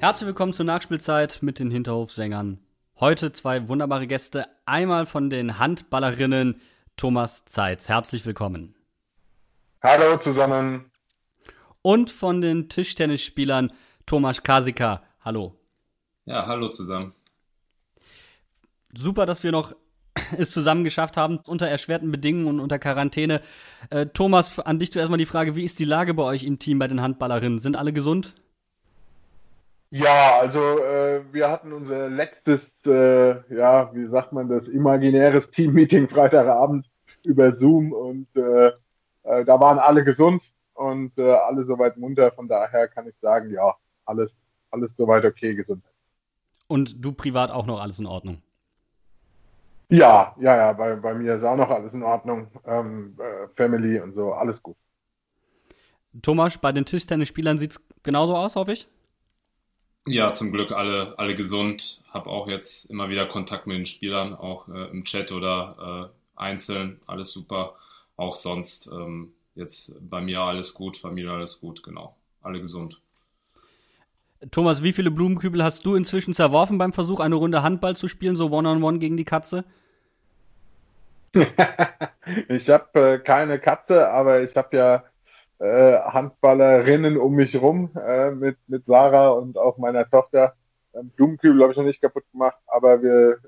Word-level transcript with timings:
Herzlich 0.00 0.28
willkommen 0.28 0.54
zur 0.54 0.64
Nachspielzeit 0.64 1.40
mit 1.42 1.58
den 1.58 1.70
Hinterhofsängern. 1.70 2.58
Heute 3.00 3.32
zwei 3.32 3.68
wunderbare 3.68 4.06
Gäste. 4.06 4.46
Einmal 4.64 5.04
von 5.04 5.28
den 5.28 5.58
Handballerinnen 5.58 6.58
Thomas 6.96 7.44
Zeitz. 7.44 7.86
Herzlich 7.86 8.24
willkommen. 8.24 8.74
Hallo 9.82 10.16
zusammen. 10.16 10.90
Und 11.82 12.08
von 12.08 12.40
den 12.40 12.70
Tischtennisspielern 12.70 13.74
Thomas 14.06 14.42
Kasika. 14.42 15.02
Hallo. 15.22 15.54
Ja, 16.24 16.46
hallo 16.46 16.68
zusammen. 16.68 17.12
Super, 18.94 19.26
dass 19.26 19.42
wir 19.42 19.52
noch 19.52 19.76
es 20.38 20.50
zusammen 20.50 20.82
geschafft 20.82 21.18
haben, 21.18 21.40
unter 21.46 21.68
erschwerten 21.68 22.10
Bedingungen 22.10 22.46
und 22.46 22.60
unter 22.60 22.78
Quarantäne. 22.78 23.42
Äh, 23.90 24.06
Thomas, 24.06 24.58
an 24.60 24.78
dich 24.78 24.92
zuerst 24.92 25.10
mal 25.10 25.18
die 25.18 25.26
Frage, 25.26 25.56
wie 25.56 25.64
ist 25.64 25.78
die 25.78 25.84
Lage 25.84 26.14
bei 26.14 26.22
euch 26.22 26.44
im 26.44 26.58
Team 26.58 26.78
bei 26.78 26.88
den 26.88 27.02
Handballerinnen? 27.02 27.58
Sind 27.58 27.76
alle 27.76 27.92
gesund? 27.92 28.34
Ja, 29.90 30.38
also 30.38 30.58
äh, 30.58 31.22
wir 31.32 31.50
hatten 31.50 31.72
unser 31.72 32.08
letztes, 32.08 32.60
äh, 32.86 33.54
ja, 33.54 33.92
wie 33.92 34.06
sagt 34.08 34.32
man 34.32 34.48
das, 34.48 34.68
imaginäres 34.68 35.50
Team-Meeting 35.50 36.08
Freitagabend 36.08 36.86
über 37.24 37.56
Zoom 37.56 37.92
und 37.92 38.28
äh, 38.36 38.68
äh, 39.24 39.44
da 39.44 39.58
waren 39.60 39.80
alle 39.80 40.04
gesund 40.04 40.42
und 40.74 41.18
äh, 41.18 41.32
alle 41.32 41.64
soweit 41.64 41.96
munter. 41.96 42.30
Von 42.30 42.46
daher 42.46 42.86
kann 42.86 43.08
ich 43.08 43.14
sagen, 43.20 43.50
ja, 43.50 43.74
alles, 44.06 44.30
alles 44.70 44.90
soweit 44.96 45.24
okay, 45.24 45.54
gesund. 45.54 45.82
Und 46.68 47.04
du 47.04 47.12
privat 47.12 47.50
auch 47.50 47.66
noch 47.66 47.80
alles 47.80 47.98
in 47.98 48.06
Ordnung? 48.06 48.40
Ja, 49.88 50.36
ja, 50.38 50.56
ja, 50.56 50.72
bei, 50.72 50.94
bei 50.94 51.14
mir 51.14 51.34
ist 51.34 51.42
auch 51.42 51.56
noch 51.56 51.68
alles 51.68 51.92
in 51.92 52.04
Ordnung. 52.04 52.46
Ähm, 52.64 53.16
äh, 53.18 53.48
Family 53.56 53.98
und 53.98 54.14
so, 54.14 54.32
alles 54.34 54.62
gut. 54.62 54.76
Thomas, 56.22 56.58
bei 56.58 56.70
den 56.70 56.84
Tischtennisspielern 56.84 57.58
sieht 57.58 57.72
es 57.72 57.84
genauso 58.04 58.36
aus, 58.36 58.54
hoffe 58.54 58.72
ich? 58.72 58.88
Ja, 60.06 60.32
zum 60.32 60.50
Glück 60.52 60.72
alle, 60.72 61.18
alle 61.18 61.36
gesund. 61.36 62.02
Habe 62.08 62.30
auch 62.30 62.48
jetzt 62.48 62.90
immer 62.90 63.08
wieder 63.10 63.26
Kontakt 63.26 63.66
mit 63.66 63.76
den 63.76 63.86
Spielern, 63.86 64.34
auch 64.34 64.68
äh, 64.68 64.90
im 64.90 65.04
Chat 65.04 65.30
oder 65.32 66.10
äh, 66.36 66.40
einzeln. 66.40 67.00
Alles 67.06 67.30
super. 67.30 67.74
Auch 68.16 68.34
sonst 68.34 68.90
ähm, 68.92 69.32
jetzt 69.54 69.94
bei 70.00 70.20
mir 70.20 70.40
alles 70.40 70.74
gut, 70.74 70.96
Familie 70.96 71.32
alles 71.32 71.60
gut, 71.60 71.82
genau. 71.82 72.16
Alle 72.42 72.60
gesund. 72.60 72.98
Thomas, 74.50 74.82
wie 74.82 74.94
viele 74.94 75.10
Blumenkübel 75.10 75.62
hast 75.62 75.84
du 75.84 75.94
inzwischen 75.94 76.32
zerworfen 76.32 76.78
beim 76.78 76.94
Versuch, 76.94 77.20
eine 77.20 77.34
Runde 77.34 77.62
Handball 77.62 77.94
zu 77.94 78.08
spielen, 78.08 78.36
so 78.36 78.46
One-on-One 78.46 78.78
-on 78.78 78.94
-one 78.94 78.98
gegen 78.98 79.18
die 79.18 79.26
Katze? 79.26 79.64
ich 81.34 82.68
habe 82.68 83.00
äh, 83.00 83.18
keine 83.18 83.58
Katze, 83.58 84.08
aber 84.08 84.42
ich 84.42 84.56
habe 84.56 84.76
ja 84.76 85.04
äh, 85.60 85.98
Handballerinnen 85.98 87.16
um 87.18 87.34
mich 87.34 87.54
rum 87.54 87.90
äh, 87.94 88.30
mit, 88.30 88.56
mit 88.66 88.86
Sarah 88.86 89.28
und 89.28 89.58
auch 89.58 89.78
meiner 89.78 90.08
Tochter. 90.08 90.54
Ähm, 90.94 91.10
Blumenkübel 91.10 91.62
habe 91.62 91.72
ich 91.72 91.78
noch 91.78 91.84
nicht 91.84 92.00
kaputt 92.00 92.24
gemacht, 92.32 92.56
aber 92.66 93.02
wir, 93.02 93.32
äh, 93.32 93.38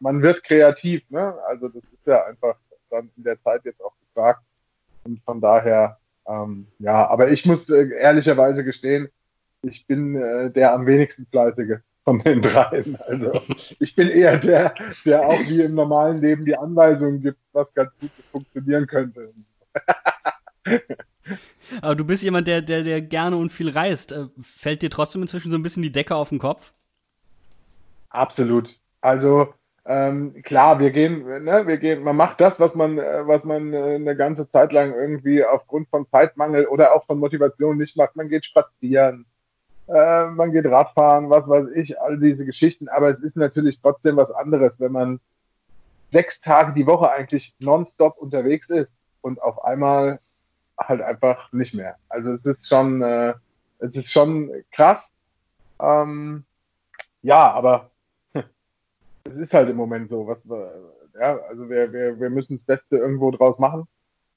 man 0.00 0.22
wird 0.22 0.42
kreativ, 0.44 1.02
ne? 1.10 1.34
Also 1.46 1.68
das 1.68 1.82
ist 1.84 2.06
ja 2.06 2.24
einfach 2.24 2.56
dann 2.90 3.10
in 3.16 3.24
der 3.24 3.40
Zeit 3.42 3.64
jetzt 3.64 3.82
auch 3.84 3.92
gefragt. 4.00 4.42
Und 5.04 5.22
von 5.24 5.40
daher, 5.40 5.98
ähm, 6.26 6.68
ja, 6.78 7.06
aber 7.06 7.30
ich 7.30 7.44
muss 7.44 7.68
äh, 7.68 7.90
ehrlicherweise 7.98 8.64
gestehen, 8.64 9.08
ich 9.62 9.86
bin 9.86 10.16
äh, 10.16 10.50
der 10.50 10.72
am 10.72 10.86
wenigsten 10.86 11.26
fleißige 11.26 11.80
von 12.04 12.20
den 12.20 12.40
dreien. 12.40 12.96
Also 13.06 13.42
ich 13.78 13.94
bin 13.94 14.08
eher 14.08 14.38
der, 14.38 14.74
der 15.04 15.28
auch 15.28 15.40
wie 15.40 15.62
im 15.62 15.74
normalen 15.74 16.22
Leben 16.22 16.46
die 16.46 16.56
Anweisungen 16.56 17.20
gibt, 17.20 17.38
was 17.52 17.72
ganz 17.74 17.90
gut 18.00 18.10
funktionieren 18.32 18.86
könnte. 18.86 19.34
Aber 21.82 21.94
du 21.94 22.04
bist 22.04 22.22
jemand, 22.22 22.46
der, 22.46 22.62
der, 22.62 22.82
der 22.82 23.00
gerne 23.00 23.36
und 23.36 23.50
viel 23.50 23.70
reist. 23.70 24.12
Äh, 24.12 24.26
fällt 24.40 24.82
dir 24.82 24.90
trotzdem 24.90 25.22
inzwischen 25.22 25.50
so 25.50 25.56
ein 25.56 25.62
bisschen 25.62 25.82
die 25.82 25.92
Decke 25.92 26.14
auf 26.14 26.30
den 26.30 26.38
Kopf? 26.38 26.72
Absolut. 28.10 28.68
Also 29.00 29.52
ähm, 29.84 30.42
klar, 30.42 30.78
wir 30.78 30.90
gehen, 30.90 31.24
ne, 31.44 31.66
wir 31.66 31.78
gehen, 31.78 32.02
man 32.02 32.16
macht 32.16 32.40
das, 32.40 32.54
was 32.58 32.74
man, 32.74 32.98
äh, 32.98 33.26
was 33.26 33.44
man 33.44 33.72
äh, 33.72 33.94
eine 33.94 34.16
ganze 34.16 34.50
Zeit 34.50 34.72
lang 34.72 34.92
irgendwie 34.92 35.44
aufgrund 35.44 35.88
von 35.88 36.06
Zeitmangel 36.10 36.66
oder 36.66 36.94
auch 36.94 37.06
von 37.06 37.18
Motivation 37.18 37.78
nicht 37.78 37.96
macht. 37.96 38.16
Man 38.16 38.28
geht 38.28 38.44
spazieren, 38.44 39.26
man 39.90 40.52
geht 40.52 40.66
Radfahren, 40.66 41.30
was 41.30 41.48
weiß 41.48 41.68
ich, 41.74 41.98
all 41.98 42.18
diese 42.18 42.44
Geschichten. 42.44 42.90
Aber 42.90 43.08
es 43.08 43.20
ist 43.20 43.36
natürlich 43.36 43.80
trotzdem 43.80 44.18
was 44.18 44.30
anderes, 44.32 44.72
wenn 44.76 44.92
man 44.92 45.18
sechs 46.12 46.38
Tage 46.42 46.74
die 46.74 46.86
Woche 46.86 47.10
eigentlich 47.10 47.54
nonstop 47.58 48.18
unterwegs 48.18 48.68
ist 48.68 48.90
und 49.22 49.40
auf 49.40 49.64
einmal 49.64 50.20
halt 50.78 51.00
einfach 51.02 51.52
nicht 51.52 51.74
mehr. 51.74 51.96
Also 52.08 52.32
es 52.32 52.44
ist 52.44 52.66
schon, 52.68 53.02
äh, 53.02 53.34
es 53.78 53.94
ist 53.94 54.10
schon 54.10 54.50
krass. 54.72 54.98
Ähm, 55.80 56.44
ja, 57.22 57.50
aber 57.52 57.90
es 58.34 59.34
ist 59.34 59.52
halt 59.52 59.68
im 59.68 59.76
Moment 59.76 60.10
so, 60.10 60.26
was 60.26 60.38
wir, 60.44 60.72
ja, 61.20 61.36
also 61.48 61.68
wir, 61.68 61.92
wir, 61.92 62.20
wir 62.20 62.30
müssen 62.30 62.58
das 62.58 62.78
Beste 62.78 62.96
irgendwo 62.96 63.30
draus 63.30 63.58
machen. 63.58 63.86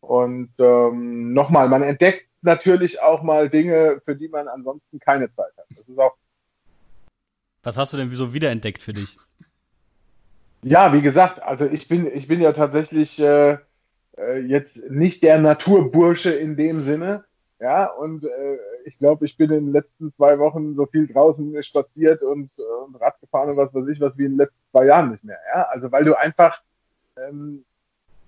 Und 0.01 0.49
ähm, 0.57 1.33
nochmal, 1.33 1.69
man 1.69 1.83
entdeckt 1.83 2.25
natürlich 2.41 2.99
auch 3.01 3.21
mal 3.21 3.49
Dinge, 3.49 4.01
für 4.03 4.15
die 4.15 4.27
man 4.27 4.47
ansonsten 4.47 4.99
keine 4.99 5.33
Zeit 5.35 5.51
hat. 5.57 5.65
Das 5.75 5.87
ist 5.87 5.99
auch. 5.99 6.15
Was 7.63 7.77
hast 7.77 7.93
du 7.93 7.97
denn 7.97 8.09
wieso 8.09 8.33
wiederentdeckt 8.33 8.81
für 8.81 8.93
dich? 8.93 9.17
Ja, 10.63 10.93
wie 10.93 11.01
gesagt, 11.01 11.41
also 11.41 11.65
ich 11.65 11.87
bin, 11.87 12.07
ich 12.15 12.27
bin 12.27 12.41
ja 12.41 12.53
tatsächlich 12.53 13.17
äh, 13.19 13.57
äh, 14.21 14.39
jetzt 14.39 14.75
nicht 14.89 15.23
der 15.23 15.39
Naturbursche 15.39 16.31
in 16.31 16.55
dem 16.55 16.81
Sinne. 16.81 17.25
Ja, 17.59 17.85
und 17.85 18.23
äh, 18.23 18.57
ich 18.85 18.97
glaube, 18.97 19.25
ich 19.25 19.37
bin 19.37 19.51
in 19.51 19.65
den 19.65 19.73
letzten 19.73 20.11
zwei 20.15 20.39
Wochen 20.39 20.75
so 20.75 20.87
viel 20.87 21.07
draußen 21.07 21.61
spaziert 21.61 22.23
und, 22.23 22.49
äh, 22.57 22.83
und 22.85 22.99
Rad 22.99 23.19
gefahren 23.21 23.49
und 23.49 23.57
was 23.57 23.73
weiß 23.73 23.87
ich, 23.89 24.01
was 24.01 24.17
wie 24.17 24.25
in 24.25 24.31
den 24.31 24.37
letzten 24.39 24.57
zwei 24.71 24.85
Jahren 24.85 25.11
nicht 25.11 25.23
mehr. 25.23 25.37
Ja, 25.53 25.63
also 25.69 25.91
weil 25.91 26.03
du 26.03 26.17
einfach 26.17 26.59
ähm, 27.17 27.63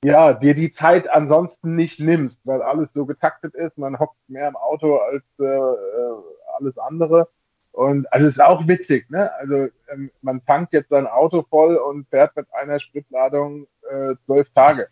ja 0.04 0.34
dir 0.34 0.54
die 0.54 0.74
Zeit 0.74 1.10
ansonsten 1.10 1.76
nicht 1.76 2.00
nimmst, 2.00 2.38
weil 2.44 2.62
alles 2.62 2.90
so 2.94 3.06
getaktet 3.06 3.56
ist. 3.56 3.78
Man 3.78 3.98
hockt 3.98 4.18
mehr 4.28 4.48
im 4.48 4.56
Auto 4.56 4.98
als 4.98 5.24
äh, 5.40 5.46
äh 5.46 6.14
alles 6.56 6.78
andere. 6.78 7.28
Und 7.72 8.12
also 8.14 8.28
ist 8.28 8.40
auch 8.40 8.68
witzig, 8.68 9.10
ne? 9.10 9.34
Also 9.40 9.70
ähm, 9.92 10.12
man 10.22 10.46
tankt 10.46 10.74
jetzt 10.74 10.90
sein 10.90 11.08
Auto 11.08 11.44
voll 11.50 11.76
und 11.76 12.08
fährt 12.10 12.36
mit 12.36 12.46
einer 12.54 12.80
Spritladung 12.80 13.66
äh, 13.90 14.14
zwölf 14.26 14.48
Tage. 14.54 14.88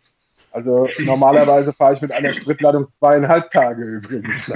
Also 0.52 0.86
normalerweise 1.00 1.72
fahre 1.72 1.94
ich 1.94 2.02
mit 2.02 2.12
einer 2.12 2.34
Spritladung 2.34 2.86
zweieinhalb 2.98 3.50
Tage 3.50 3.82
übrigens. 3.82 4.52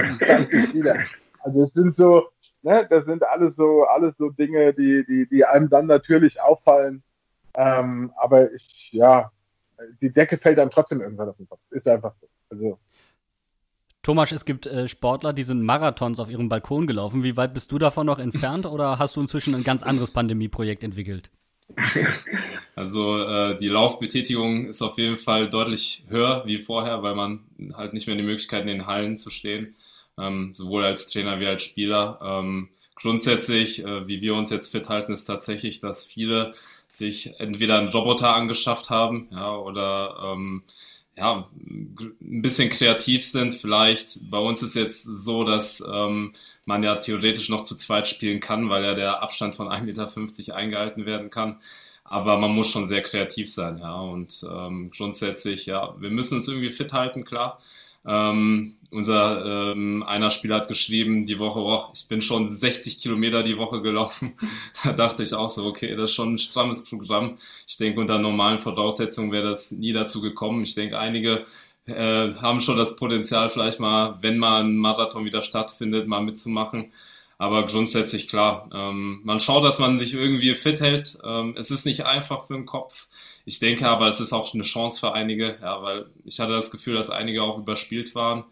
Also 1.39 1.63
es 1.63 1.73
sind 1.73 1.97
so, 1.97 2.27
ne, 2.61 2.85
das 2.89 3.05
sind 3.05 3.25
alles 3.25 3.55
so, 3.55 3.83
alles 3.85 4.15
so 4.17 4.29
Dinge, 4.29 4.73
die, 4.73 5.05
die, 5.07 5.27
die 5.27 5.45
einem 5.45 5.69
dann 5.69 5.87
natürlich 5.87 6.39
auffallen. 6.41 7.03
Ähm, 7.55 8.11
aber 8.17 8.51
ich, 8.53 8.89
ja, 8.91 9.31
die 10.01 10.11
Decke 10.11 10.37
fällt 10.37 10.59
einem 10.59 10.71
trotzdem 10.71 11.01
irgendwann 11.01 11.29
auf 11.29 11.37
den 11.37 11.49
Kopf. 11.49 11.59
Ist 11.71 11.87
einfach 11.87 12.13
so. 12.21 12.27
Also 12.49 12.79
Thomas, 14.03 14.31
es 14.31 14.45
gibt 14.45 14.67
äh, 14.67 14.87
Sportler, 14.87 15.33
die 15.33 15.43
sind 15.43 15.61
Marathons 15.63 16.19
auf 16.19 16.29
ihrem 16.29 16.47
Balkon 16.47 16.87
gelaufen. 16.87 17.23
Wie 17.23 17.35
weit 17.35 17.53
bist 17.53 17.71
du 17.71 17.77
davon 17.77 18.05
noch 18.05 18.19
entfernt 18.19 18.65
oder 18.65 18.99
hast 18.99 19.15
du 19.15 19.21
inzwischen 19.21 19.53
ein 19.53 19.63
ganz 19.63 19.83
anderes 19.83 20.11
Pandemieprojekt 20.11 20.83
entwickelt? 20.83 21.29
Also 22.75 23.23
äh, 23.23 23.57
die 23.57 23.69
Laufbetätigung 23.69 24.67
ist 24.67 24.83
auf 24.83 24.99
jeden 24.99 25.17
Fall 25.17 25.49
deutlich 25.49 26.03
höher 26.09 26.43
wie 26.45 26.59
vorher, 26.59 27.01
weil 27.01 27.15
man 27.15 27.39
halt 27.73 27.93
nicht 27.93 28.05
mehr 28.05 28.15
die 28.15 28.21
Möglichkeit 28.21 28.61
in 28.61 28.67
den 28.67 28.85
Hallen 28.85 29.17
zu 29.17 29.31
stehen, 29.31 29.75
ähm, 30.19 30.53
sowohl 30.53 30.85
als 30.85 31.07
Trainer 31.07 31.39
wie 31.39 31.47
als 31.47 31.63
Spieler. 31.63 32.19
Ähm, 32.21 32.69
grundsätzlich, 32.95 33.83
äh, 33.83 34.07
wie 34.07 34.21
wir 34.21 34.35
uns 34.35 34.51
jetzt 34.51 34.71
fit 34.71 34.89
halten, 34.89 35.11
ist 35.11 35.25
tatsächlich, 35.25 35.79
dass 35.79 36.05
viele 36.05 36.53
sich 36.87 37.39
entweder 37.39 37.79
einen 37.79 37.89
Roboter 37.89 38.35
angeschafft 38.35 38.91
haben, 38.91 39.27
ja, 39.31 39.55
oder 39.57 40.33
ähm, 40.33 40.63
ja, 41.17 41.49
ein 41.59 42.41
bisschen 42.41 42.69
kreativ 42.69 43.25
sind. 43.25 43.55
Vielleicht 43.55 44.29
bei 44.29 44.37
uns 44.37 44.61
ist 44.61 44.75
jetzt 44.75 45.03
so, 45.03 45.43
dass 45.43 45.83
ähm, 45.91 46.33
man 46.65 46.83
ja 46.83 46.95
theoretisch 46.97 47.49
noch 47.49 47.63
zu 47.63 47.75
zweit 47.75 48.07
spielen 48.07 48.39
kann, 48.39 48.69
weil 48.69 48.83
ja 48.83 48.93
der 48.93 49.23
Abstand 49.23 49.55
von 49.55 49.67
1,50 49.67 49.81
Meter 49.83 50.55
eingehalten 50.55 51.05
werden 51.05 51.29
kann. 51.29 51.59
Aber 52.03 52.37
man 52.37 52.51
muss 52.51 52.69
schon 52.69 52.87
sehr 52.87 53.01
kreativ 53.01 53.51
sein, 53.51 53.79
ja. 53.79 53.95
Und 53.99 54.45
ähm, 54.49 54.91
grundsätzlich, 54.95 55.65
ja, 55.65 55.95
wir 55.99 56.09
müssen 56.09 56.35
uns 56.35 56.47
irgendwie 56.47 56.69
fit 56.69 56.93
halten, 56.93 57.25
klar. 57.25 57.59
Ähm, 58.07 58.75
unser 58.89 59.73
ähm, 59.73 60.01
einer 60.03 60.29
Spieler 60.29 60.55
hat 60.55 60.69
geschrieben 60.69 61.25
die 61.25 61.39
Woche, 61.39 61.59
oh, 61.59 61.85
ich 61.93 62.07
bin 62.07 62.21
schon 62.21 62.47
60 62.47 62.99
Kilometer 62.99 63.43
die 63.43 63.57
Woche 63.57 63.81
gelaufen. 63.81 64.33
da 64.83 64.93
dachte 64.93 65.23
ich 65.23 65.33
auch 65.33 65.49
so, 65.49 65.65
okay, 65.65 65.95
das 65.95 66.11
ist 66.11 66.15
schon 66.15 66.35
ein 66.35 66.37
strammes 66.37 66.85
Programm. 66.85 67.37
Ich 67.67 67.75
denke, 67.77 67.99
unter 67.99 68.17
normalen 68.17 68.59
Voraussetzungen 68.59 69.33
wäre 69.33 69.49
das 69.49 69.71
nie 69.71 69.91
dazu 69.91 70.21
gekommen. 70.21 70.63
Ich 70.63 70.73
denke, 70.73 70.97
einige 70.97 71.45
äh, 71.85 72.33
haben 72.35 72.61
schon 72.61 72.77
das 72.77 72.95
Potenzial, 72.95 73.49
vielleicht 73.49 73.81
mal, 73.81 74.17
wenn 74.21 74.37
mal 74.37 74.63
ein 74.63 74.77
Marathon 74.77 75.25
wieder 75.25 75.41
stattfindet, 75.41 76.07
mal 76.07 76.21
mitzumachen. 76.21 76.93
Aber 77.37 77.67
grundsätzlich 77.67 78.27
klar, 78.29 78.69
ähm, 78.73 79.19
man 79.23 79.39
schaut, 79.39 79.63
dass 79.63 79.79
man 79.79 79.99
sich 79.99 80.13
irgendwie 80.13 80.55
fit 80.55 80.81
hält. 80.81 81.19
Ähm, 81.23 81.55
es 81.57 81.71
ist 81.71 81.85
nicht 81.85 82.05
einfach 82.05 82.47
für 82.47 82.55
den 82.55 82.65
Kopf. 82.65 83.07
Ich 83.47 83.59
denke 83.59 83.87
aber, 83.87 84.07
es 84.07 84.19
ist 84.19 84.33
auch 84.33 84.53
eine 84.53 84.63
Chance 84.63 84.99
für 84.99 85.13
einige, 85.13 85.57
ja, 85.61 85.81
weil 85.81 86.07
ich 86.25 86.41
hatte 86.41 86.51
das 86.51 86.69
Gefühl, 86.69 86.95
dass 86.95 87.09
einige 87.09 87.43
auch 87.43 87.57
überspielt 87.57 88.13
waren. 88.13 88.43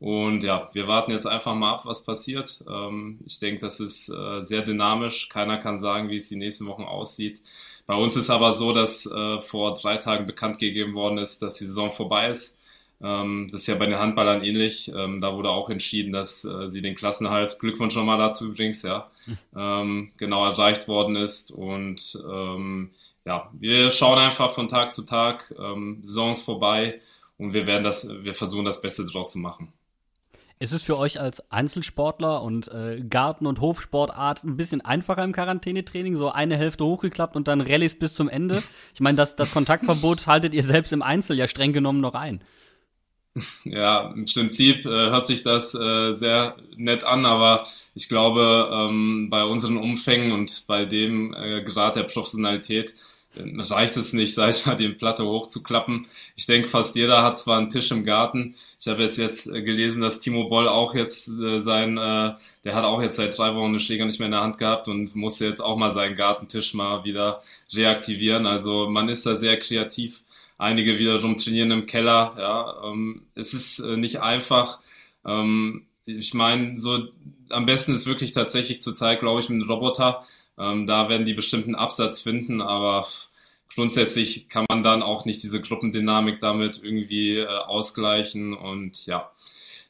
Und 0.00 0.42
ja, 0.42 0.70
wir 0.72 0.88
warten 0.88 1.12
jetzt 1.12 1.26
einfach 1.26 1.54
mal 1.54 1.74
ab, 1.74 1.82
was 1.84 2.02
passiert. 2.02 2.64
Ähm, 2.68 3.20
ich 3.24 3.38
denke, 3.38 3.60
das 3.60 3.78
ist 3.78 4.08
äh, 4.08 4.42
sehr 4.42 4.62
dynamisch. 4.62 5.28
Keiner 5.28 5.56
kann 5.58 5.78
sagen, 5.78 6.10
wie 6.10 6.16
es 6.16 6.28
die 6.28 6.36
nächsten 6.36 6.66
Wochen 6.66 6.82
aussieht. 6.82 7.40
Bei 7.86 7.94
uns 7.94 8.16
ist 8.16 8.28
aber 8.28 8.52
so, 8.52 8.72
dass 8.72 9.06
äh, 9.06 9.38
vor 9.38 9.74
drei 9.74 9.98
Tagen 9.98 10.26
bekannt 10.26 10.58
gegeben 10.58 10.94
worden 10.94 11.18
ist, 11.18 11.42
dass 11.42 11.58
die 11.58 11.66
Saison 11.66 11.92
vorbei 11.92 12.30
ist. 12.30 12.58
Ähm, 13.00 13.50
das 13.52 13.60
ist 13.60 13.66
ja 13.68 13.76
bei 13.76 13.86
den 13.86 14.00
Handballern 14.00 14.42
ähnlich. 14.42 14.90
Ähm, 14.92 15.20
da 15.20 15.32
wurde 15.32 15.50
auch 15.50 15.70
entschieden, 15.70 16.12
dass 16.12 16.44
äh, 16.44 16.68
sie 16.68 16.80
den 16.80 16.96
Klassenhalt, 16.96 17.60
Glückwunsch 17.60 17.94
nochmal 17.94 18.18
dazu 18.18 18.48
übrigens, 18.48 18.82
ja, 18.82 19.08
ähm, 19.54 20.10
genau 20.16 20.44
erreicht 20.44 20.88
worden 20.88 21.14
ist. 21.14 21.52
Und 21.52 22.18
ja, 23.24 23.50
wir 23.52 23.90
schauen 23.90 24.18
einfach 24.18 24.50
von 24.52 24.68
Tag 24.68 24.92
zu 24.92 25.02
Tag, 25.02 25.54
ähm, 25.58 26.00
Saison 26.02 26.34
vorbei 26.34 27.00
und 27.38 27.54
wir 27.54 27.66
werden 27.66 27.84
das, 27.84 28.08
wir 28.08 28.34
versuchen 28.34 28.64
das 28.64 28.80
Beste 28.80 29.04
draus 29.04 29.32
zu 29.32 29.38
machen. 29.38 29.72
Ist 30.62 30.74
es 30.74 30.82
für 30.82 30.98
euch 30.98 31.18
als 31.18 31.50
Einzelsportler 31.50 32.42
und 32.42 32.68
äh, 32.68 33.00
Garten- 33.00 33.46
und 33.46 33.62
Hofsportart 33.62 34.44
ein 34.44 34.58
bisschen 34.58 34.82
einfacher 34.82 35.24
im 35.24 35.32
Quarantänetraining? 35.32 36.16
So 36.16 36.30
eine 36.30 36.58
Hälfte 36.58 36.84
hochgeklappt 36.84 37.34
und 37.34 37.48
dann 37.48 37.62
Rallyes 37.62 37.98
bis 37.98 38.12
zum 38.12 38.28
Ende? 38.28 38.62
Ich 38.92 39.00
meine, 39.00 39.16
das, 39.16 39.36
das 39.36 39.52
Kontaktverbot 39.52 40.26
haltet 40.26 40.52
ihr 40.52 40.62
selbst 40.62 40.92
im 40.92 41.00
Einzel 41.00 41.38
ja 41.38 41.46
streng 41.46 41.72
genommen 41.72 42.02
noch 42.02 42.12
ein. 42.12 42.42
Ja, 43.64 44.10
im 44.12 44.24
Prinzip 44.24 44.84
äh, 44.86 44.88
hört 44.88 45.26
sich 45.26 45.42
das 45.42 45.74
äh, 45.74 46.12
sehr 46.14 46.56
nett 46.76 47.04
an, 47.04 47.26
aber 47.26 47.66
ich 47.94 48.08
glaube, 48.08 48.68
ähm, 48.72 49.28
bei 49.30 49.44
unseren 49.44 49.76
Umfängen 49.76 50.32
und 50.32 50.64
bei 50.66 50.84
dem 50.84 51.34
äh, 51.34 51.62
Grad 51.62 51.96
der 51.96 52.04
Professionalität 52.04 52.94
äh, 53.36 53.42
reicht 53.62 53.96
es 53.96 54.12
nicht, 54.12 54.34
sag 54.34 54.50
ich 54.50 54.66
mal, 54.66 54.74
den 54.76 54.96
Platte 54.98 55.24
hochzuklappen. 55.24 56.06
Ich 56.36 56.46
denke, 56.46 56.68
fast 56.68 56.96
jeder 56.96 57.22
hat 57.22 57.38
zwar 57.38 57.58
einen 57.58 57.68
Tisch 57.68 57.90
im 57.92 58.04
Garten. 58.04 58.54
Ich 58.80 58.88
habe 58.88 59.02
jetzt 59.02 59.16
jetzt 59.18 59.46
äh, 59.46 59.62
gelesen, 59.62 60.02
dass 60.02 60.20
Timo 60.20 60.48
Boll 60.48 60.68
auch 60.68 60.94
jetzt 60.94 61.28
äh, 61.28 61.60
sein, 61.60 61.98
äh, 61.98 62.34
der 62.64 62.74
hat 62.74 62.84
auch 62.84 63.00
jetzt 63.00 63.16
seit 63.16 63.36
drei 63.38 63.54
Wochen 63.54 63.66
eine 63.68 63.80
Schläger 63.80 64.06
nicht 64.06 64.18
mehr 64.18 64.26
in 64.26 64.32
der 64.32 64.42
Hand 64.42 64.58
gehabt 64.58 64.88
und 64.88 65.14
musste 65.14 65.46
jetzt 65.46 65.60
auch 65.60 65.76
mal 65.76 65.92
seinen 65.92 66.16
Gartentisch 66.16 66.74
mal 66.74 67.04
wieder 67.04 67.42
reaktivieren. 67.72 68.46
Also 68.46 68.88
man 68.88 69.08
ist 69.08 69.24
da 69.26 69.36
sehr 69.36 69.56
kreativ 69.58 70.22
einige 70.60 70.98
wiederum 70.98 71.36
trainieren 71.36 71.70
im 71.70 71.86
Keller. 71.86 72.34
Ja, 72.38 72.90
ähm, 72.90 73.26
es 73.34 73.54
ist 73.54 73.80
äh, 73.80 73.96
nicht 73.96 74.20
einfach. 74.20 74.78
Ähm, 75.24 75.86
ich 76.06 76.34
meine, 76.34 76.76
so 76.78 77.08
am 77.50 77.66
besten 77.66 77.94
ist 77.94 78.06
wirklich 78.06 78.32
tatsächlich 78.32 78.82
zurzeit, 78.82 79.20
glaube 79.20 79.40
ich, 79.40 79.48
mit 79.48 79.60
einem 79.60 79.70
Roboter. 79.70 80.24
Ähm, 80.58 80.86
da 80.86 81.08
werden 81.08 81.24
die 81.24 81.34
bestimmten 81.34 81.74
Absatz 81.74 82.20
finden, 82.20 82.60
aber 82.60 83.06
grundsätzlich 83.74 84.48
kann 84.48 84.66
man 84.70 84.82
dann 84.82 85.02
auch 85.02 85.24
nicht 85.24 85.42
diese 85.42 85.60
Gruppendynamik 85.60 86.40
damit 86.40 86.80
irgendwie 86.82 87.38
äh, 87.38 87.46
ausgleichen 87.46 88.54
und 88.54 89.06
ja, 89.06 89.30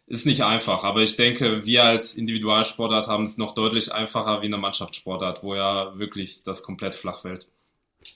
ist 0.07 0.27
nicht 0.27 0.45
einfach. 0.45 0.85
Aber 0.85 1.03
ich 1.03 1.17
denke, 1.17 1.67
wir 1.67 1.85
als 1.85 2.15
Individualsportart 2.15 3.09
haben 3.09 3.25
es 3.25 3.39
noch 3.39 3.55
deutlich 3.55 3.93
einfacher 3.93 4.43
wie 4.43 4.47
eine 4.47 4.59
Mannschaftssportart, 4.59 5.43
wo 5.43 5.55
ja 5.55 5.99
wirklich 5.99 6.45
das 6.45 6.63
komplett 6.63 6.95
flach 6.95 7.23
fällt. 7.23 7.49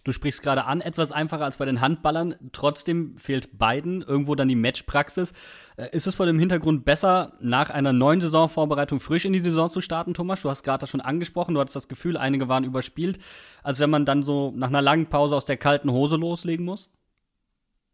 Du 0.04 0.12
sprichst 0.12 0.42
gerade 0.42 0.66
an, 0.66 0.82
etwas 0.82 1.12
einfacher 1.12 1.44
als 1.44 1.56
bei 1.56 1.64
den 1.64 1.80
Handballern. 1.80 2.34
Trotzdem 2.52 3.16
fehlt 3.16 3.58
beiden 3.58 4.02
irgendwo 4.02 4.34
dann 4.34 4.48
die 4.48 4.54
Matchpraxis. 4.54 5.32
Äh, 5.76 5.88
ist 5.92 6.06
es 6.06 6.14
vor 6.14 6.26
dem 6.26 6.38
Hintergrund 6.38 6.84
besser, 6.84 7.32
nach 7.40 7.70
einer 7.70 7.94
neuen 7.94 8.20
Saisonvorbereitung 8.20 9.00
frisch 9.00 9.24
in 9.24 9.32
die 9.32 9.38
Saison 9.38 9.70
zu 9.70 9.80
starten, 9.80 10.12
Thomas? 10.12 10.42
Du 10.42 10.50
hast 10.50 10.62
gerade 10.62 10.80
das 10.80 10.90
schon 10.90 11.00
angesprochen. 11.00 11.54
Du 11.54 11.60
hattest 11.60 11.76
das 11.76 11.88
Gefühl, 11.88 12.18
einige 12.18 12.48
waren 12.48 12.64
überspielt. 12.64 13.18
als 13.62 13.80
wenn 13.80 13.88
man 13.88 14.04
dann 14.04 14.22
so 14.22 14.52
nach 14.54 14.68
einer 14.68 14.82
langen 14.82 15.06
Pause 15.06 15.36
aus 15.36 15.46
der 15.46 15.56
kalten 15.56 15.90
Hose 15.90 16.16
loslegen 16.16 16.66
muss? 16.66 16.90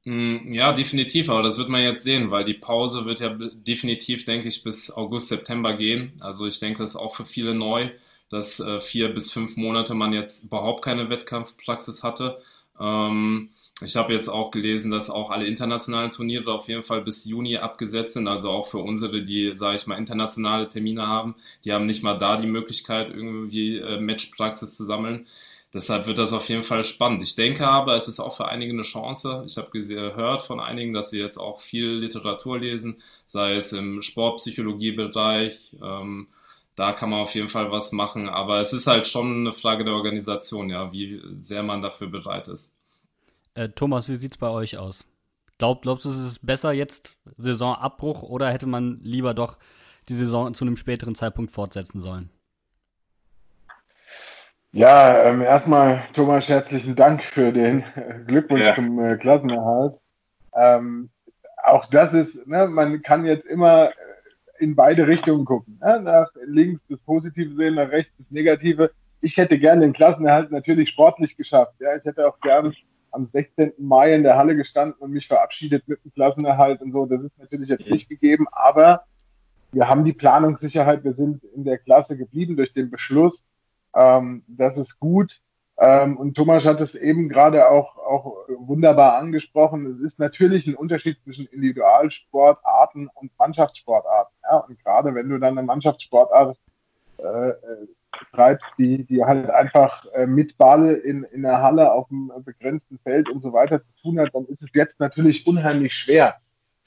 Mm, 0.04 0.52
ja, 0.52 0.72
definitiv, 0.72 1.28
aber 1.30 1.42
das 1.42 1.58
wird 1.58 1.68
man 1.68 1.82
jetzt 1.82 2.02
sehen, 2.02 2.30
weil 2.30 2.44
die 2.44 2.54
Pause 2.54 3.04
wird 3.04 3.20
ja 3.20 3.36
definitiv, 3.38 4.24
denke 4.24 4.48
ich, 4.48 4.64
bis 4.64 4.90
August, 4.90 5.28
September 5.28 5.76
gehen. 5.76 6.14
Also 6.20 6.46
ich 6.46 6.58
denke, 6.58 6.78
das 6.82 6.90
ist 6.90 6.96
auch 6.96 7.14
für 7.14 7.24
viele 7.24 7.54
neu 7.54 7.90
dass 8.30 8.60
äh, 8.60 8.80
vier 8.80 9.12
bis 9.12 9.32
fünf 9.32 9.56
Monate 9.56 9.94
man 9.94 10.12
jetzt 10.12 10.44
überhaupt 10.44 10.84
keine 10.84 11.10
Wettkampfpraxis 11.10 12.02
hatte. 12.02 12.38
Ähm, 12.80 13.50
ich 13.82 13.96
habe 13.96 14.12
jetzt 14.12 14.28
auch 14.28 14.50
gelesen, 14.50 14.90
dass 14.90 15.10
auch 15.10 15.30
alle 15.30 15.46
internationalen 15.46 16.12
Turniere 16.12 16.52
auf 16.52 16.68
jeden 16.68 16.82
Fall 16.82 17.02
bis 17.02 17.24
Juni 17.24 17.56
abgesetzt 17.56 18.14
sind, 18.14 18.28
also 18.28 18.50
auch 18.50 18.66
für 18.66 18.78
unsere, 18.78 19.22
die, 19.22 19.52
sage 19.56 19.76
ich 19.76 19.86
mal, 19.86 19.96
internationale 19.96 20.68
Termine 20.68 21.06
haben. 21.06 21.34
Die 21.64 21.72
haben 21.72 21.86
nicht 21.86 22.02
mal 22.02 22.18
da 22.18 22.36
die 22.36 22.46
Möglichkeit, 22.46 23.10
irgendwie 23.10 23.78
äh, 23.78 24.00
Matchpraxis 24.00 24.76
zu 24.76 24.84
sammeln. 24.84 25.26
Deshalb 25.72 26.06
wird 26.06 26.18
das 26.18 26.32
auf 26.32 26.48
jeden 26.48 26.64
Fall 26.64 26.82
spannend. 26.82 27.22
Ich 27.22 27.36
denke 27.36 27.66
aber, 27.68 27.94
es 27.94 28.08
ist 28.08 28.18
auch 28.18 28.36
für 28.36 28.48
einige 28.48 28.72
eine 28.72 28.82
Chance. 28.82 29.44
Ich 29.46 29.56
habe 29.56 29.70
gehört 29.70 30.42
von 30.42 30.58
einigen, 30.58 30.92
dass 30.92 31.10
sie 31.10 31.20
jetzt 31.20 31.38
auch 31.38 31.60
viel 31.60 31.90
Literatur 31.90 32.58
lesen, 32.58 33.00
sei 33.24 33.54
es 33.54 33.72
im 33.72 34.02
Sportpsychologiebereich, 34.02 35.76
ähm, 35.80 36.26
da 36.80 36.94
kann 36.94 37.10
man 37.10 37.20
auf 37.20 37.34
jeden 37.34 37.50
Fall 37.50 37.70
was 37.70 37.92
machen. 37.92 38.28
Aber 38.28 38.58
es 38.58 38.72
ist 38.72 38.86
halt 38.86 39.06
schon 39.06 39.40
eine 39.40 39.52
Frage 39.52 39.84
der 39.84 39.92
Organisation, 39.92 40.70
ja, 40.70 40.90
wie 40.92 41.20
sehr 41.38 41.62
man 41.62 41.82
dafür 41.82 42.08
bereit 42.08 42.48
ist. 42.48 42.74
Äh, 43.54 43.68
Thomas, 43.68 44.08
wie 44.08 44.16
sieht 44.16 44.32
es 44.32 44.38
bei 44.38 44.48
euch 44.48 44.78
aus? 44.78 45.06
Glaub, 45.58 45.82
glaubst 45.82 46.06
du, 46.06 46.08
es 46.08 46.16
ist 46.16 46.46
besser 46.46 46.72
jetzt 46.72 47.18
Saisonabbruch 47.36 48.22
oder 48.22 48.50
hätte 48.50 48.66
man 48.66 48.98
lieber 49.02 49.34
doch 49.34 49.58
die 50.08 50.14
Saison 50.14 50.54
zu 50.54 50.64
einem 50.64 50.78
späteren 50.78 51.14
Zeitpunkt 51.14 51.50
fortsetzen 51.50 52.00
sollen? 52.00 52.30
Ja, 54.72 55.24
ähm, 55.24 55.42
erstmal 55.42 56.04
Thomas, 56.14 56.48
herzlichen 56.48 56.96
Dank 56.96 57.22
für 57.34 57.52
den 57.52 57.84
Glückwunsch 58.26 58.62
ja. 58.62 58.74
zum 58.74 58.98
äh, 59.04 59.18
Klassenerhalt. 59.18 59.96
Ähm, 60.54 61.10
auch 61.62 61.90
das 61.90 62.14
ist, 62.14 62.46
ne, 62.46 62.68
man 62.68 63.02
kann 63.02 63.26
jetzt 63.26 63.44
immer 63.44 63.90
in 64.60 64.76
beide 64.76 65.06
Richtungen 65.06 65.44
gucken. 65.44 65.78
Ne? 65.80 66.00
Nach 66.00 66.28
links 66.44 66.82
das 66.88 66.98
Positive 67.00 67.54
sehen, 67.54 67.74
nach 67.74 67.90
rechts 67.90 68.12
das 68.18 68.30
Negative. 68.30 68.90
Ich 69.20 69.36
hätte 69.36 69.58
gerne 69.58 69.82
den 69.82 69.92
Klassenerhalt 69.92 70.50
natürlich 70.50 70.90
sportlich 70.90 71.36
geschafft. 71.36 71.74
Ja, 71.80 71.96
ich 71.96 72.04
hätte 72.04 72.26
auch 72.26 72.38
gern 72.40 72.74
am 73.12 73.28
16. 73.32 73.72
Mai 73.78 74.14
in 74.14 74.22
der 74.22 74.36
Halle 74.36 74.56
gestanden 74.56 74.96
und 75.00 75.10
mich 75.10 75.26
verabschiedet 75.26 75.86
mit 75.88 76.04
dem 76.04 76.12
Klassenerhalt 76.12 76.80
und 76.80 76.92
so. 76.92 77.06
Das 77.06 77.22
ist 77.22 77.38
natürlich 77.38 77.68
jetzt 77.68 77.88
nicht 77.88 78.08
gegeben, 78.08 78.46
aber 78.52 79.04
wir 79.72 79.88
haben 79.88 80.04
die 80.04 80.12
Planungssicherheit. 80.12 81.04
Wir 81.04 81.14
sind 81.14 81.42
in 81.54 81.64
der 81.64 81.78
Klasse 81.78 82.16
geblieben 82.16 82.56
durch 82.56 82.72
den 82.72 82.90
Beschluss. 82.90 83.34
Ähm, 83.94 84.44
das 84.46 84.76
ist 84.76 84.98
gut. 84.98 85.40
Ähm, 85.82 86.18
und 86.18 86.34
Thomas 86.34 86.64
hat 86.64 86.78
es 86.82 86.94
eben 86.94 87.30
gerade 87.30 87.70
auch, 87.70 87.96
auch 87.96 88.36
wunderbar 88.48 89.16
angesprochen. 89.16 89.86
Es 89.86 90.12
ist 90.12 90.18
natürlich 90.18 90.66
ein 90.66 90.74
Unterschied 90.74 91.16
zwischen 91.24 91.46
Individualsportarten 91.46 93.08
und 93.14 93.30
Mannschaftssportarten. 93.38 94.36
Ja? 94.42 94.58
Und 94.58 94.78
gerade 94.84 95.14
wenn 95.14 95.30
du 95.30 95.38
dann 95.38 95.56
eine 95.56 95.66
Mannschaftssportart 95.66 96.58
äh, 97.16 97.52
treibst, 98.34 98.66
die, 98.76 99.04
die 99.04 99.24
halt 99.24 99.48
einfach 99.48 100.04
äh, 100.12 100.26
mit 100.26 100.58
Ball 100.58 100.92
in, 100.96 101.24
in 101.24 101.42
der 101.42 101.62
Halle 101.62 101.90
auf 101.92 102.10
einem 102.10 102.30
begrenzten 102.44 102.98
Feld 102.98 103.30
und 103.30 103.42
so 103.42 103.54
weiter 103.54 103.80
zu 103.80 104.02
tun 104.02 104.20
hat, 104.20 104.34
dann 104.34 104.44
ist 104.46 104.62
es 104.62 104.68
jetzt 104.74 105.00
natürlich 105.00 105.46
unheimlich 105.46 105.94
schwer. 105.94 106.36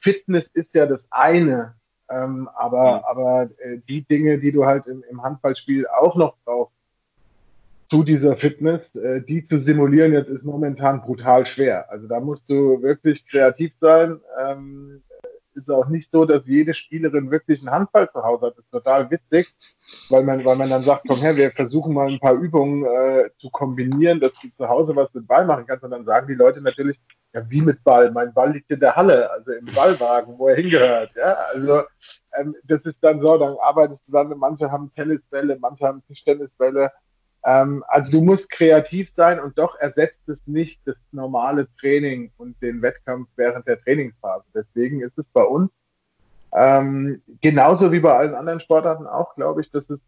Fitness 0.02 0.46
ist 0.54 0.72
ja 0.76 0.86
das 0.86 1.00
eine, 1.10 1.74
ähm, 2.10 2.48
aber, 2.54 3.10
aber 3.10 3.50
äh, 3.58 3.80
die 3.90 4.04
Dinge, 4.04 4.38
die 4.38 4.52
du 4.52 4.66
halt 4.66 4.86
im, 4.86 5.04
im 5.10 5.24
Handballspiel 5.24 5.88
auch 5.88 6.16
noch 6.16 6.36
brauchst, 6.46 6.73
zu 7.94 8.02
dieser 8.02 8.36
Fitness, 8.38 8.82
äh, 8.96 9.22
die 9.22 9.48
zu 9.48 9.60
simulieren 9.60 10.14
jetzt 10.14 10.28
ist 10.28 10.44
momentan 10.44 11.04
brutal 11.04 11.46
schwer. 11.46 11.92
Also 11.92 12.08
da 12.08 12.20
musst 12.20 12.42
du 12.48 12.82
wirklich 12.82 13.24
kreativ 13.28 13.72
sein. 13.80 14.20
Ähm, 14.42 15.04
ist 15.54 15.70
auch 15.70 15.88
nicht 15.88 16.10
so, 16.12 16.26
dass 16.26 16.42
jede 16.48 16.74
Spielerin 16.74 17.30
wirklich 17.30 17.60
einen 17.60 17.70
Handball 17.70 18.10
zu 18.12 18.24
Hause 18.24 18.48
hat. 18.48 18.58
Das 18.58 18.66
ist 18.66 18.72
total 18.72 19.12
witzig, 19.12 19.54
weil 20.10 20.24
man, 20.24 20.44
weil 20.44 20.56
man 20.56 20.72
dann 20.72 20.82
sagt, 20.82 21.04
komm 21.08 21.20
her, 21.20 21.36
wir 21.38 21.52
versuchen 21.52 21.94
mal 21.94 22.08
ein 22.08 22.20
paar 22.20 22.34
Übungen 22.34 22.84
äh, 22.84 23.30
zu 23.38 23.52
kombinieren, 23.52 24.20
dass 24.20 24.32
du 24.42 24.48
zu 24.58 24.68
Hause 24.68 24.96
was 24.96 25.14
mit 25.14 25.28
Ball 25.28 25.46
machen 25.46 25.66
kannst. 25.68 25.84
Und 25.84 25.92
dann 25.92 26.06
sagen 26.06 26.26
die 26.26 26.34
Leute 26.34 26.62
natürlich, 26.62 27.00
ja, 27.32 27.48
wie 27.48 27.62
mit 27.62 27.84
Ball? 27.84 28.10
Mein 28.10 28.34
Ball 28.34 28.54
liegt 28.54 28.72
in 28.72 28.80
der 28.80 28.96
Halle, 28.96 29.30
also 29.30 29.52
im 29.52 29.66
Ballwagen, 29.66 30.34
wo 30.40 30.48
er 30.48 30.56
hingehört. 30.56 31.12
Ja, 31.16 31.38
also 31.54 31.84
ähm, 32.40 32.56
das 32.64 32.82
ist 32.86 32.98
dann 33.02 33.22
so, 33.22 33.38
dann 33.38 33.56
arbeitest 33.62 34.02
du 34.08 34.14
dann, 34.14 34.36
manche 34.40 34.72
haben 34.72 34.92
Tennisbälle, 34.96 35.60
manche 35.62 35.86
haben 35.86 36.02
Tischtennisbälle. 36.08 36.92
Ähm, 37.46 37.84
also 37.88 38.12
du 38.12 38.22
musst 38.24 38.50
kreativ 38.50 39.10
sein 39.16 39.40
und 39.40 39.58
doch 39.58 39.76
ersetzt 39.76 40.28
es 40.28 40.38
nicht 40.46 40.80
das 40.86 40.96
normale 41.12 41.68
Training 41.80 42.32
und 42.38 42.62
den 42.62 42.82
Wettkampf 42.82 43.28
während 43.36 43.68
der 43.68 43.82
Trainingsphase. 43.82 44.46
Deswegen 44.54 45.02
ist 45.02 45.18
es 45.18 45.26
bei 45.34 45.44
uns 45.44 45.70
ähm, 46.54 47.22
genauso 47.42 47.92
wie 47.92 48.00
bei 48.00 48.14
allen 48.14 48.36
anderen 48.36 48.60
Sportarten 48.60 49.08
auch, 49.08 49.36
glaube 49.36 49.62
ich, 49.62 49.72
dass 49.72 49.90
es 49.90 50.00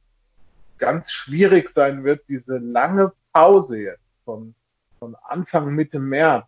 ganz 0.78 1.10
schwierig 1.10 1.72
sein 1.74 2.04
wird, 2.04 2.22
diese 2.30 2.58
lange 2.58 3.12
Pause 3.34 3.78
jetzt 3.78 4.04
von, 4.26 4.54
von 5.00 5.16
Anfang 5.24 5.74
Mitte 5.74 6.00
März 6.00 6.46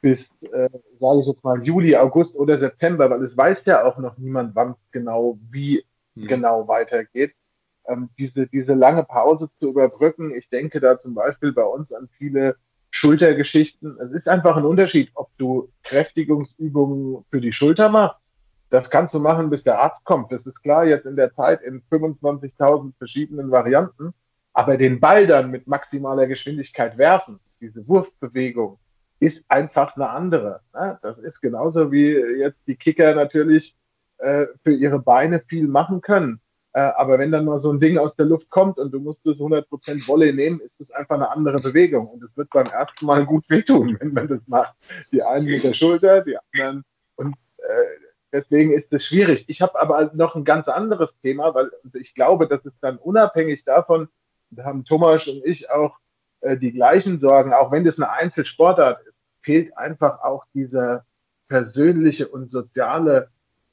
bis, 0.00 0.20
äh, 0.40 0.70
sage 1.00 1.20
ich 1.20 1.26
jetzt 1.26 1.44
mal, 1.44 1.62
Juli, 1.62 1.96
August 1.96 2.34
oder 2.34 2.58
September, 2.58 3.10
weil 3.10 3.24
es 3.24 3.36
weiß 3.36 3.58
ja 3.66 3.84
auch 3.84 3.98
noch 3.98 4.16
niemand, 4.16 4.54
wann 4.54 4.70
es 4.70 4.90
genau, 4.90 5.38
wie 5.50 5.84
mhm. 6.14 6.26
genau 6.26 6.66
weitergeht 6.66 7.34
ähm, 7.88 8.10
diese, 8.18 8.46
diese 8.46 8.74
lange 8.74 9.04
Pause 9.04 9.48
zu 9.58 9.70
überbrücken. 9.70 10.34
Ich 10.34 10.48
denke 10.48 10.80
da 10.80 11.00
zum 11.00 11.14
Beispiel 11.14 11.52
bei 11.52 11.64
uns 11.64 11.92
an 11.92 12.08
viele 12.18 12.56
Schultergeschichten. 12.90 13.98
Es 14.00 14.12
ist 14.12 14.28
einfach 14.28 14.56
ein 14.56 14.64
Unterschied, 14.64 15.10
ob 15.14 15.28
du 15.38 15.70
Kräftigungsübungen 15.84 17.24
für 17.30 17.40
die 17.40 17.52
Schulter 17.52 17.88
machst. 17.88 18.20
Das 18.70 18.90
kannst 18.90 19.14
du 19.14 19.20
machen, 19.20 19.50
bis 19.50 19.62
der 19.62 19.80
Arzt 19.80 20.04
kommt. 20.04 20.32
Das 20.32 20.44
ist 20.44 20.60
klar, 20.62 20.86
jetzt 20.86 21.06
in 21.06 21.16
der 21.16 21.32
Zeit 21.34 21.62
in 21.62 21.82
25.000 21.90 22.92
verschiedenen 22.98 23.50
Varianten. 23.50 24.12
Aber 24.52 24.76
den 24.76 25.00
Ball 25.00 25.26
dann 25.26 25.50
mit 25.50 25.66
maximaler 25.66 26.26
Geschwindigkeit 26.26 26.96
werfen, 26.98 27.38
diese 27.60 27.86
Wurfbewegung, 27.86 28.78
ist 29.20 29.38
einfach 29.48 29.94
eine 29.96 30.10
andere. 30.10 30.60
Das 30.72 31.18
ist 31.18 31.40
genauso 31.40 31.92
wie 31.92 32.12
jetzt 32.38 32.58
die 32.66 32.76
Kicker 32.76 33.14
natürlich 33.14 33.76
äh, 34.18 34.46
für 34.64 34.72
ihre 34.72 34.98
Beine 34.98 35.40
viel 35.48 35.68
machen 35.68 36.00
können. 36.00 36.40
Äh, 36.76 36.92
aber 36.98 37.18
wenn 37.18 37.32
dann 37.32 37.46
mal 37.46 37.62
so 37.62 37.72
ein 37.72 37.80
Ding 37.80 37.96
aus 37.96 38.14
der 38.16 38.26
Luft 38.26 38.50
kommt 38.50 38.76
und 38.76 38.92
du 38.92 39.00
musst 39.00 39.24
es 39.24 39.38
100% 39.38 40.06
Wolle 40.08 40.30
nehmen, 40.34 40.60
ist 40.60 40.78
es 40.78 40.90
einfach 40.90 41.14
eine 41.14 41.30
andere 41.30 41.58
Bewegung. 41.58 42.06
Und 42.06 42.22
es 42.22 42.36
wird 42.36 42.50
beim 42.50 42.66
ersten 42.66 43.06
Mal 43.06 43.24
gut 43.24 43.48
wehtun, 43.48 43.96
wenn 43.98 44.12
man 44.12 44.28
das 44.28 44.40
macht. 44.46 44.74
Die 45.10 45.22
einen 45.22 45.46
mit 45.46 45.64
der 45.64 45.72
Schulter, 45.72 46.20
die 46.20 46.36
anderen. 46.52 46.84
Und 47.14 47.34
äh, 47.56 47.84
deswegen 48.30 48.74
ist 48.74 48.92
es 48.92 49.06
schwierig. 49.06 49.46
Ich 49.46 49.62
habe 49.62 49.80
aber 49.80 50.10
noch 50.12 50.34
ein 50.34 50.44
ganz 50.44 50.68
anderes 50.68 51.08
Thema, 51.22 51.54
weil 51.54 51.70
ich 51.94 52.14
glaube, 52.14 52.46
dass 52.46 52.62
es 52.66 52.74
dann 52.82 52.98
unabhängig 52.98 53.64
davon, 53.64 54.08
da 54.50 54.64
haben 54.64 54.84
Thomas 54.84 55.26
und 55.26 55.46
ich 55.46 55.70
auch 55.70 55.96
äh, 56.42 56.58
die 56.58 56.72
gleichen 56.72 57.20
Sorgen, 57.20 57.54
auch 57.54 57.72
wenn 57.72 57.86
das 57.86 57.96
eine 57.96 58.10
Einzelsportart 58.10 59.00
ist, 59.06 59.16
fehlt 59.40 59.74
einfach 59.78 60.22
auch 60.22 60.44
dieser 60.52 61.06
persönliche 61.48 62.28
und 62.28 62.52
soziale. 62.52 63.30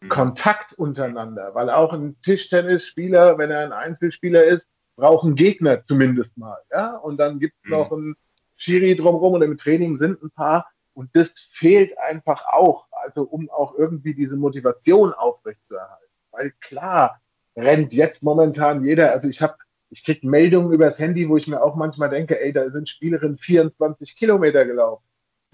Kontakt 0.10 0.74
untereinander, 0.74 1.54
weil 1.54 1.70
auch 1.70 1.94
ein 1.94 2.16
Tischtennisspieler, 2.24 3.38
wenn 3.38 3.52
er 3.52 3.60
ein 3.60 3.72
Einzelspieler 3.72 4.44
ist, 4.44 4.64
braucht 4.96 5.26
einen 5.26 5.36
Gegner 5.36 5.86
zumindest 5.86 6.36
mal. 6.38 6.58
Ja? 6.72 6.96
Und 6.98 7.18
dann 7.18 7.40
gibt 7.40 7.56
es 7.64 7.66
mhm. 7.66 7.72
noch 7.72 7.92
einen 7.92 8.16
Schiri 8.58 8.96
drumherum 8.96 9.34
und 9.34 9.42
im 9.42 9.58
Training 9.58 9.98
sind 9.98 10.22
ein 10.22 10.32
paar. 10.32 10.68
Und 10.94 11.10
das 11.16 11.28
fehlt 11.58 11.98
einfach 11.98 12.46
auch, 12.46 12.86
also 12.92 13.24
um 13.24 13.50
auch 13.50 13.76
irgendwie 13.78 14.14
diese 14.14 14.36
Motivation 14.36 15.12
aufrechtzuerhalten. 15.14 16.08
Weil 16.32 16.52
klar 16.62 17.20
rennt 17.56 17.94
jetzt 17.94 18.22
momentan 18.22 18.86
jeder, 18.86 19.12
also 19.12 19.28
ich 19.28 19.42
habe, 19.42 19.56
ich 19.90 20.04
krieg 20.04 20.24
Meldungen 20.24 20.72
übers 20.72 20.98
Handy, 21.00 21.28
wo 21.28 21.38
ich 21.38 21.48
mir 21.48 21.62
auch 21.62 21.76
manchmal 21.76 22.10
denke, 22.10 22.40
ey, 22.40 22.54
da 22.54 22.70
sind 22.70 22.90
Spielerinnen 22.90 23.38
24 23.40 24.16
Kilometer 24.16 24.66
gelaufen. 24.66 25.04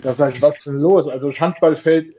Da 0.01 0.13
sag 0.13 0.35
ich, 0.35 0.41
was 0.41 0.57
ist 0.57 0.67
denn 0.67 0.79
los? 0.79 1.07
Also 1.07 1.29
das 1.29 1.39
Handballfeld 1.39 2.15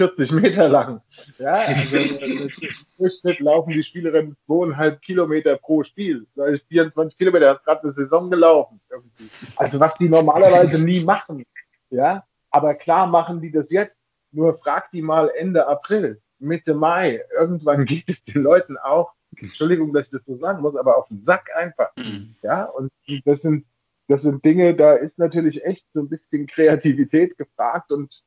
40 0.00 0.30
Meter 0.32 0.68
lang. 0.68 1.02
Ja, 1.36 1.52
also 1.76 1.98
im 1.98 2.48
Durchschnitt 2.96 3.40
laufen 3.40 3.72
die 3.72 3.82
Spielerinnen 3.82 4.34
zweieinhalb 4.46 5.02
Kilometer 5.02 5.56
pro 5.56 5.84
Spiel. 5.84 6.26
Das 6.34 6.52
ist 6.52 6.64
24 6.68 7.18
Kilometer, 7.18 7.50
hat 7.50 7.64
gerade 7.64 7.82
eine 7.82 7.92
Saison 7.92 8.30
gelaufen. 8.30 8.80
Irgendwie. 8.90 9.28
Also 9.56 9.78
was 9.78 9.92
die 9.98 10.08
normalerweise 10.08 10.82
nie 10.82 11.04
machen. 11.04 11.44
Ja, 11.90 12.24
aber 12.50 12.74
klar 12.74 13.06
machen 13.06 13.42
die 13.42 13.52
das 13.52 13.66
jetzt. 13.68 13.94
Nur 14.32 14.56
frag 14.58 14.90
die 14.92 15.02
mal 15.02 15.30
Ende 15.36 15.66
April, 15.66 16.22
Mitte 16.38 16.72
Mai. 16.72 17.20
Irgendwann 17.38 17.84
geht 17.84 18.08
es 18.08 18.16
den 18.24 18.42
Leuten 18.42 18.78
auch, 18.78 19.12
Entschuldigung, 19.36 19.92
dass 19.92 20.06
ich 20.06 20.12
das 20.12 20.22
so 20.26 20.38
sagen 20.38 20.62
muss, 20.62 20.76
aber 20.76 20.96
auf 20.96 21.08
den 21.08 21.24
Sack 21.26 21.50
einfach. 21.54 21.94
Mhm. 21.96 22.36
Ja, 22.42 22.64
und 22.64 22.90
das 23.26 23.40
sind, 23.42 23.66
das 24.08 24.22
sind 24.22 24.42
Dinge, 24.46 24.74
da 24.74 24.94
ist 24.94 25.18
natürlich 25.18 25.62
echt 25.62 25.84
so 25.92 26.00
ein 26.00 26.08
bisschen 26.08 26.46
Kreativität 26.46 27.36
gefragt 27.36 27.92
und 27.92 28.22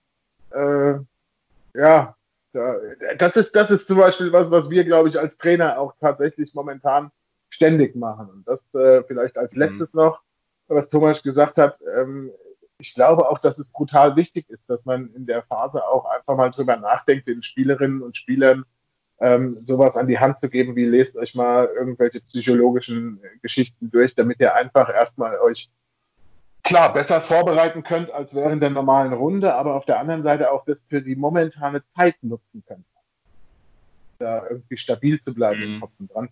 äh, 0.52 1.00
ja, 1.74 2.16
das 2.54 3.36
ist, 3.36 3.52
das 3.54 3.70
ist 3.72 3.88
zum 3.88 3.98
Beispiel 3.98 4.32
was, 4.32 4.50
was 4.52 4.70
wir, 4.70 4.84
glaube 4.84 5.10
ich, 5.10 5.20
als 5.20 5.36
Trainer 5.38 5.80
auch 5.80 5.94
tatsächlich 6.00 6.54
momentan 6.54 7.12
ständig 7.50 7.96
machen. 7.96 8.30
Und 8.30 8.48
das 8.48 8.60
äh, 8.74 9.04
vielleicht 9.04 9.38
als 9.38 9.52
mhm. 9.54 9.60
letztes 9.60 9.94
mhm. 9.94 10.00
noch, 10.00 10.22
was 10.68 10.90
Thomas 10.90 11.22
gesagt 11.24 11.58
hat. 11.58 11.80
Ähm, 11.98 12.32
ich 12.80 12.94
glaube 12.94 13.30
auch, 13.30 13.40
dass 13.40 13.58
es 13.58 13.66
brutal 13.68 14.16
wichtig 14.16 14.50
ist, 14.50 14.64
dass 14.68 14.84
man 14.86 15.14
in 15.14 15.26
der 15.26 15.44
Phase 15.44 15.84
auch 15.88 16.06
einfach 16.06 16.36
mal 16.36 16.52
drüber 16.52 16.76
nachdenkt, 16.76 17.28
den 17.28 17.42
Spielerinnen 17.42 18.02
und 18.02 18.18
Spielern 18.18 18.66
ähm, 19.20 19.64
sowas 19.66 19.96
an 19.96 20.08
die 20.08 20.20
Hand 20.20 20.40
zu 20.42 20.50
geben, 20.50 20.76
wie 20.76 20.86
lest 20.86 21.16
euch 21.16 21.34
mal 21.34 21.70
irgendwelche 21.74 22.20
psychologischen 22.22 23.22
Geschichten 23.42 23.90
durch, 23.90 24.16
damit 24.16 24.40
ihr 24.40 24.54
einfach 24.54 24.90
erstmal 24.90 25.40
euch 25.40 25.70
klar 26.64 26.94
besser 26.94 27.22
vorbereiten 27.24 27.84
könnt 27.84 28.10
als 28.12 28.34
während 28.34 28.64
der 28.64 28.70
normalen 28.70 29.14
Runde, 29.14 29.54
aber 29.54 29.76
auf 29.76 29.86
der 29.86 30.00
anderen 30.00 30.24
Seite 30.24 30.52
auch 30.52 30.66
das 30.66 30.78
für 30.90 31.02
die 31.02 31.16
momentane 31.16 31.84
Zeit 31.96 32.16
nutzen 32.22 32.64
könnt. 32.66 32.86
Da 34.20 34.48
irgendwie 34.50 34.78
stabil 34.78 35.22
zu 35.24 35.34
bleiben 35.34 35.60
mhm. 35.60 35.74
im 35.76 35.82
Kopf 35.82 35.92
und 36.00 36.14
dran. 36.14 36.30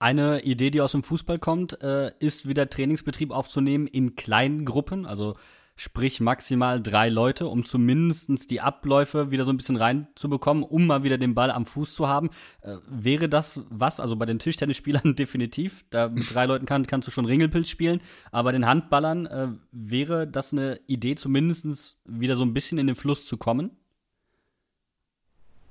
Eine 0.00 0.42
Idee, 0.42 0.70
die 0.70 0.80
aus 0.80 0.92
dem 0.92 1.02
Fußball 1.02 1.38
kommt, 1.38 1.80
äh, 1.82 2.12
ist 2.18 2.46
wieder 2.46 2.68
Trainingsbetrieb 2.68 3.30
aufzunehmen 3.30 3.86
in 3.86 4.16
kleinen 4.16 4.64
Gruppen, 4.64 5.06
also 5.06 5.36
sprich 5.76 6.20
maximal 6.20 6.80
drei 6.80 7.08
Leute, 7.08 7.46
um 7.46 7.64
zumindest 7.64 8.50
die 8.50 8.60
Abläufe 8.60 9.30
wieder 9.30 9.44
so 9.44 9.52
ein 9.52 9.56
bisschen 9.56 9.76
reinzubekommen, 9.76 10.62
um 10.62 10.86
mal 10.86 11.02
wieder 11.02 11.18
den 11.18 11.34
Ball 11.34 11.50
am 11.50 11.66
Fuß 11.66 11.94
zu 11.94 12.08
haben. 12.08 12.30
Äh, 12.62 12.76
wäre 12.88 13.28
das 13.28 13.60
was, 13.70 14.00
also 14.00 14.16
bei 14.16 14.26
den 14.26 14.38
Tischtennisspielern 14.38 15.14
definitiv, 15.16 15.84
da 15.90 16.08
mit 16.08 16.32
drei 16.32 16.46
Leuten 16.46 16.66
kann, 16.66 16.86
kannst 16.86 17.08
du 17.08 17.12
schon 17.12 17.26
Ringelpilz 17.26 17.68
spielen, 17.68 18.00
aber 18.30 18.52
den 18.52 18.66
Handballern 18.66 19.26
äh, 19.26 19.48
wäre 19.72 20.26
das 20.26 20.52
eine 20.52 20.80
Idee, 20.86 21.16
zumindest 21.16 21.98
wieder 22.04 22.36
so 22.36 22.44
ein 22.44 22.54
bisschen 22.54 22.78
in 22.78 22.86
den 22.86 22.96
Fluss 22.96 23.26
zu 23.26 23.36
kommen? 23.36 23.70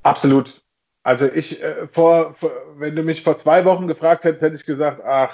Absolut. 0.04 0.62
Also 1.04 1.26
ich, 1.26 1.62
äh, 1.62 1.88
vor, 1.90 2.36
vor, 2.36 2.52
wenn 2.78 2.96
du 2.96 3.04
mich 3.04 3.24
vor 3.24 3.42
zwei 3.42 3.66
Wochen 3.66 3.88
gefragt 3.88 4.24
hättest, 4.24 4.42
hätte 4.42 4.56
ich 4.56 4.66
gesagt, 4.66 5.02
ach, 5.06 5.34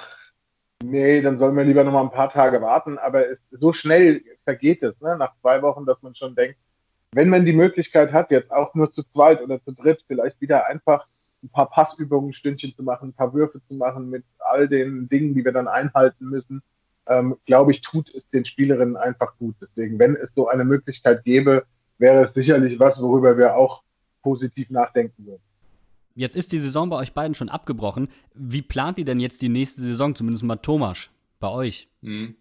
nee, 0.84 1.22
dann 1.22 1.40
sollen 1.40 1.56
wir 1.56 1.64
lieber 1.64 1.84
noch 1.84 1.94
mal 1.94 2.02
ein 2.02 2.12
paar 2.12 2.32
Tage 2.32 2.62
warten. 2.62 2.98
Aber 2.98 3.30
es, 3.30 3.40
so 3.52 3.74
schnell 3.74 4.22
vergeht 4.44 4.84
es, 4.84 5.00
ne? 5.02 5.18
nach 5.18 5.34
zwei 5.42 5.62
Wochen, 5.62 5.86
dass 5.86 6.02
man 6.02 6.16
schon 6.16 6.36
denkt, 6.36 6.58
wenn 7.12 7.30
man 7.30 7.46
die 7.46 7.54
Möglichkeit 7.54 8.14
hat, 8.14 8.32
jetzt 8.32 8.52
auch 8.52 8.76
nur 8.76 8.92
zu 8.94 9.04
zweit 9.12 9.42
oder 9.42 9.64
zu 9.64 9.72
dritt, 9.72 10.04
vielleicht 10.08 10.40
wieder 10.42 10.68
einfach 10.68 11.08
ein 11.44 11.50
paar 11.50 11.70
Passübungen, 11.70 12.34
Stündchen 12.34 12.76
zu 12.76 12.84
machen, 12.84 13.10
ein 13.10 13.14
paar 13.14 13.34
Würfe 13.34 13.62
zu 13.68 13.74
machen 13.74 14.10
mit 14.10 14.24
all 14.40 14.68
den 14.68 15.10
Dingen, 15.10 15.34
die 15.34 15.44
wir 15.44 15.54
dann 15.54 15.68
einhalten 15.68 16.30
müssen, 16.30 16.62
ähm, 17.08 17.38
glaube 17.46 17.72
ich, 17.72 17.82
tut 17.82 18.14
es 18.14 18.30
den 18.30 18.46
Spielerinnen 18.46 18.98
einfach 18.98 19.36
gut. 19.38 19.56
Deswegen, 19.62 19.98
wenn 19.98 20.16
es 20.16 20.30
so 20.36 20.48
eine 20.48 20.66
Möglichkeit 20.66 21.24
gäbe, 21.24 21.66
wäre 21.98 22.26
es 22.26 22.34
sicherlich 22.34 22.80
was, 22.80 23.00
worüber 23.02 23.38
wir 23.38 23.56
auch 23.56 23.82
positiv 24.22 24.70
nachdenken 24.70 25.26
würden. 25.26 25.49
Jetzt 26.16 26.36
ist 26.36 26.52
die 26.52 26.60
Saison 26.60 26.90
bei 26.90 26.98
euch 26.98 27.14
beiden 27.14 27.36
schon 27.36 27.50
abgebrochen. 27.50 28.10
Wie 28.34 28.62
plant 28.62 28.98
ihr 28.98 29.06
denn 29.06 29.20
jetzt 29.20 29.42
die 29.42 29.50
nächste 29.50 29.82
Saison, 29.82 30.16
zumindest 30.16 30.44
mal 30.44 30.58
Thomas, 30.58 31.10
bei 31.40 31.50
euch? 31.50 31.88
Mhm. 32.02 32.36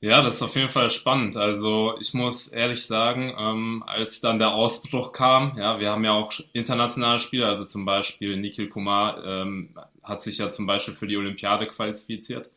Ja, 0.00 0.22
das 0.22 0.36
ist 0.36 0.42
auf 0.42 0.54
jeden 0.54 0.68
Fall 0.68 0.90
spannend. 0.90 1.36
Also 1.36 1.94
ich 1.98 2.12
muss 2.12 2.48
ehrlich 2.48 2.84
sagen, 2.86 3.34
ähm, 3.38 3.82
als 3.86 4.20
dann 4.20 4.38
der 4.38 4.52
Ausbruch 4.52 5.12
kam, 5.12 5.56
ja, 5.56 5.80
wir 5.80 5.90
haben 5.90 6.04
ja 6.04 6.12
auch 6.12 6.32
internationale 6.52 7.18
Spieler, 7.18 7.48
also 7.48 7.64
zum 7.64 7.86
Beispiel 7.86 8.36
Nikhil 8.36 8.68
Kumar 8.68 9.24
ähm, 9.24 9.74
hat 10.02 10.22
sich 10.22 10.38
ja 10.38 10.48
zum 10.50 10.66
Beispiel 10.66 10.94
für 10.94 11.06
die 11.06 11.16
Olympiade 11.16 11.66
qualifiziert. 11.66 12.50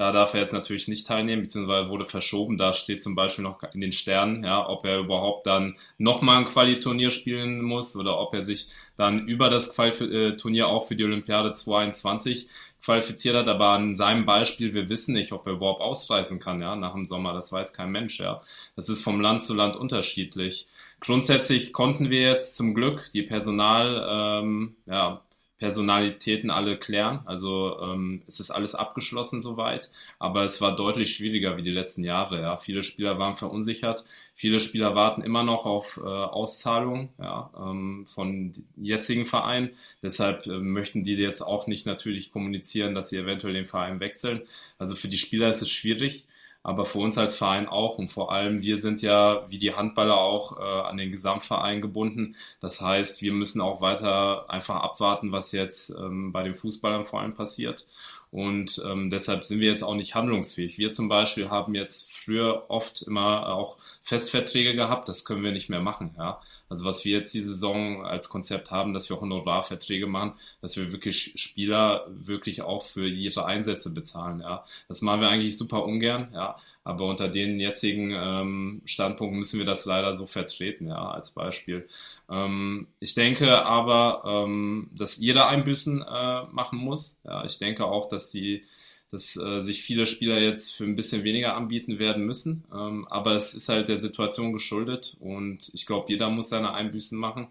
Da 0.00 0.12
darf 0.12 0.32
er 0.32 0.40
jetzt 0.40 0.54
natürlich 0.54 0.88
nicht 0.88 1.06
teilnehmen, 1.06 1.42
beziehungsweise 1.42 1.90
wurde 1.90 2.06
verschoben. 2.06 2.56
Da 2.56 2.72
steht 2.72 3.02
zum 3.02 3.14
Beispiel 3.14 3.42
noch 3.42 3.62
in 3.74 3.82
den 3.82 3.92
Sternen, 3.92 4.44
ja, 4.44 4.66
ob 4.66 4.86
er 4.86 4.98
überhaupt 4.98 5.46
dann 5.46 5.76
nochmal 5.98 6.38
ein 6.38 6.46
Qualiturnier 6.46 7.10
spielen 7.10 7.60
muss 7.60 7.94
oder 7.96 8.18
ob 8.18 8.32
er 8.32 8.42
sich 8.42 8.68
dann 8.96 9.26
über 9.26 9.50
das 9.50 9.74
Qualiturnier 9.74 10.68
auch 10.68 10.88
für 10.88 10.96
die 10.96 11.04
Olympiade 11.04 11.52
2021 11.52 12.48
qualifiziert 12.82 13.36
hat, 13.36 13.46
aber 13.48 13.72
an 13.72 13.94
seinem 13.94 14.24
Beispiel, 14.24 14.72
wir 14.72 14.88
wissen 14.88 15.12
nicht, 15.12 15.32
ob 15.32 15.46
er 15.46 15.52
überhaupt 15.52 15.82
ausreisen 15.82 16.38
kann, 16.38 16.62
ja, 16.62 16.76
nach 16.76 16.94
dem 16.94 17.04
Sommer, 17.04 17.34
das 17.34 17.52
weiß 17.52 17.74
kein 17.74 17.90
Mensch, 17.90 18.20
ja. 18.20 18.40
Das 18.76 18.88
ist 18.88 19.02
vom 19.02 19.20
Land 19.20 19.42
zu 19.42 19.52
Land 19.52 19.76
unterschiedlich. 19.76 20.66
Grundsätzlich 21.00 21.74
konnten 21.74 22.08
wir 22.08 22.22
jetzt 22.22 22.56
zum 22.56 22.72
Glück 22.72 23.10
die 23.12 23.22
Personal, 23.22 24.42
ähm, 24.42 24.76
ja, 24.86 25.20
Personalitäten 25.60 26.50
alle 26.50 26.78
klären. 26.78 27.20
Also 27.26 27.78
ähm, 27.82 28.22
es 28.26 28.40
ist 28.40 28.50
alles 28.50 28.74
abgeschlossen 28.74 29.42
soweit, 29.42 29.90
aber 30.18 30.42
es 30.42 30.60
war 30.62 30.74
deutlich 30.74 31.14
schwieriger 31.14 31.58
wie 31.58 31.62
die 31.62 31.70
letzten 31.70 32.02
Jahre. 32.02 32.40
Ja. 32.40 32.56
Viele 32.56 32.82
Spieler 32.82 33.18
waren 33.18 33.36
verunsichert, 33.36 34.04
viele 34.34 34.58
Spieler 34.58 34.94
warten 34.94 35.20
immer 35.20 35.42
noch 35.42 35.66
auf 35.66 36.00
äh, 36.02 36.08
Auszahlung 36.08 37.10
ja, 37.18 37.50
ähm, 37.58 38.06
von 38.06 38.52
jetzigen 38.76 39.26
Vereinen. 39.26 39.70
Deshalb 40.02 40.46
äh, 40.46 40.58
möchten 40.58 41.02
die 41.02 41.14
jetzt 41.14 41.42
auch 41.42 41.66
nicht 41.66 41.84
natürlich 41.86 42.32
kommunizieren, 42.32 42.94
dass 42.94 43.10
sie 43.10 43.18
eventuell 43.18 43.52
den 43.52 43.66
Verein 43.66 44.00
wechseln. 44.00 44.40
Also 44.78 44.96
für 44.96 45.08
die 45.08 45.18
Spieler 45.18 45.50
ist 45.50 45.60
es 45.60 45.70
schwierig 45.70 46.26
aber 46.62 46.84
für 46.84 46.98
uns 46.98 47.16
als 47.18 47.36
Verein 47.36 47.68
auch. 47.68 47.98
Und 47.98 48.08
vor 48.10 48.32
allem, 48.32 48.62
wir 48.62 48.76
sind 48.76 49.02
ja 49.02 49.46
wie 49.48 49.58
die 49.58 49.74
Handballer 49.74 50.18
auch 50.18 50.58
äh, 50.58 50.62
an 50.62 50.96
den 50.96 51.10
Gesamtverein 51.10 51.80
gebunden. 51.80 52.36
Das 52.60 52.80
heißt, 52.80 53.22
wir 53.22 53.32
müssen 53.32 53.60
auch 53.60 53.80
weiter 53.80 54.50
einfach 54.50 54.76
abwarten, 54.76 55.32
was 55.32 55.52
jetzt 55.52 55.90
ähm, 55.90 56.32
bei 56.32 56.42
den 56.42 56.54
Fußballern 56.54 57.04
vor 57.04 57.20
allem 57.20 57.34
passiert. 57.34 57.86
Und 58.30 58.80
ähm, 58.86 59.10
deshalb 59.10 59.44
sind 59.44 59.58
wir 59.58 59.68
jetzt 59.68 59.82
auch 59.82 59.96
nicht 59.96 60.14
handlungsfähig. 60.14 60.78
Wir 60.78 60.92
zum 60.92 61.08
Beispiel 61.08 61.50
haben 61.50 61.74
jetzt 61.74 62.12
früher 62.12 62.66
oft 62.68 63.02
immer 63.02 63.48
auch 63.48 63.76
Festverträge 64.02 64.74
gehabt. 64.74 65.08
Das 65.08 65.24
können 65.24 65.42
wir 65.42 65.50
nicht 65.50 65.68
mehr 65.68 65.80
machen. 65.80 66.14
Ja? 66.16 66.40
Also 66.68 66.84
was 66.84 67.04
wir 67.04 67.12
jetzt 67.12 67.34
die 67.34 67.42
Saison 67.42 68.06
als 68.06 68.28
Konzept 68.28 68.70
haben, 68.70 68.92
dass 68.92 69.10
wir 69.10 69.20
Honorarverträge 69.20 70.06
machen, 70.06 70.34
dass 70.60 70.76
wir 70.76 70.92
wirklich 70.92 71.32
Spieler 71.34 72.06
wirklich 72.08 72.62
auch 72.62 72.84
für 72.84 73.08
ihre 73.08 73.46
Einsätze 73.46 73.90
bezahlen. 73.90 74.40
Ja? 74.40 74.64
Das 74.86 75.02
machen 75.02 75.22
wir 75.22 75.28
eigentlich 75.28 75.58
super 75.58 75.84
ungern. 75.84 76.28
Ja? 76.32 76.56
Aber 76.82 77.06
unter 77.06 77.28
den 77.28 77.60
jetzigen 77.60 78.10
ähm, 78.14 78.82
Standpunkten 78.86 79.38
müssen 79.38 79.58
wir 79.58 79.66
das 79.66 79.84
leider 79.84 80.14
so 80.14 80.26
vertreten, 80.26 80.88
ja, 80.88 81.10
als 81.10 81.32
Beispiel. 81.32 81.86
Ähm, 82.30 82.88
ich 83.00 83.14
denke 83.14 83.62
aber, 83.64 84.22
ähm, 84.26 84.90
dass 84.94 85.18
jeder 85.18 85.48
Einbüßen 85.48 86.02
äh, 86.02 86.42
machen 86.50 86.78
muss. 86.78 87.18
Ja, 87.24 87.44
ich 87.44 87.58
denke 87.58 87.84
auch, 87.84 88.08
dass 88.08 88.30
die 88.30 88.64
dass 89.10 89.36
äh, 89.36 89.60
sich 89.60 89.82
viele 89.82 90.06
Spieler 90.06 90.40
jetzt 90.40 90.72
für 90.76 90.84
ein 90.84 90.94
bisschen 90.94 91.24
weniger 91.24 91.56
anbieten 91.56 91.98
werden 91.98 92.24
müssen. 92.24 92.64
Ähm, 92.72 93.06
aber 93.08 93.32
es 93.34 93.54
ist 93.54 93.68
halt 93.68 93.88
der 93.88 93.98
Situation 93.98 94.52
geschuldet 94.52 95.16
und 95.20 95.70
ich 95.74 95.86
glaube, 95.86 96.06
jeder 96.10 96.30
muss 96.30 96.48
seine 96.48 96.72
Einbüßen 96.72 97.18
machen. 97.18 97.48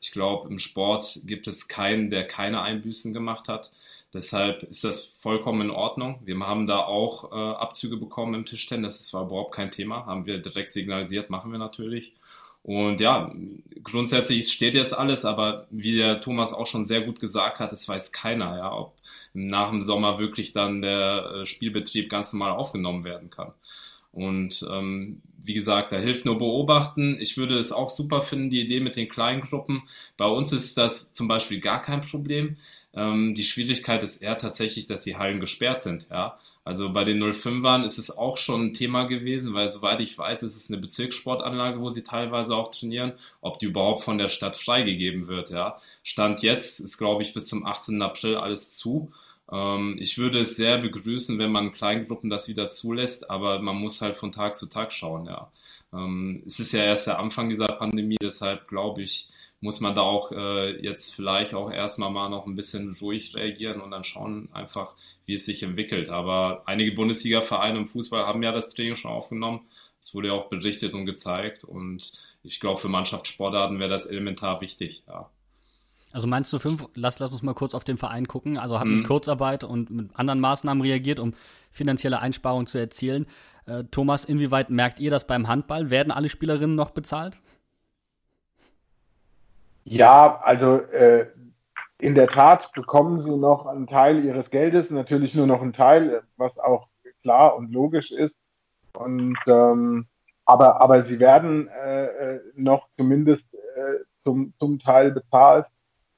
Ich 0.00 0.10
glaube, 0.12 0.48
im 0.48 0.58
Sport 0.58 1.20
gibt 1.26 1.46
es 1.48 1.68
keinen, 1.68 2.10
der 2.10 2.26
keine 2.26 2.62
Einbüßen 2.62 3.12
gemacht 3.12 3.48
hat. 3.48 3.72
Deshalb 4.14 4.62
ist 4.64 4.84
das 4.84 5.04
vollkommen 5.04 5.62
in 5.62 5.70
Ordnung. 5.70 6.20
Wir 6.24 6.38
haben 6.40 6.66
da 6.66 6.80
auch 6.80 7.32
äh, 7.32 7.34
Abzüge 7.34 7.96
bekommen 7.96 8.34
im 8.34 8.44
Tischtennis. 8.44 8.98
Das 8.98 9.12
war 9.14 9.24
überhaupt 9.26 9.54
kein 9.54 9.70
Thema. 9.70 10.04
Haben 10.06 10.26
wir 10.26 10.38
direkt 10.38 10.68
signalisiert, 10.68 11.30
machen 11.30 11.50
wir 11.50 11.58
natürlich. 11.58 12.12
Und 12.62 13.00
ja, 13.00 13.32
grundsätzlich 13.82 14.52
steht 14.52 14.74
jetzt 14.74 14.96
alles, 14.96 15.24
aber 15.24 15.66
wie 15.70 15.96
der 15.96 16.20
Thomas 16.20 16.52
auch 16.52 16.66
schon 16.66 16.84
sehr 16.84 17.00
gut 17.00 17.18
gesagt 17.18 17.58
hat, 17.58 17.72
es 17.72 17.88
weiß 17.88 18.12
keiner, 18.12 18.56
ja, 18.56 18.72
ob 18.72 18.94
nach 19.34 19.70
dem 19.70 19.82
Sommer 19.82 20.18
wirklich 20.18 20.52
dann 20.52 20.82
der 20.82 21.32
äh, 21.34 21.46
Spielbetrieb 21.46 22.08
ganz 22.08 22.32
normal 22.32 22.52
aufgenommen 22.52 23.04
werden 23.04 23.30
kann. 23.30 23.52
Und 24.12 24.64
ähm, 24.70 25.22
wie 25.38 25.54
gesagt, 25.54 25.90
da 25.90 25.96
hilft 25.96 26.26
nur 26.26 26.36
beobachten. 26.38 27.16
Ich 27.18 27.38
würde 27.38 27.56
es 27.58 27.72
auch 27.72 27.88
super 27.88 28.20
finden, 28.20 28.50
die 28.50 28.60
Idee 28.60 28.80
mit 28.80 28.94
den 28.94 29.08
kleinen 29.08 29.40
Gruppen. 29.40 29.82
Bei 30.18 30.26
uns 30.26 30.52
ist 30.52 30.76
das 30.76 31.10
zum 31.12 31.28
Beispiel 31.28 31.60
gar 31.60 31.80
kein 31.80 32.02
Problem. 32.02 32.58
Ähm, 32.94 33.34
die 33.34 33.44
Schwierigkeit 33.44 34.02
ist 34.02 34.22
eher 34.22 34.36
tatsächlich, 34.36 34.86
dass 34.86 35.04
die 35.04 35.16
Hallen 35.16 35.40
gesperrt 35.40 35.80
sind. 35.80 36.06
Ja? 36.10 36.38
Also 36.64 36.92
bei 36.92 37.04
den 37.04 37.22
05ern 37.22 37.84
ist 37.84 37.98
es 37.98 38.16
auch 38.16 38.36
schon 38.36 38.66
ein 38.66 38.74
Thema 38.74 39.04
gewesen, 39.04 39.52
weil 39.54 39.70
soweit 39.70 40.00
ich 40.00 40.16
weiß, 40.16 40.42
ist 40.44 40.54
es 40.54 40.70
eine 40.70 40.80
Bezirkssportanlage, 40.80 41.80
wo 41.80 41.88
sie 41.88 42.02
teilweise 42.02 42.54
auch 42.54 42.70
trainieren, 42.70 43.14
ob 43.40 43.58
die 43.58 43.66
überhaupt 43.66 44.04
von 44.04 44.18
der 44.18 44.28
Stadt 44.28 44.56
freigegeben 44.56 45.26
wird. 45.26 45.50
Ja? 45.50 45.78
Stand 46.02 46.42
jetzt 46.42 46.80
ist, 46.80 46.98
glaube 46.98 47.22
ich, 47.22 47.34
bis 47.34 47.48
zum 47.48 47.66
18. 47.66 48.00
April 48.00 48.36
alles 48.36 48.76
zu. 48.76 49.10
Ähm, 49.50 49.96
ich 49.98 50.18
würde 50.18 50.40
es 50.40 50.56
sehr 50.56 50.78
begrüßen, 50.78 51.38
wenn 51.38 51.50
man 51.50 51.72
Kleingruppen 51.72 52.30
das 52.30 52.46
wieder 52.46 52.68
zulässt, 52.68 53.30
aber 53.30 53.60
man 53.60 53.76
muss 53.76 54.00
halt 54.00 54.16
von 54.16 54.30
Tag 54.30 54.56
zu 54.56 54.66
Tag 54.66 54.92
schauen. 54.92 55.26
Ja. 55.26 55.50
Ähm, 55.92 56.42
es 56.46 56.60
ist 56.60 56.72
ja 56.72 56.84
erst 56.84 57.06
der 57.08 57.18
Anfang 57.18 57.48
dieser 57.48 57.68
Pandemie, 57.68 58.18
deshalb 58.20 58.68
glaube 58.68 59.02
ich, 59.02 59.28
muss 59.62 59.80
man 59.80 59.94
da 59.94 60.02
auch 60.02 60.32
äh, 60.32 60.82
jetzt 60.82 61.14
vielleicht 61.14 61.54
auch 61.54 61.70
erstmal 61.70 62.10
mal 62.10 62.28
noch 62.28 62.46
ein 62.46 62.56
bisschen 62.56 62.96
ruhig 63.00 63.34
reagieren 63.34 63.80
und 63.80 63.92
dann 63.92 64.02
schauen 64.02 64.48
einfach, 64.52 64.94
wie 65.24 65.34
es 65.34 65.46
sich 65.46 65.62
entwickelt. 65.62 66.08
Aber 66.08 66.64
einige 66.66 66.92
Bundesliga-Vereine 66.92 67.78
im 67.78 67.86
Fußball 67.86 68.26
haben 68.26 68.42
ja 68.42 68.50
das 68.50 68.74
Training 68.74 68.96
schon 68.96 69.12
aufgenommen. 69.12 69.60
Es 70.00 70.14
wurde 70.14 70.28
ja 70.28 70.34
auch 70.34 70.48
berichtet 70.48 70.94
und 70.94 71.06
gezeigt 71.06 71.62
und 71.62 72.12
ich 72.42 72.58
glaube, 72.58 72.80
für 72.80 72.88
Mannschaftssportarten 72.88 73.78
wäre 73.78 73.88
das 73.88 74.06
elementar 74.06 74.60
wichtig, 74.60 75.04
ja. 75.06 75.30
Also 76.12 76.26
meinst 76.26 76.52
du 76.52 76.58
fünf, 76.58 76.88
lass, 76.94 77.20
lass 77.20 77.30
uns 77.30 77.42
mal 77.42 77.54
kurz 77.54 77.72
auf 77.72 77.84
den 77.84 77.96
Verein 77.96 78.28
gucken. 78.28 78.58
Also 78.58 78.78
haben 78.78 78.90
mhm. 78.90 78.96
mit 78.98 79.06
Kurzarbeit 79.06 79.64
und 79.64 79.88
mit 79.90 80.10
anderen 80.14 80.40
Maßnahmen 80.40 80.82
reagiert, 80.82 81.18
um 81.18 81.32
finanzielle 81.70 82.18
Einsparungen 82.18 82.66
zu 82.66 82.76
erzielen. 82.76 83.26
Äh, 83.64 83.84
Thomas, 83.90 84.26
inwieweit 84.26 84.68
merkt 84.68 85.00
ihr 85.00 85.10
das 85.10 85.26
beim 85.26 85.48
Handball? 85.48 85.88
Werden 85.88 86.10
alle 86.10 86.28
Spielerinnen 86.28 86.76
noch 86.76 86.90
bezahlt? 86.90 87.38
Ja, 89.84 90.40
also 90.42 90.76
äh, 90.76 91.26
in 91.98 92.14
der 92.14 92.28
Tat 92.28 92.72
bekommen 92.72 93.22
sie 93.24 93.36
noch 93.36 93.66
einen 93.66 93.86
Teil 93.86 94.24
ihres 94.24 94.50
Geldes, 94.50 94.90
natürlich 94.90 95.34
nur 95.34 95.46
noch 95.46 95.62
einen 95.62 95.72
Teil, 95.72 96.22
was 96.36 96.56
auch 96.58 96.88
klar 97.22 97.56
und 97.56 97.72
logisch 97.72 98.10
ist. 98.10 98.34
Und 98.94 99.38
ähm, 99.46 100.06
aber, 100.44 100.82
aber 100.82 101.04
sie 101.06 101.18
werden 101.20 101.68
äh, 101.68 102.06
äh 102.06 102.40
noch 102.56 102.88
zumindest 102.96 103.44
äh, 103.54 104.04
zum, 104.24 104.52
zum 104.58 104.78
Teil 104.80 105.12
bezahlt. 105.12 105.66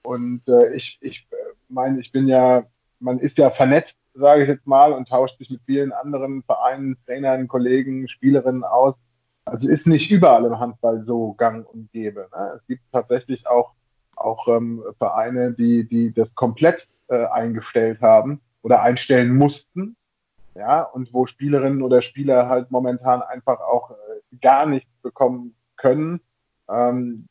Und 0.02 0.42
äh, 0.48 0.74
ich, 0.74 0.98
ich 1.00 1.26
äh, 1.30 1.36
meine, 1.68 2.00
ich 2.00 2.12
bin 2.12 2.26
ja, 2.28 2.64
man 3.00 3.18
ist 3.18 3.38
ja 3.38 3.50
vernetzt, 3.50 3.94
sage 4.14 4.42
ich 4.42 4.48
jetzt 4.48 4.66
mal, 4.66 4.92
und 4.92 5.08
tauscht 5.08 5.38
sich 5.38 5.50
mit 5.50 5.60
vielen 5.66 5.92
anderen 5.92 6.42
Vereinen, 6.42 6.96
Trainern, 7.06 7.48
Kollegen, 7.48 8.08
Spielerinnen 8.08 8.64
aus. 8.64 8.94
Also 9.44 9.68
ist 9.68 9.86
nicht 9.86 10.10
überall 10.10 10.44
im 10.44 10.58
Handball 10.58 11.04
so 11.06 11.34
gang 11.34 11.68
und 11.68 11.92
gäbe. 11.92 12.28
Ne? 12.34 12.52
Es 12.56 12.66
gibt 12.66 12.82
tatsächlich 12.92 13.46
auch, 13.46 13.72
auch 14.16 14.48
ähm, 14.48 14.82
Vereine, 14.98 15.52
die, 15.52 15.86
die 15.86 16.12
das 16.12 16.34
komplett 16.34 16.86
äh, 17.08 17.26
eingestellt 17.26 18.00
haben 18.00 18.40
oder 18.62 18.82
einstellen 18.82 19.36
mussten. 19.36 19.96
Ja, 20.54 20.82
und 20.82 21.12
wo 21.12 21.26
Spielerinnen 21.26 21.82
oder 21.82 22.00
Spieler 22.00 22.48
halt 22.48 22.70
momentan 22.70 23.22
einfach 23.22 23.60
auch 23.60 23.90
äh, 23.90 24.36
gar 24.40 24.66
nichts 24.66 24.90
bekommen 25.02 25.56
können. 25.76 26.20
Ähm, 26.68 27.26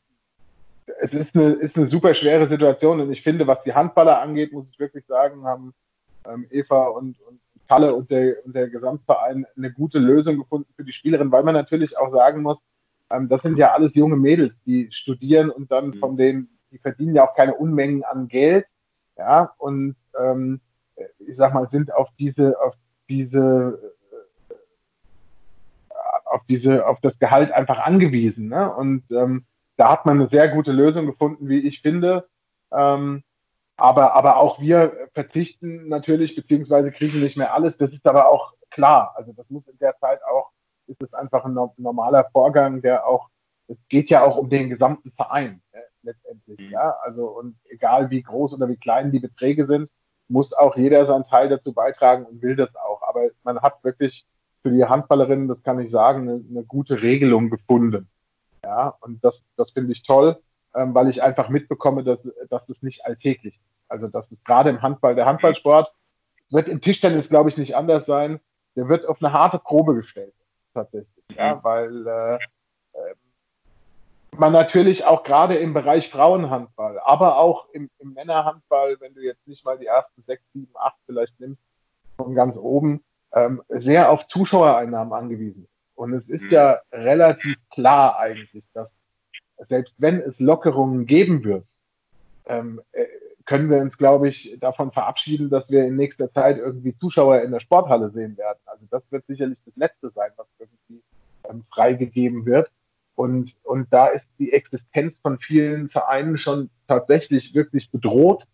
es 1.00 1.12
ist 1.12 1.34
eine, 1.34 1.52
ist 1.52 1.76
eine 1.76 1.88
super 1.88 2.14
schwere 2.14 2.48
Situation 2.48 3.00
und 3.00 3.10
ich 3.10 3.22
finde, 3.22 3.46
was 3.46 3.62
die 3.64 3.72
Handballer 3.72 4.20
angeht, 4.20 4.52
muss 4.52 4.66
ich 4.70 4.78
wirklich 4.78 5.06
sagen, 5.06 5.44
haben 5.44 5.72
ähm, 6.26 6.46
Eva 6.50 6.84
und, 6.88 7.18
und 7.22 7.40
Kalle 7.68 7.94
und 7.94 8.10
der, 8.10 8.44
und 8.44 8.54
der 8.54 8.68
Gesamtverein 8.68 9.46
eine 9.56 9.72
gute 9.72 9.98
Lösung 9.98 10.38
gefunden 10.38 10.72
für 10.76 10.84
die 10.84 10.92
Spielerin, 10.92 11.32
weil 11.32 11.44
man 11.44 11.54
natürlich 11.54 11.96
auch 11.96 12.12
sagen 12.12 12.42
muss, 12.42 12.58
ähm, 13.10 13.28
das 13.28 13.42
sind 13.42 13.58
ja 13.58 13.72
alles 13.72 13.94
junge 13.94 14.16
Mädels, 14.16 14.54
die 14.66 14.88
studieren 14.92 15.50
und 15.50 15.70
dann 15.70 15.88
mhm. 15.88 15.94
von 15.98 16.16
denen, 16.16 16.48
die 16.70 16.78
verdienen 16.78 17.14
ja 17.14 17.28
auch 17.28 17.34
keine 17.34 17.54
Unmengen 17.54 18.04
an 18.04 18.28
Geld, 18.28 18.66
ja, 19.16 19.52
und 19.58 19.96
ähm, 20.18 20.60
ich 21.18 21.36
sag 21.36 21.54
mal, 21.54 21.68
sind 21.70 21.92
auf 21.92 22.08
diese, 22.18 22.60
auf 22.60 22.74
diese, 23.08 23.78
äh, 24.50 24.54
auf 26.24 26.42
diese, 26.48 26.86
auf 26.86 27.00
das 27.00 27.18
Gehalt 27.18 27.52
einfach 27.52 27.78
angewiesen, 27.78 28.48
ne? 28.48 28.72
Und 28.74 29.04
ähm, 29.10 29.44
da 29.76 29.90
hat 29.90 30.06
man 30.06 30.20
eine 30.20 30.28
sehr 30.28 30.48
gute 30.48 30.72
Lösung 30.72 31.06
gefunden, 31.06 31.48
wie 31.48 31.60
ich 31.60 31.80
finde. 31.80 32.28
Ähm, 32.72 33.22
aber, 33.76 34.14
aber 34.14 34.36
auch 34.36 34.60
wir 34.60 35.08
verzichten 35.14 35.88
natürlich, 35.88 36.36
beziehungsweise 36.36 36.92
kriegen 36.92 37.20
nicht 37.20 37.36
mehr 37.36 37.54
alles. 37.54 37.74
Das 37.78 37.90
ist 37.92 38.06
aber 38.06 38.28
auch 38.28 38.54
klar. 38.70 39.14
Also 39.16 39.32
das 39.32 39.48
muss 39.50 39.66
in 39.66 39.78
der 39.78 39.96
Zeit 39.98 40.20
auch, 40.24 40.50
ist 40.86 41.02
es 41.02 41.12
einfach 41.14 41.44
ein 41.44 41.54
normaler 41.76 42.28
Vorgang, 42.32 42.82
der 42.82 43.06
auch, 43.06 43.28
es 43.68 43.76
geht 43.88 44.10
ja 44.10 44.22
auch 44.22 44.36
um 44.36 44.48
den 44.48 44.68
gesamten 44.68 45.10
Verein 45.12 45.60
äh, 45.72 45.80
letztendlich. 46.02 46.60
Mhm. 46.60 46.70
Ja, 46.70 46.96
also 47.02 47.26
und 47.26 47.56
egal 47.68 48.10
wie 48.10 48.22
groß 48.22 48.52
oder 48.52 48.68
wie 48.68 48.76
klein 48.76 49.10
die 49.10 49.20
Beträge 49.20 49.66
sind, 49.66 49.90
muss 50.28 50.52
auch 50.52 50.76
jeder 50.76 51.06
seinen 51.06 51.26
Teil 51.26 51.48
dazu 51.48 51.72
beitragen 51.72 52.26
und 52.26 52.42
will 52.42 52.56
das 52.56 52.74
auch. 52.76 53.02
Aber 53.02 53.28
man 53.42 53.60
hat 53.60 53.82
wirklich 53.82 54.24
für 54.62 54.70
die 54.70 54.84
Handballerinnen, 54.84 55.48
das 55.48 55.62
kann 55.62 55.80
ich 55.80 55.90
sagen, 55.90 56.28
eine, 56.28 56.44
eine 56.48 56.64
gute 56.64 57.02
Regelung 57.02 57.50
gefunden. 57.50 58.08
Ja, 58.62 58.94
und 59.00 59.22
das, 59.22 59.34
das 59.56 59.70
finde 59.72 59.92
ich 59.92 60.02
toll 60.04 60.38
ähm, 60.74 60.94
weil 60.94 61.08
ich 61.08 61.22
einfach 61.22 61.48
mitbekomme, 61.48 62.04
dass, 62.04 62.18
dass 62.48 62.68
es 62.68 62.80
nicht 62.82 63.04
alltäglich 63.04 63.54
ist. 63.54 63.62
Also 63.88 64.08
das 64.08 64.30
ist 64.30 64.44
gerade 64.44 64.70
im 64.70 64.82
Handball, 64.82 65.14
der 65.14 65.26
Handballsport 65.26 65.92
wird 66.50 66.68
im 66.68 66.80
Tischtennis, 66.80 67.28
glaube 67.28 67.50
ich, 67.50 67.56
nicht 67.56 67.76
anders 67.76 68.06
sein. 68.06 68.40
Der 68.76 68.88
wird 68.88 69.06
auf 69.06 69.22
eine 69.22 69.32
harte 69.32 69.58
Probe 69.58 69.94
gestellt, 69.94 70.34
tatsächlich. 70.72 71.24
Mhm. 71.28 71.36
Ja, 71.36 71.62
weil 71.62 72.06
äh, 72.06 72.34
äh, 72.34 73.14
man 74.36 74.52
natürlich 74.52 75.04
auch 75.04 75.22
gerade 75.22 75.56
im 75.56 75.74
Bereich 75.74 76.10
Frauenhandball, 76.10 76.98
aber 77.04 77.38
auch 77.38 77.68
im, 77.72 77.90
im 77.98 78.14
Männerhandball, 78.14 78.96
wenn 79.00 79.14
du 79.14 79.20
jetzt 79.20 79.46
nicht 79.46 79.64
mal 79.64 79.78
die 79.78 79.86
ersten 79.86 80.22
sechs, 80.22 80.42
sieben, 80.52 80.72
acht 80.74 80.98
vielleicht 81.06 81.38
nimmst, 81.38 81.62
von 82.16 82.34
ganz 82.34 82.56
oben, 82.56 83.04
ähm, 83.32 83.62
sehr 83.68 84.10
auf 84.10 84.26
Zuschauereinnahmen 84.28 85.12
angewiesen 85.12 85.64
ist. 85.64 85.70
Und 85.96 86.14
es 86.14 86.28
ist 86.28 86.42
mhm. 86.42 86.50
ja 86.50 86.80
relativ 86.92 87.56
klar 87.70 88.18
eigentlich, 88.18 88.64
dass 88.72 88.88
selbst 89.68 89.94
wenn 89.98 90.20
es 90.20 90.38
Lockerungen 90.38 91.06
geben 91.06 91.44
wird, 91.44 91.64
ähm, 92.46 92.80
äh, 92.92 93.04
können 93.46 93.68
wir 93.68 93.78
uns, 93.78 93.96
glaube 93.98 94.28
ich, 94.28 94.56
davon 94.60 94.90
verabschieden, 94.90 95.50
dass 95.50 95.68
wir 95.68 95.84
in 95.84 95.96
nächster 95.96 96.32
Zeit 96.32 96.58
irgendwie 96.58 96.96
Zuschauer 96.98 97.42
in 97.42 97.52
der 97.52 97.60
Sporthalle 97.60 98.10
sehen 98.10 98.36
werden. 98.38 98.58
Also 98.64 98.86
das 98.90 99.02
wird 99.10 99.26
sicherlich 99.26 99.58
das 99.66 99.76
Letzte 99.76 100.10
sein, 100.10 100.30
was 100.36 100.46
irgendwie 100.58 101.02
ähm, 101.48 101.64
freigegeben 101.72 102.46
wird. 102.46 102.70
Und, 103.16 103.52
und 103.62 103.92
da 103.92 104.06
ist 104.08 104.24
die 104.38 104.52
Existenz 104.52 105.14
von 105.22 105.38
vielen 105.38 105.88
Vereinen 105.90 106.38
schon 106.38 106.70
tatsächlich 106.88 107.54
wirklich 107.54 107.90
bedroht. 107.90 108.44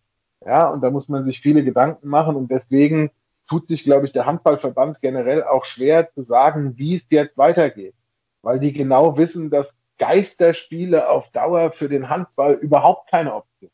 Ja, 0.45 0.67
und 0.69 0.81
da 0.81 0.89
muss 0.89 1.07
man 1.07 1.25
sich 1.25 1.39
viele 1.39 1.63
Gedanken 1.63 2.07
machen. 2.07 2.35
Und 2.35 2.51
deswegen 2.51 3.11
tut 3.47 3.67
sich, 3.67 3.83
glaube 3.83 4.05
ich, 4.05 4.11
der 4.11 4.25
Handballverband 4.25 5.01
generell 5.01 5.43
auch 5.43 5.65
schwer 5.65 6.11
zu 6.13 6.23
sagen, 6.23 6.77
wie 6.77 6.97
es 6.97 7.03
jetzt 7.09 7.37
weitergeht. 7.37 7.95
Weil 8.41 8.59
die 8.59 8.73
genau 8.73 9.17
wissen, 9.17 9.49
dass 9.49 9.67
Geisterspiele 10.01 11.09
auf 11.09 11.29
Dauer 11.31 11.71
für 11.71 11.87
den 11.87 12.09
Handball 12.09 12.53
überhaupt 12.53 13.09
keine 13.09 13.35
Option. 13.35 13.71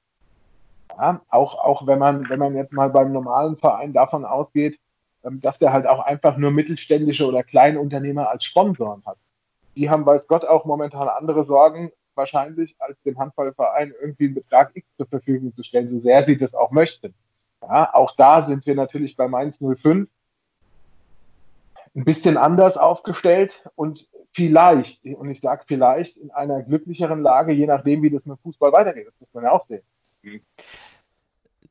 Ja, 0.89 1.21
auch, 1.29 1.57
auch 1.57 1.87
wenn 1.87 1.99
man, 1.99 2.29
wenn 2.29 2.39
man 2.39 2.55
jetzt 2.55 2.73
mal 2.73 2.89
beim 2.89 3.13
normalen 3.13 3.57
Verein 3.57 3.93
davon 3.93 4.25
ausgeht, 4.25 4.79
ähm, 5.23 5.41
dass 5.41 5.57
der 5.59 5.73
halt 5.73 5.87
auch 5.87 5.99
einfach 5.99 6.37
nur 6.37 6.51
mittelständische 6.51 7.25
oder 7.25 7.43
Kleinunternehmer 7.43 8.29
als 8.29 8.43
Sponsoren 8.43 9.03
hat 9.05 9.17
die 9.77 9.89
haben, 9.89 10.05
weiß 10.05 10.27
Gott, 10.27 10.43
auch 10.43 10.65
momentan 10.65 11.07
andere 11.07 11.45
Sorgen 11.45 11.91
wahrscheinlich, 12.15 12.75
als 12.79 12.99
dem 13.03 13.19
Handballverein 13.19 13.93
irgendwie 14.01 14.25
einen 14.25 14.33
Betrag 14.33 14.71
X 14.75 14.87
zur 14.97 15.05
Verfügung 15.05 15.55
zu 15.55 15.63
stellen, 15.63 15.91
so 15.91 15.99
sehr 15.99 16.25
sie 16.25 16.37
das 16.37 16.53
auch 16.55 16.71
möchten. 16.71 17.13
Ja, 17.61 17.93
auch 17.93 18.15
da 18.15 18.47
sind 18.47 18.65
wir 18.65 18.73
natürlich 18.73 19.15
bei 19.15 19.27
Mainz 19.27 19.55
05 19.59 20.09
ein 21.95 22.05
bisschen 22.05 22.37
anders 22.37 22.75
aufgestellt 22.75 23.51
und 23.75 24.07
vielleicht, 24.37 25.03
und 25.03 25.31
ich 25.31 25.41
sage 25.41 25.63
vielleicht, 25.67 26.15
in 26.15 26.29
einer 26.29 26.61
glücklicheren 26.61 27.23
Lage, 27.23 27.53
je 27.53 27.65
nachdem, 27.65 28.03
wie 28.03 28.11
das 28.11 28.23
mit 28.23 28.39
Fußball 28.41 28.71
weitergeht. 28.71 29.07
Das 29.07 29.15
muss 29.19 29.33
man 29.33 29.45
ja 29.45 29.51
auch 29.51 29.65
sehen. 29.67 29.81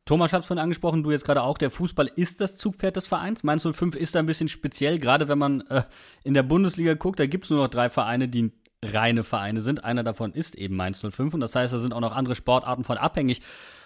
Thomas 0.05 0.33
hat 0.33 0.40
es 0.40 0.48
vorhin 0.48 0.62
angesprochen, 0.62 1.05
du 1.05 1.12
jetzt 1.12 1.24
gerade 1.24 1.42
auch, 1.42 1.59
der 1.59 1.70
Fußball 1.70 2.11
ist 2.16 2.40
das 2.40 2.57
Zugpferd 2.59 2.96
des 2.96 3.07
Vereins. 3.07 3.44
Mainz 3.44 3.62
05 3.62 3.94
ist 3.94 4.16
da 4.16 4.18
ein 4.18 4.26
bisschen 4.26 4.48
speziell, 4.48 4.98
gerade 4.98 5.29
wenn 5.29 5.38
man 5.38 5.61
äh, 5.68 5.83
in 6.24 6.35
der 6.35 6.42
Bundesliga 6.42 6.94
guckt, 6.94 7.20
da 7.20 7.26
gibt 7.26 7.44
es 7.44 7.50
nur 7.50 7.61
noch 7.61 7.68
drei 7.68 7.88
Vereine, 7.88 8.29
die 8.29 8.52
reine 8.85 9.22
Vereine 9.22 9.61
sind. 9.61 9.85
Einer 9.85 10.02
davon 10.02 10.33
ist 10.33 10.57
eben 10.57 10.74
Mainz 10.74 11.00
05 11.00 11.35
und 11.35 11.40
das 11.40 11.55
heißt, 11.55 11.72
da 11.72 11.79
sind 11.79 11.94
auch 11.94 12.00
noch 12.00 12.14
andere 12.14 12.35
Sportarten 12.35 12.83
von 12.83 12.98
abhängig. 12.98 13.42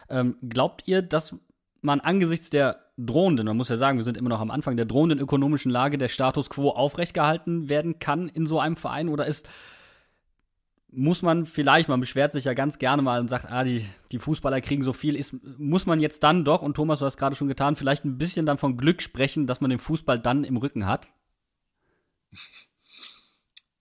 Ähm, 0.08 0.36
glaubt 0.48 0.88
ihr, 0.88 1.02
dass 1.02 1.36
man 1.82 2.00
angesichts 2.00 2.48
der 2.50 2.89
drohenden, 3.06 3.46
man 3.46 3.56
muss 3.56 3.68
ja 3.68 3.76
sagen, 3.76 3.98
wir 3.98 4.04
sind 4.04 4.16
immer 4.16 4.28
noch 4.28 4.40
am 4.40 4.50
Anfang 4.50 4.76
der 4.76 4.86
drohenden 4.86 5.18
ökonomischen 5.18 5.70
Lage, 5.70 5.98
der 5.98 6.08
Status 6.08 6.50
quo 6.50 6.70
aufrechtgehalten 6.70 7.68
werden 7.68 7.98
kann 7.98 8.28
in 8.28 8.46
so 8.46 8.60
einem 8.60 8.76
Verein 8.76 9.08
oder 9.08 9.26
ist 9.26 9.48
muss 10.92 11.22
man 11.22 11.46
vielleicht, 11.46 11.88
man 11.88 12.00
beschwert 12.00 12.32
sich 12.32 12.44
ja 12.44 12.54
ganz 12.54 12.78
gerne 12.78 13.02
mal 13.02 13.20
und 13.20 13.28
sagt, 13.28 13.50
ah, 13.50 13.62
die, 13.62 13.84
die 14.10 14.18
Fußballer 14.18 14.60
kriegen 14.60 14.82
so 14.82 14.92
viel, 14.92 15.14
ist, 15.14 15.36
muss 15.58 15.86
man 15.86 16.00
jetzt 16.00 16.22
dann 16.24 16.44
doch, 16.44 16.62
und 16.62 16.74
Thomas, 16.74 16.98
du 16.98 17.04
hast 17.04 17.16
gerade 17.16 17.36
schon 17.36 17.48
getan, 17.48 17.76
vielleicht 17.76 18.04
ein 18.04 18.18
bisschen 18.18 18.46
dann 18.46 18.58
von 18.58 18.76
Glück 18.76 19.02
sprechen, 19.02 19.46
dass 19.46 19.60
man 19.60 19.70
den 19.70 19.78
Fußball 19.78 20.18
dann 20.18 20.44
im 20.44 20.56
Rücken 20.56 20.86
hat? 20.86 21.08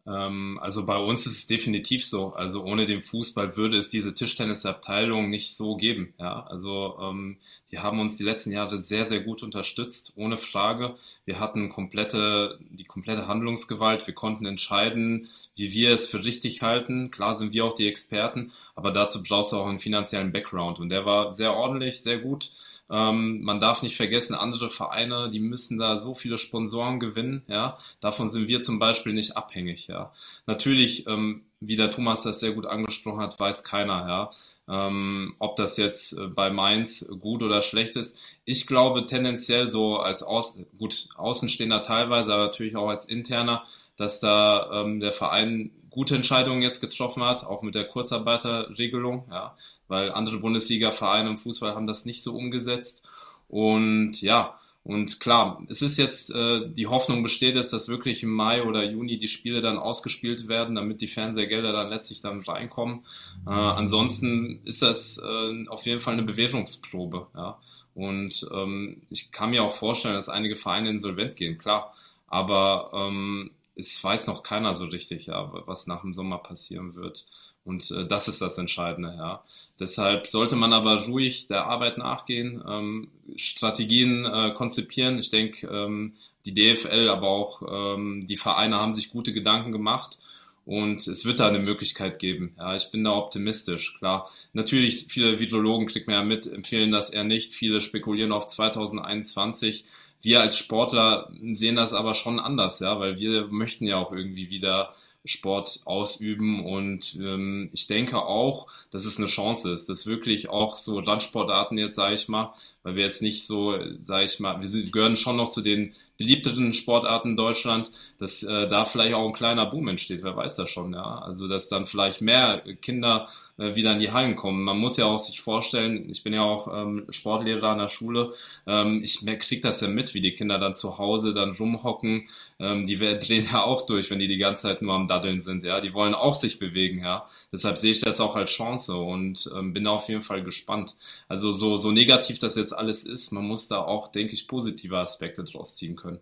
Ähm, 0.09 0.59
also 0.61 0.85
bei 0.85 0.97
uns 0.97 1.25
ist 1.25 1.37
es 1.37 1.47
definitiv 1.47 2.05
so. 2.05 2.33
Also 2.33 2.63
ohne 2.63 2.85
den 2.85 3.01
Fußball 3.01 3.55
würde 3.57 3.77
es 3.77 3.89
diese 3.89 4.13
Tischtennisabteilung 4.13 5.29
nicht 5.29 5.55
so 5.55 5.75
geben. 5.75 6.13
Ja, 6.19 6.43
also 6.47 6.97
ähm, 7.01 7.37
die 7.71 7.79
haben 7.79 7.99
uns 7.99 8.17
die 8.17 8.23
letzten 8.23 8.51
Jahre 8.51 8.79
sehr, 8.79 9.05
sehr 9.05 9.19
gut 9.19 9.43
unterstützt, 9.43 10.13
ohne 10.15 10.37
Frage. 10.37 10.95
Wir 11.25 11.39
hatten 11.39 11.69
komplette, 11.69 12.57
die 12.71 12.85
komplette 12.85 13.27
Handlungsgewalt. 13.27 14.07
Wir 14.07 14.15
konnten 14.15 14.45
entscheiden, 14.45 15.29
wie 15.55 15.71
wir 15.73 15.91
es 15.91 16.09
für 16.09 16.25
richtig 16.25 16.61
halten. 16.61 17.11
Klar 17.11 17.35
sind 17.35 17.53
wir 17.53 17.65
auch 17.65 17.75
die 17.75 17.87
Experten, 17.87 18.51
aber 18.75 18.91
dazu 18.91 19.21
brauchst 19.21 19.51
du 19.51 19.57
auch 19.57 19.67
einen 19.67 19.79
finanziellen 19.79 20.31
Background. 20.31 20.79
Und 20.79 20.89
der 20.89 21.05
war 21.05 21.33
sehr 21.33 21.53
ordentlich, 21.53 22.01
sehr 22.01 22.17
gut. 22.17 22.51
Ähm, 22.91 23.41
man 23.41 23.60
darf 23.60 23.84
nicht 23.84 23.95
vergessen, 23.95 24.34
andere 24.36 24.69
Vereine, 24.69 25.30
die 25.30 25.39
müssen 25.39 25.78
da 25.78 25.97
so 25.97 26.15
viele 26.15 26.38
Sponsoren 26.38 26.99
gewinnen, 26.99 27.43
ja. 27.47 27.78
Davon 27.99 28.30
sind 28.30 28.47
wir 28.47 28.62
zum 28.62 28.80
Beispiel 28.80 29.13
nicht 29.13 29.38
abhängig, 29.38 29.88
ja. 29.88 30.12
Natürlich, 30.47 31.06
ähm, 31.08 31.43
wie 31.60 31.75
der 31.75 31.91
Thomas 31.91 32.23
das 32.23 32.39
sehr 32.39 32.54
gut 32.54 32.65
angesprochen 32.65 33.21
hat, 33.21 33.39
weiß 33.39 33.63
keiner, 33.63 34.08
ja. 34.08 34.30
Ähm, 34.67 35.36
ob 35.39 35.56
das 35.56 35.78
jetzt 35.78 36.13
äh, 36.13 36.28
bei 36.28 36.49
Mainz 36.52 37.08
gut 37.19 37.43
oder 37.43 37.62
schlecht 37.62 37.95
ist. 37.95 38.17
Ich 38.45 38.67
glaube 38.67 39.06
tendenziell 39.06 39.67
so 39.67 39.97
als 39.97 40.21
Aus 40.23 40.60
gut 40.78 41.10
Außenstehender 41.15 41.82
teilweise, 41.82 42.34
aber 42.34 42.45
natürlich 42.45 42.75
auch 42.75 42.89
als 42.89 43.06
interner, 43.06 43.63
dass 43.97 44.19
da 44.19 44.82
ähm, 44.82 44.99
der 44.99 45.12
Verein 45.12 45.71
gute 45.99 46.15
Entscheidungen 46.15 46.62
jetzt 46.62 46.79
getroffen 46.79 47.23
hat, 47.23 47.43
auch 47.43 47.62
mit 47.62 47.75
der 47.75 47.83
Kurzarbeiterregelung, 47.83 49.25
ja, 49.29 49.57
weil 49.89 50.13
andere 50.13 50.38
Bundesliga-Vereine 50.38 51.31
im 51.31 51.38
Fußball 51.38 51.75
haben 51.75 51.88
das 51.88 52.05
nicht 52.05 52.23
so 52.23 52.38
umgesetzt. 52.38 53.05
Und 53.49 54.21
ja, 54.21 54.57
und 54.85 55.19
klar, 55.19 55.62
es 55.67 55.81
ist 55.81 55.97
jetzt, 55.97 56.33
äh, 56.33 56.69
die 56.69 56.88
Hoffnung 56.88 57.21
besteht 57.21 57.55
jetzt, 57.55 57.73
dass 57.73 57.89
wirklich 57.89 58.23
im 58.23 58.29
Mai 58.29 58.63
oder 58.63 58.89
Juni 58.89 59.17
die 59.17 59.27
Spiele 59.27 59.59
dann 59.59 59.77
ausgespielt 59.77 60.47
werden, 60.47 60.75
damit 60.75 61.01
die 61.01 61.09
Fernsehgelder 61.09 61.73
dann 61.73 61.89
letztlich 61.89 62.21
dann 62.21 62.39
reinkommen. 62.43 63.01
Äh, 63.45 63.49
ansonsten 63.49 64.62
ist 64.63 64.81
das 64.81 65.21
äh, 65.21 65.67
auf 65.67 65.85
jeden 65.85 65.99
Fall 65.99 66.13
eine 66.13 66.23
Bewertungsprobe, 66.23 67.27
ja. 67.35 67.59
Und 67.93 68.47
ähm, 68.53 69.01
ich 69.09 69.33
kann 69.33 69.49
mir 69.49 69.63
auch 69.65 69.75
vorstellen, 69.75 70.15
dass 70.15 70.29
einige 70.29 70.55
Vereine 70.55 70.91
insolvent 70.91 71.35
gehen, 71.35 71.57
klar. 71.57 71.93
Aber 72.29 72.91
ähm, 72.93 73.51
es 73.79 74.03
weiß 74.03 74.27
noch 74.27 74.43
keiner 74.43 74.73
so 74.75 74.85
richtig, 74.85 75.27
ja, 75.27 75.51
was 75.65 75.87
nach 75.87 76.01
dem 76.01 76.13
Sommer 76.13 76.37
passieren 76.39 76.95
wird. 76.95 77.25
Und 77.63 77.89
äh, 77.91 78.05
das 78.05 78.27
ist 78.27 78.41
das 78.41 78.57
Entscheidende, 78.57 79.15
ja. 79.17 79.43
Deshalb 79.79 80.27
sollte 80.27 80.55
man 80.55 80.73
aber 80.73 81.05
ruhig 81.05 81.47
der 81.47 81.65
Arbeit 81.65 81.97
nachgehen, 81.97 82.61
ähm, 82.67 83.09
Strategien 83.35 84.25
äh, 84.25 84.53
konzipieren. 84.53 85.17
Ich 85.19 85.29
denke, 85.29 85.67
ähm, 85.67 86.15
die 86.45 86.53
DFL, 86.53 87.09
aber 87.09 87.29
auch 87.29 87.61
ähm, 87.95 88.27
die 88.27 88.37
Vereine 88.37 88.77
haben 88.77 88.93
sich 88.93 89.11
gute 89.11 89.33
Gedanken 89.33 89.71
gemacht 89.71 90.17
und 90.65 91.07
es 91.07 91.25
wird 91.25 91.39
da 91.39 91.47
eine 91.47 91.59
Möglichkeit 91.59 92.19
geben. 92.19 92.53
Ja, 92.57 92.75
ich 92.75 92.91
bin 92.91 93.03
da 93.03 93.13
optimistisch, 93.13 93.97
klar. 93.97 94.29
Natürlich, 94.53 95.07
viele 95.09 95.39
Virologen 95.39 95.87
kriegt 95.87 96.07
man 96.07 96.15
ja 96.15 96.23
mit, 96.23 96.45
empfehlen 96.45 96.91
das 96.91 97.09
eher 97.09 97.23
nicht. 97.23 97.53
Viele 97.53 97.81
spekulieren 97.81 98.31
auf 98.31 98.45
2021. 98.47 99.85
Wir 100.21 100.41
als 100.41 100.58
Sportler 100.58 101.32
sehen 101.53 101.75
das 101.75 101.93
aber 101.93 102.13
schon 102.13 102.39
anders, 102.39 102.79
ja, 102.79 102.99
weil 102.99 103.19
wir 103.19 103.47
möchten 103.47 103.86
ja 103.86 103.97
auch 103.97 104.12
irgendwie 104.12 104.49
wieder 104.49 104.93
Sport 105.25 105.82
ausüben 105.86 106.65
und 106.65 107.15
ähm, 107.19 107.69
ich 107.73 107.88
denke 107.88 108.17
auch, 108.21 108.67
dass 108.89 109.05
es 109.05 109.17
eine 109.17 109.27
Chance 109.27 109.71
ist, 109.71 109.89
dass 109.89 110.08
wirklich 110.08 110.49
auch 110.49 110.77
so 110.77 110.97
Randsportarten 110.99 111.77
jetzt, 111.77 111.95
sage 111.95 112.15
ich 112.15 112.29
mal, 112.29 112.53
weil 112.84 112.95
wir 112.95 113.03
jetzt 113.03 113.21
nicht 113.21 113.45
so, 113.45 113.77
sage 114.01 114.25
ich 114.25 114.39
mal, 114.39 114.62
wir 114.62 114.91
gehören 114.91 115.17
schon 115.17 115.36
noch 115.36 115.51
zu 115.51 115.62
den 115.62 115.93
beliebteren 116.17 116.73
Sportarten 116.73 117.32
in 117.32 117.36
Deutschland, 117.36 117.91
dass 118.17 118.43
äh, 118.43 118.67
da 118.67 118.86
vielleicht 118.86 119.13
auch 119.13 119.27
ein 119.27 119.34
kleiner 119.34 119.65
Boom 119.65 119.89
entsteht, 119.89 120.23
wer 120.23 120.36
weiß 120.36 120.55
das 120.55 120.69
schon, 120.69 120.93
ja. 120.93 121.19
Also 121.19 121.47
dass 121.47 121.69
dann 121.69 121.86
vielleicht 121.86 122.21
mehr 122.21 122.62
Kinder 122.82 123.27
wieder 123.59 123.93
in 123.93 123.99
die 123.99 124.11
Hallen 124.11 124.35
kommen. 124.35 124.63
Man 124.63 124.77
muss 124.77 124.97
ja 124.97 125.05
auch 125.05 125.19
sich 125.19 125.41
vorstellen, 125.41 126.09
ich 126.09 126.23
bin 126.23 126.33
ja 126.33 126.43
auch 126.43 126.67
ähm, 126.73 127.05
Sportlehrer 127.09 127.69
an 127.69 127.79
der 127.79 127.87
Schule, 127.87 128.33
ähm, 128.65 129.01
ich 129.03 129.25
krieg 129.39 129.61
das 129.61 129.81
ja 129.81 129.87
mit, 129.87 130.13
wie 130.13 130.21
die 130.21 130.33
Kinder 130.33 130.59
dann 130.59 130.73
zu 130.73 130.97
Hause 130.97 131.33
dann 131.33 131.51
rumhocken, 131.51 132.27
ähm, 132.59 132.85
die 132.85 132.97
drehen 133.19 133.47
ja 133.51 133.63
auch 133.63 133.85
durch, 133.85 134.09
wenn 134.09 134.19
die 134.19 134.27
die 134.27 134.37
ganze 134.37 134.63
Zeit 134.63 134.81
nur 134.81 134.93
am 134.93 135.07
Daddeln 135.07 135.39
sind, 135.39 135.63
ja. 135.63 135.81
Die 135.81 135.93
wollen 135.93 136.13
auch 136.13 136.35
sich 136.35 136.59
bewegen, 136.59 136.99
ja. 136.99 137.27
Deshalb 137.51 137.77
sehe 137.77 137.91
ich 137.91 138.01
das 138.01 138.21
auch 138.21 138.35
als 138.35 138.51
Chance 138.51 138.95
und 138.95 139.49
ähm, 139.55 139.73
bin 139.73 139.87
auf 139.87 140.07
jeden 140.07 140.21
Fall 140.21 140.43
gespannt. 140.43 140.95
Also 141.27 141.51
so, 141.51 141.75
so 141.75 141.91
negativ 141.91 142.39
das 142.39 142.55
jetzt 142.55 142.73
alles 142.73 143.03
ist, 143.03 143.31
man 143.31 143.45
muss 143.45 143.67
da 143.67 143.79
auch, 143.81 144.07
denke 144.07 144.33
ich, 144.33 144.47
positive 144.47 144.97
Aspekte 144.97 145.43
draus 145.43 145.75
ziehen 145.75 145.95
können. 145.95 146.19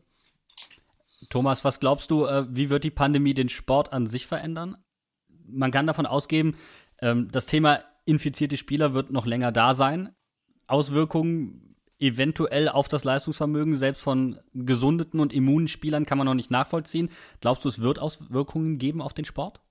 Thomas, 1.30 1.64
was 1.64 1.80
glaubst 1.80 2.12
du, 2.12 2.26
äh, 2.26 2.46
wie 2.50 2.70
wird 2.70 2.84
die 2.84 2.92
Pandemie 2.92 3.34
den 3.34 3.50
Sport 3.50 3.92
an 3.92 4.08
sich 4.08 4.28
verändern? 4.28 4.78
Man 5.50 5.72
kann 5.72 5.88
davon 5.88 6.06
ausgehen, 6.06 6.56
ähm, 7.02 7.30
das 7.32 7.46
Thema 7.46 7.80
infizierte 8.06 8.58
Spieler 8.58 8.94
wird 8.94 9.12
noch 9.12 9.26
länger 9.26 9.52
da 9.52 9.74
sein. 9.74 10.16
Auswirkungen 10.68 11.76
eventuell 12.00 12.70
auf 12.70 12.88
das 12.88 13.04
Leistungsvermögen 13.04 13.76
selbst 13.76 14.04
von 14.04 14.40
gesundeten 14.54 15.20
und 15.20 15.34
immunen 15.34 15.68
Spielern 15.68 16.06
kann 16.06 16.18
man 16.18 16.26
noch 16.26 16.36
nicht 16.36 16.52
nachvollziehen. 16.52 17.10
Glaubst 17.42 17.66
du, 17.66 17.70
es 17.70 17.82
wird 17.82 18.00
Auswirkungen 18.00 18.78
geben 18.78 19.02
auf 19.02 19.14
den 19.14 19.26
Sport? 19.26 19.62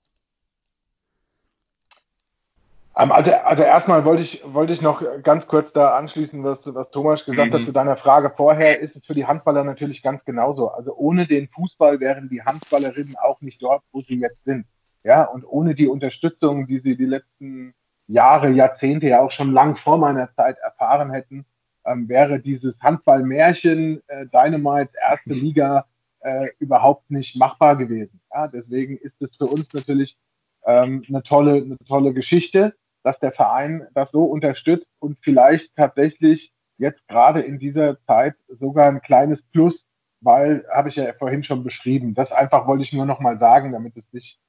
Ähm, 2.96 3.12
also, 3.12 3.30
also 3.30 3.62
erstmal 3.62 4.04
wollte 4.04 4.22
ich, 4.22 4.42
wollte 4.44 4.72
ich 4.72 4.80
noch 4.80 5.02
ganz 5.22 5.46
kurz 5.46 5.72
da 5.72 5.96
anschließen, 5.96 6.42
was, 6.42 6.58
was 6.64 6.90
Thomas 6.90 7.24
gesagt 7.24 7.50
mhm. 7.50 7.54
hat 7.54 7.66
zu 7.66 7.72
deiner 7.72 7.96
Frage 7.96 8.32
vorher, 8.36 8.80
ist 8.80 8.96
es 8.96 9.04
für 9.04 9.12
die 9.12 9.26
Handballer 9.26 9.64
natürlich 9.64 10.02
ganz 10.02 10.24
genauso. 10.24 10.68
Also 10.68 10.94
ohne 10.96 11.26
den 11.26 11.48
Fußball 11.48 12.00
wären 12.00 12.28
die 12.28 12.42
Handballerinnen 12.42 13.14
auch 13.22 13.40
nicht 13.40 13.62
dort, 13.62 13.82
wo 13.92 14.00
sie 14.00 14.18
jetzt 14.18 14.42
sind. 14.44 14.66
Ja, 15.06 15.22
und 15.22 15.44
ohne 15.44 15.76
die 15.76 15.86
Unterstützung, 15.86 16.66
die 16.66 16.80
sie 16.80 16.96
die 16.96 17.06
letzten 17.06 17.74
Jahre, 18.08 18.50
Jahrzehnte 18.50 19.06
ja 19.06 19.20
auch 19.20 19.30
schon 19.30 19.52
lang 19.52 19.76
vor 19.76 19.98
meiner 19.98 20.34
Zeit 20.34 20.58
erfahren 20.58 21.12
hätten, 21.12 21.46
ähm, 21.84 22.08
wäre 22.08 22.40
dieses 22.40 22.74
Handballmärchen 22.80 24.02
äh, 24.08 24.26
Dynamite 24.26 24.90
erste 25.00 25.30
Liga 25.30 25.86
äh, 26.22 26.48
überhaupt 26.58 27.08
nicht 27.08 27.36
machbar 27.36 27.76
gewesen. 27.76 28.20
Ja, 28.34 28.48
deswegen 28.48 28.96
ist 28.96 29.14
es 29.22 29.30
für 29.36 29.46
uns 29.46 29.72
natürlich 29.72 30.16
ähm, 30.64 31.04
eine 31.08 31.22
tolle, 31.22 31.54
eine 31.54 31.78
tolle 31.86 32.12
Geschichte, 32.12 32.74
dass 33.04 33.16
der 33.20 33.30
Verein 33.30 33.86
das 33.94 34.10
so 34.10 34.24
unterstützt 34.24 34.88
und 34.98 35.18
vielleicht 35.22 35.70
tatsächlich 35.76 36.52
jetzt 36.78 37.06
gerade 37.06 37.42
in 37.42 37.60
dieser 37.60 38.02
Zeit 38.06 38.34
sogar 38.48 38.88
ein 38.88 39.02
kleines 39.02 39.40
Plus, 39.52 39.80
weil 40.20 40.66
habe 40.74 40.88
ich 40.88 40.96
ja 40.96 41.12
vorhin 41.12 41.44
schon 41.44 41.62
beschrieben. 41.62 42.14
Das 42.14 42.32
einfach 42.32 42.66
wollte 42.66 42.82
ich 42.82 42.92
nur 42.92 43.06
noch 43.06 43.20
mal 43.20 43.38
sagen, 43.38 43.70
damit 43.70 43.96
es 43.96 44.04
nicht, 44.10 44.40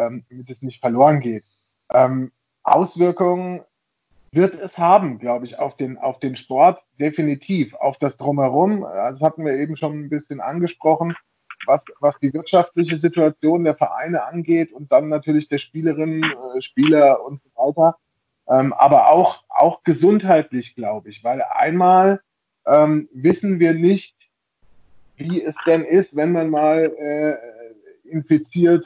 ähm, 0.00 0.24
damit 0.30 0.50
es 0.50 0.62
nicht 0.62 0.80
verloren 0.80 1.20
geht. 1.20 1.44
Ähm, 1.92 2.32
Auswirkungen 2.62 3.62
wird 4.32 4.54
es 4.54 4.76
haben, 4.76 5.18
glaube 5.18 5.46
ich, 5.46 5.58
auf 5.58 5.76
den, 5.76 5.98
auf 5.98 6.18
den 6.20 6.36
Sport, 6.36 6.80
definitiv. 6.98 7.74
Auf 7.74 7.96
das 7.98 8.16
Drumherum, 8.16 8.82
das 8.82 9.20
hatten 9.20 9.44
wir 9.44 9.54
eben 9.54 9.76
schon 9.76 9.98
ein 9.98 10.08
bisschen 10.10 10.40
angesprochen, 10.40 11.14
was, 11.66 11.80
was 12.00 12.18
die 12.20 12.32
wirtschaftliche 12.32 12.98
Situation 12.98 13.64
der 13.64 13.76
Vereine 13.76 14.24
angeht 14.24 14.72
und 14.72 14.92
dann 14.92 15.08
natürlich 15.08 15.48
der 15.48 15.58
Spielerinnen, 15.58 16.22
äh, 16.22 16.62
Spieler 16.62 17.24
und 17.24 17.40
so 17.42 17.50
weiter. 17.54 17.96
Ähm, 18.48 18.72
aber 18.72 19.10
auch, 19.10 19.42
auch 19.48 19.82
gesundheitlich, 19.82 20.74
glaube 20.74 21.08
ich, 21.08 21.24
weil 21.24 21.42
einmal 21.42 22.20
ähm, 22.66 23.08
wissen 23.12 23.58
wir 23.58 23.74
nicht, 23.74 24.14
wie 25.16 25.42
es 25.42 25.54
denn 25.66 25.84
ist, 25.84 26.14
wenn 26.14 26.32
man 26.32 26.50
mal 26.50 26.92
äh, 26.98 28.08
infiziert 28.08 28.84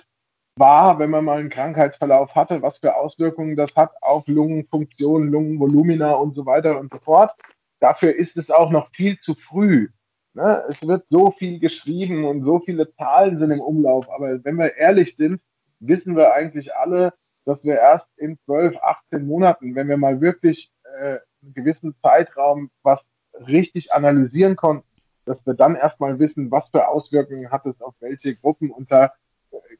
war, 0.60 1.00
wenn 1.00 1.10
man 1.10 1.24
mal 1.24 1.40
einen 1.40 1.50
Krankheitsverlauf 1.50 2.36
hatte, 2.36 2.62
was 2.62 2.78
für 2.78 2.94
Auswirkungen 2.94 3.56
das 3.56 3.74
hat 3.74 3.90
auf 4.02 4.28
Lungenfunktion, 4.28 5.28
Lungenvolumina 5.28 6.12
und 6.12 6.36
so 6.36 6.46
weiter 6.46 6.78
und 6.78 6.92
so 6.92 7.00
fort. 7.00 7.32
Dafür 7.80 8.14
ist 8.14 8.36
es 8.36 8.48
auch 8.50 8.70
noch 8.70 8.90
viel 8.94 9.18
zu 9.20 9.34
früh. 9.34 9.88
Ne? 10.34 10.62
Es 10.68 10.80
wird 10.86 11.04
so 11.10 11.32
viel 11.32 11.58
geschrieben 11.58 12.24
und 12.24 12.44
so 12.44 12.60
viele 12.60 12.94
Zahlen 12.94 13.38
sind 13.38 13.50
im 13.50 13.60
Umlauf. 13.60 14.08
Aber 14.10 14.44
wenn 14.44 14.56
wir 14.56 14.76
ehrlich 14.76 15.16
sind, 15.16 15.40
wissen 15.80 16.14
wir 16.14 16.32
eigentlich 16.34 16.74
alle, 16.76 17.14
dass 17.46 17.62
wir 17.64 17.76
erst 17.76 18.06
in 18.16 18.38
12, 18.44 18.76
18 18.80 19.26
Monaten, 19.26 19.74
wenn 19.74 19.88
wir 19.88 19.96
mal 19.96 20.20
wirklich 20.20 20.70
äh, 21.00 21.18
einen 21.42 21.54
gewissen 21.54 21.96
Zeitraum 22.02 22.70
was 22.82 23.00
richtig 23.46 23.92
analysieren 23.92 24.56
konnten, 24.56 24.86
dass 25.24 25.38
wir 25.46 25.54
dann 25.54 25.74
erstmal 25.74 26.18
wissen, 26.18 26.50
was 26.50 26.68
für 26.70 26.86
Auswirkungen 26.86 27.50
hat 27.50 27.64
es 27.66 27.80
auf 27.80 27.94
welche 28.00 28.36
Gruppen. 28.36 28.72
Da 28.88 29.12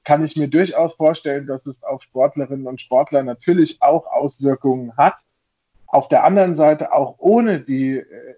kann 0.04 0.24
ich 0.24 0.37
mir 0.37 0.48
durchaus 0.48 0.94
vorstellen, 0.94 1.46
dass 1.46 1.64
es 1.66 1.83
auf 1.83 2.02
Sportlerinnen 2.02 2.66
und 2.66 2.80
Sportler 2.80 3.22
natürlich 3.22 3.80
auch 3.80 4.06
Auswirkungen 4.06 4.96
hat. 4.96 5.14
Auf 5.87 6.09
der 6.09 6.24
anderen 6.24 6.56
Seite 6.56 6.92
auch 6.92 7.16
ohne 7.18 7.61
die 7.61 7.98
äh, 7.98 8.35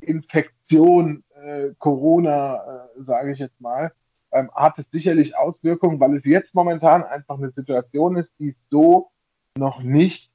Infektion 0.00 1.24
äh, 1.42 1.70
Corona, 1.78 2.88
äh, 2.96 3.02
sage 3.02 3.32
ich 3.32 3.38
jetzt 3.38 3.60
mal, 3.60 3.92
ähm, 4.32 4.50
hat 4.54 4.78
es 4.78 4.84
sicherlich 4.90 5.36
Auswirkungen, 5.36 5.98
weil 6.00 6.16
es 6.16 6.24
jetzt 6.24 6.54
momentan 6.54 7.02
einfach 7.02 7.38
eine 7.38 7.50
Situation 7.50 8.16
ist, 8.16 8.30
die 8.38 8.50
es 8.50 8.56
so 8.70 9.10
noch 9.56 9.82
nicht 9.82 10.30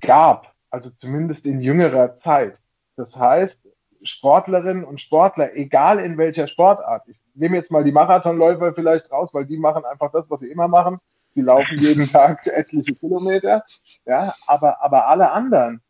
gab, 0.00 0.52
also 0.70 0.90
zumindest 1.00 1.44
in 1.44 1.60
jüngerer 1.60 2.18
Zeit. 2.20 2.56
Das 2.96 3.14
heißt, 3.14 3.56
Sportlerinnen 4.02 4.84
und 4.84 5.00
Sportler, 5.00 5.54
egal 5.54 6.00
in 6.00 6.16
welcher 6.16 6.48
Sportart, 6.48 7.06
ich 7.08 7.18
nehme 7.36 7.56
jetzt 7.56 7.70
mal 7.70 7.84
die 7.84 7.92
Marathonläufer 7.92 8.72
vielleicht 8.74 9.10
raus, 9.10 9.30
weil 9.32 9.46
die 9.46 9.58
machen 9.58 9.84
einfach 9.84 10.10
das, 10.12 10.24
was 10.28 10.40
sie 10.40 10.50
immer 10.50 10.68
machen. 10.68 10.98
Die 11.34 11.42
laufen 11.42 11.78
jeden 11.78 12.06
Tag 12.12 12.46
etliche 12.46 12.94
Kilometer. 12.94 13.64
Ja, 14.04 14.34
aber, 14.46 14.82
aber 14.82 15.08
alle 15.08 15.30
anderen, 15.30 15.82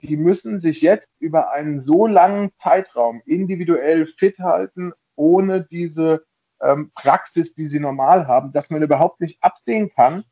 die 0.00 0.16
müssen 0.16 0.60
sich 0.60 0.80
jetzt 0.80 1.08
über 1.18 1.52
einen 1.52 1.84
so 1.84 2.06
langen 2.06 2.50
Zeitraum 2.62 3.22
individuell 3.26 4.06
fit 4.18 4.38
halten, 4.38 4.92
ohne 5.16 5.62
diese 5.62 6.24
ähm, 6.60 6.90
Praxis, 6.94 7.52
die 7.54 7.68
sie 7.68 7.80
normal 7.80 8.26
haben, 8.26 8.52
dass 8.52 8.70
man 8.70 8.82
überhaupt 8.82 9.20
nicht 9.20 9.42
absehen 9.42 9.90
kann, 9.94 10.24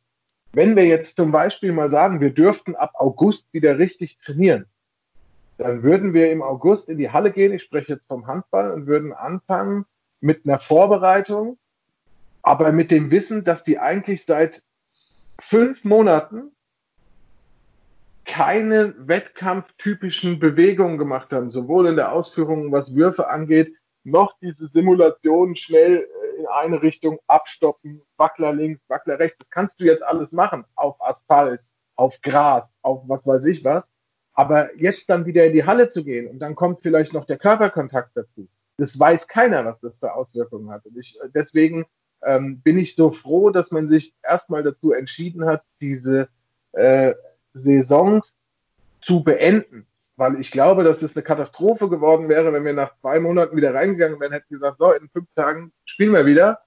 wenn 0.53 0.75
wir 0.75 0.85
jetzt 0.85 1.15
zum 1.15 1.31
Beispiel 1.31 1.71
mal 1.71 1.89
sagen, 1.89 2.19
wir 2.19 2.31
dürften 2.31 2.75
ab 2.75 2.91
August 2.95 3.45
wieder 3.53 3.77
richtig 3.77 4.17
trainieren, 4.25 4.65
dann 5.57 5.83
würden 5.83 6.13
wir 6.13 6.31
im 6.31 6.41
August 6.41 6.89
in 6.89 6.97
die 6.97 7.11
Halle 7.11 7.31
gehen, 7.31 7.53
ich 7.53 7.63
spreche 7.63 7.93
jetzt 7.93 8.07
vom 8.07 8.27
Handball, 8.27 8.71
und 8.71 8.87
würden 8.87 9.13
anfangen 9.13 9.85
mit 10.21 10.45
einer 10.45 10.59
Vorbereitung, 10.59 11.57
aber 12.41 12.71
mit 12.71 12.91
dem 12.91 13.11
Wissen, 13.11 13.43
dass 13.43 13.63
die 13.63 13.79
eigentlich 13.79 14.23
seit 14.25 14.61
fünf 15.49 15.83
Monaten 15.83 16.51
keine 18.25 18.95
wettkampftypischen 18.97 20.39
Bewegungen 20.39 20.97
gemacht 20.97 21.31
haben, 21.31 21.51
sowohl 21.51 21.87
in 21.87 21.95
der 21.95 22.11
Ausführung, 22.11 22.71
was 22.71 22.93
Würfe 22.95 23.27
angeht, 23.27 23.75
noch 24.03 24.33
diese 24.41 24.67
Simulation 24.67 25.55
schnell 25.55 25.97
äh, 25.97 26.39
in 26.39 26.47
eine 26.47 26.81
Richtung 26.81 27.19
abstoppen, 27.27 28.01
Wackler 28.17 28.53
links, 28.53 28.81
Wackler 28.87 29.19
rechts. 29.19 29.37
Das 29.39 29.49
kannst 29.49 29.79
du 29.79 29.85
jetzt 29.85 30.03
alles 30.03 30.31
machen 30.31 30.65
auf 30.75 30.95
Asphalt, 31.01 31.61
auf 31.95 32.15
Gras, 32.21 32.63
auf 32.81 33.03
was 33.07 33.25
weiß 33.25 33.43
ich 33.45 33.63
was. 33.63 33.83
Aber 34.33 34.75
jetzt 34.77 35.09
dann 35.09 35.25
wieder 35.25 35.45
in 35.45 35.53
die 35.53 35.65
Halle 35.65 35.91
zu 35.91 36.03
gehen 36.03 36.27
und 36.27 36.39
dann 36.39 36.55
kommt 36.55 36.81
vielleicht 36.81 37.13
noch 37.13 37.25
der 37.25 37.37
Körperkontakt 37.37 38.11
dazu. 38.15 38.47
Das 38.81 38.97
weiß 38.97 39.27
keiner, 39.27 39.63
was 39.63 39.79
das 39.81 39.93
für 39.99 40.11
Auswirkungen 40.11 40.71
hat. 40.71 40.83
Und 40.87 40.97
ich, 40.97 41.15
deswegen 41.35 41.85
ähm, 42.23 42.61
bin 42.61 42.79
ich 42.79 42.95
so 42.95 43.11
froh, 43.11 43.51
dass 43.51 43.69
man 43.69 43.89
sich 43.89 44.11
erstmal 44.23 44.63
dazu 44.63 44.91
entschieden 44.91 45.45
hat, 45.45 45.61
diese 45.79 46.29
äh, 46.71 47.13
Saisons 47.53 48.25
zu 49.01 49.23
beenden. 49.23 49.85
Weil 50.15 50.41
ich 50.41 50.49
glaube, 50.49 50.83
dass 50.83 50.99
es 50.99 51.15
eine 51.15 51.21
Katastrophe 51.21 51.89
geworden 51.89 52.27
wäre, 52.27 52.53
wenn 52.53 52.65
wir 52.65 52.73
nach 52.73 52.97
zwei 53.01 53.19
Monaten 53.19 53.55
wieder 53.55 53.71
reingegangen 53.71 54.19
wären, 54.19 54.31
hätten 54.31 54.55
gesagt, 54.55 54.79
so, 54.79 54.91
in 54.93 55.09
fünf 55.09 55.27
Tagen 55.35 55.71
spielen 55.85 56.13
wir 56.13 56.25
wieder. 56.25 56.61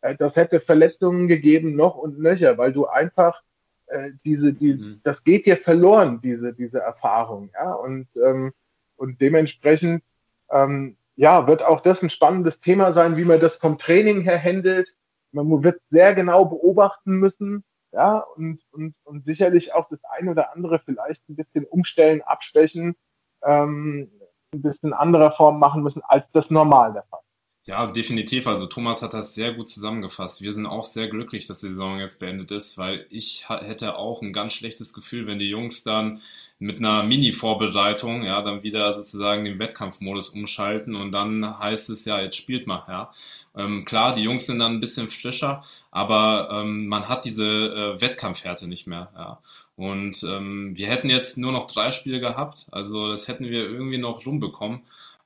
Äh, 0.00 0.16
das 0.16 0.34
hätte 0.34 0.58
Verletzungen 0.58 1.28
gegeben, 1.28 1.76
noch 1.76 1.94
und 1.94 2.18
nöcher, 2.18 2.58
weil 2.58 2.72
du 2.72 2.88
einfach 2.88 3.40
äh, 3.86 4.10
diese, 4.24 4.52
die, 4.54 4.74
mhm. 4.74 5.00
das 5.04 5.22
geht 5.22 5.46
dir 5.46 5.58
verloren, 5.58 6.20
diese, 6.20 6.52
diese 6.52 6.80
Erfahrung, 6.80 7.50
ja. 7.54 7.74
Und, 7.74 8.08
ähm, 8.16 8.52
und 8.96 9.20
dementsprechend, 9.20 10.02
ähm, 10.50 10.96
ja, 11.16 11.46
wird 11.46 11.62
auch 11.62 11.80
das 11.80 12.02
ein 12.02 12.10
spannendes 12.10 12.58
Thema 12.60 12.92
sein, 12.92 13.16
wie 13.16 13.24
man 13.24 13.40
das 13.40 13.54
vom 13.56 13.78
Training 13.78 14.22
her 14.22 14.42
handelt. 14.42 14.88
Man 15.32 15.62
wird 15.62 15.80
sehr 15.90 16.14
genau 16.14 16.44
beobachten 16.44 17.12
müssen, 17.12 17.64
ja, 17.92 18.18
und, 18.36 18.60
und, 18.72 18.94
und 19.04 19.24
sicherlich 19.24 19.72
auch 19.74 19.88
das 19.88 20.00
eine 20.04 20.30
oder 20.30 20.52
andere 20.52 20.80
vielleicht 20.80 21.28
ein 21.28 21.36
bisschen 21.36 21.64
umstellen, 21.66 22.22
abschwächen, 22.22 22.96
ähm, 23.44 24.10
ein 24.52 24.62
bisschen 24.62 24.92
anderer 24.92 25.32
Form 25.32 25.58
machen 25.58 25.82
müssen, 25.82 26.02
als 26.04 26.24
das 26.32 26.50
normal 26.50 26.92
der 26.92 27.04
Fall. 27.04 27.20
Ja, 27.70 27.86
definitiv. 27.86 28.48
Also 28.48 28.66
Thomas 28.66 29.00
hat 29.00 29.14
das 29.14 29.36
sehr 29.36 29.52
gut 29.52 29.68
zusammengefasst. 29.68 30.42
Wir 30.42 30.50
sind 30.50 30.66
auch 30.66 30.84
sehr 30.84 31.06
glücklich, 31.06 31.46
dass 31.46 31.60
die 31.60 31.68
Saison 31.68 32.00
jetzt 32.00 32.18
beendet 32.18 32.50
ist, 32.50 32.78
weil 32.78 33.06
ich 33.10 33.48
hätte 33.48 33.96
auch 33.96 34.22
ein 34.22 34.32
ganz 34.32 34.54
schlechtes 34.54 34.92
Gefühl, 34.92 35.28
wenn 35.28 35.38
die 35.38 35.48
Jungs 35.48 35.84
dann 35.84 36.20
mit 36.58 36.78
einer 36.78 37.04
Mini-Vorbereitung, 37.04 38.24
ja, 38.24 38.42
dann 38.42 38.64
wieder 38.64 38.92
sozusagen 38.92 39.44
den 39.44 39.60
Wettkampfmodus 39.60 40.30
umschalten 40.30 40.96
und 40.96 41.12
dann 41.12 41.60
heißt 41.60 41.90
es 41.90 42.04
ja, 42.06 42.20
jetzt 42.20 42.36
spielt 42.36 42.66
mal, 42.66 42.82
ja. 42.88 43.12
Ähm, 43.56 43.84
klar, 43.84 44.14
die 44.16 44.22
Jungs 44.22 44.46
sind 44.46 44.58
dann 44.58 44.72
ein 44.72 44.80
bisschen 44.80 45.08
frischer, 45.08 45.62
aber 45.92 46.48
ähm, 46.50 46.88
man 46.88 47.08
hat 47.08 47.24
diese 47.24 47.46
äh, 47.46 48.00
Wettkampfhärte 48.00 48.66
nicht 48.66 48.88
mehr, 48.88 49.12
ja. 49.14 49.38
Und 49.76 50.24
ähm, 50.24 50.76
wir 50.76 50.88
hätten 50.88 51.08
jetzt 51.08 51.38
nur 51.38 51.52
noch 51.52 51.68
drei 51.68 51.92
Spiele 51.92 52.18
gehabt, 52.18 52.66
also 52.72 53.08
das 53.08 53.28
hätten 53.28 53.44
wir 53.44 53.62
irgendwie 53.62 53.98
noch 53.98 54.26
rumbekommen 54.26 54.80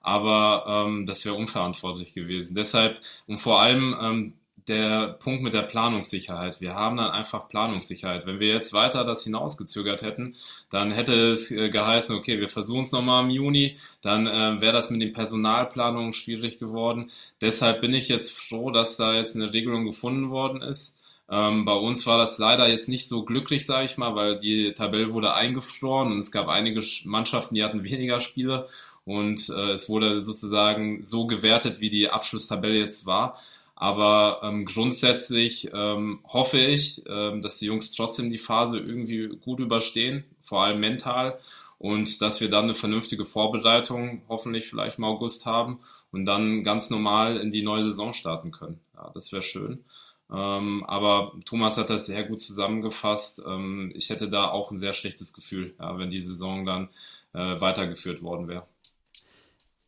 aber 0.05 0.87
ähm, 0.87 1.07
das 1.07 1.25
wäre 1.25 1.35
unverantwortlich 1.35 2.15
gewesen. 2.15 2.55
Deshalb 2.55 3.01
und 3.27 3.39
vor 3.39 3.61
allem 3.61 3.97
ähm, 4.01 4.35
der 4.69 5.09
Punkt 5.23 5.43
mit 5.43 5.53
der 5.53 5.63
Planungssicherheit. 5.63 6.61
Wir 6.61 6.75
haben 6.75 6.97
dann 6.97 7.11
einfach 7.11 7.49
Planungssicherheit. 7.49 8.27
Wenn 8.27 8.41
wir 8.41 8.49
jetzt 8.49 8.73
weiter 8.73 9.05
das 9.05 9.25
hinausgezögert 9.25 10.03
hätten, 10.03 10.37
dann 10.71 10.91
hätte 10.91 11.15
es 11.31 11.51
äh, 11.51 11.69
geheißen, 11.69 12.17
okay, 12.17 12.41
wir 12.41 12.49
versuchen 12.49 12.83
es 12.83 12.93
nochmal 12.93 13.25
im 13.25 13.31
Juni, 13.31 13.77
dann 14.01 14.27
äh, 14.27 14.61
wäre 14.61 14.73
das 14.73 14.91
mit 14.91 15.03
den 15.03 15.13
Personalplanungen 15.13 16.13
schwierig 16.15 16.59
geworden. 16.59 17.11
Deshalb 17.41 17.81
bin 17.83 17.93
ich 17.93 18.09
jetzt 18.09 18.33
froh, 18.33 18.71
dass 18.71 18.97
da 18.97 19.15
jetzt 19.15 19.37
eine 19.37 19.53
Regelung 19.53 19.85
gefunden 19.85 20.31
worden 20.31 20.63
ist. 20.63 20.99
Ähm, 21.31 21.65
bei 21.65 21.75
uns 21.75 22.07
war 22.07 22.19
das 22.19 22.39
leider 22.39 22.69
jetzt 22.69 22.89
nicht 22.89 23.09
so 23.09 23.25
glücklich, 23.25 23.67
sage 23.67 23.87
ich 23.87 23.97
mal, 23.97 24.15
weil 24.15 24.39
die 24.39 24.73
Tabelle 24.73 25.13
wurde 25.13 25.35
eingefroren 25.35 26.13
und 26.13 26.19
es 26.19 26.31
gab 26.31 26.49
einige 26.49 26.83
Mannschaften, 27.05 27.55
die 27.55 27.65
hatten 27.65 27.85
weniger 27.85 28.21
Spiele 28.21 28.69
und 29.05 29.49
äh, 29.51 29.73
es 29.73 29.89
wurde 29.89 30.21
sozusagen 30.21 31.05
so 31.05 31.27
gewertet, 31.27 31.81
wie 31.81 31.91
die 31.91 32.11
Abschlusstabelle 32.11 32.79
jetzt 32.79 33.07
war. 33.07 33.39
Aber 33.77 34.41
ähm, 34.43 34.65
grundsätzlich 34.67 35.69
ähm, 35.73 36.21
hoffe 36.27 36.59
ich, 36.59 37.03
ähm, 37.09 37.43
dass 37.43 37.59
die 37.59 37.67
Jungs 37.67 37.91
trotzdem 37.91 38.31
die 38.31 38.39
Phase 38.39 38.79
irgendwie 38.79 39.29
gut 39.29 39.61
überstehen, 39.61 40.25
vor 40.43 40.63
allem 40.63 40.81
mental. 40.81 41.39
Und 41.79 42.23
dass 42.23 42.41
wir 42.41 42.49
dann 42.49 42.65
eine 42.65 42.75
vernünftige 42.75 43.25
Vorbereitung 43.25 44.23
hoffentlich 44.29 44.67
vielleicht 44.69 44.99
im 44.99 45.05
August 45.05 45.45
haben 45.45 45.81
und 46.13 46.25
dann 46.25 46.63
ganz 46.63 46.89
normal 46.89 47.37
in 47.37 47.51
die 47.51 47.63
neue 47.63 47.85
Saison 47.85 48.13
starten 48.13 48.53
können. 48.53 48.81
Ja, 48.95 49.11
das 49.13 49.33
wäre 49.33 49.43
schön. 49.43 49.85
Ähm, 50.33 50.85
aber 50.87 51.33
Thomas 51.45 51.77
hat 51.77 51.91
das 51.91 52.07
sehr 52.07 52.25
gut 52.25 52.41
zusammengefasst. 52.41 53.43
Ähm, 53.47 53.93
ich 53.95 54.09
hätte 54.09 54.31
da 54.31 54.49
auch 54.49 54.71
ein 54.71 54.79
sehr 54.79 54.93
schlechtes 54.93 55.35
Gefühl, 55.35 55.75
ja, 55.79 55.99
wenn 55.99 56.11
die 56.11 56.21
Saison 56.21 56.65
dann 56.65 56.89
äh, 57.35 57.61
weitergeführt 57.61 58.23
worden 58.23 58.49
wäre. 58.49 58.67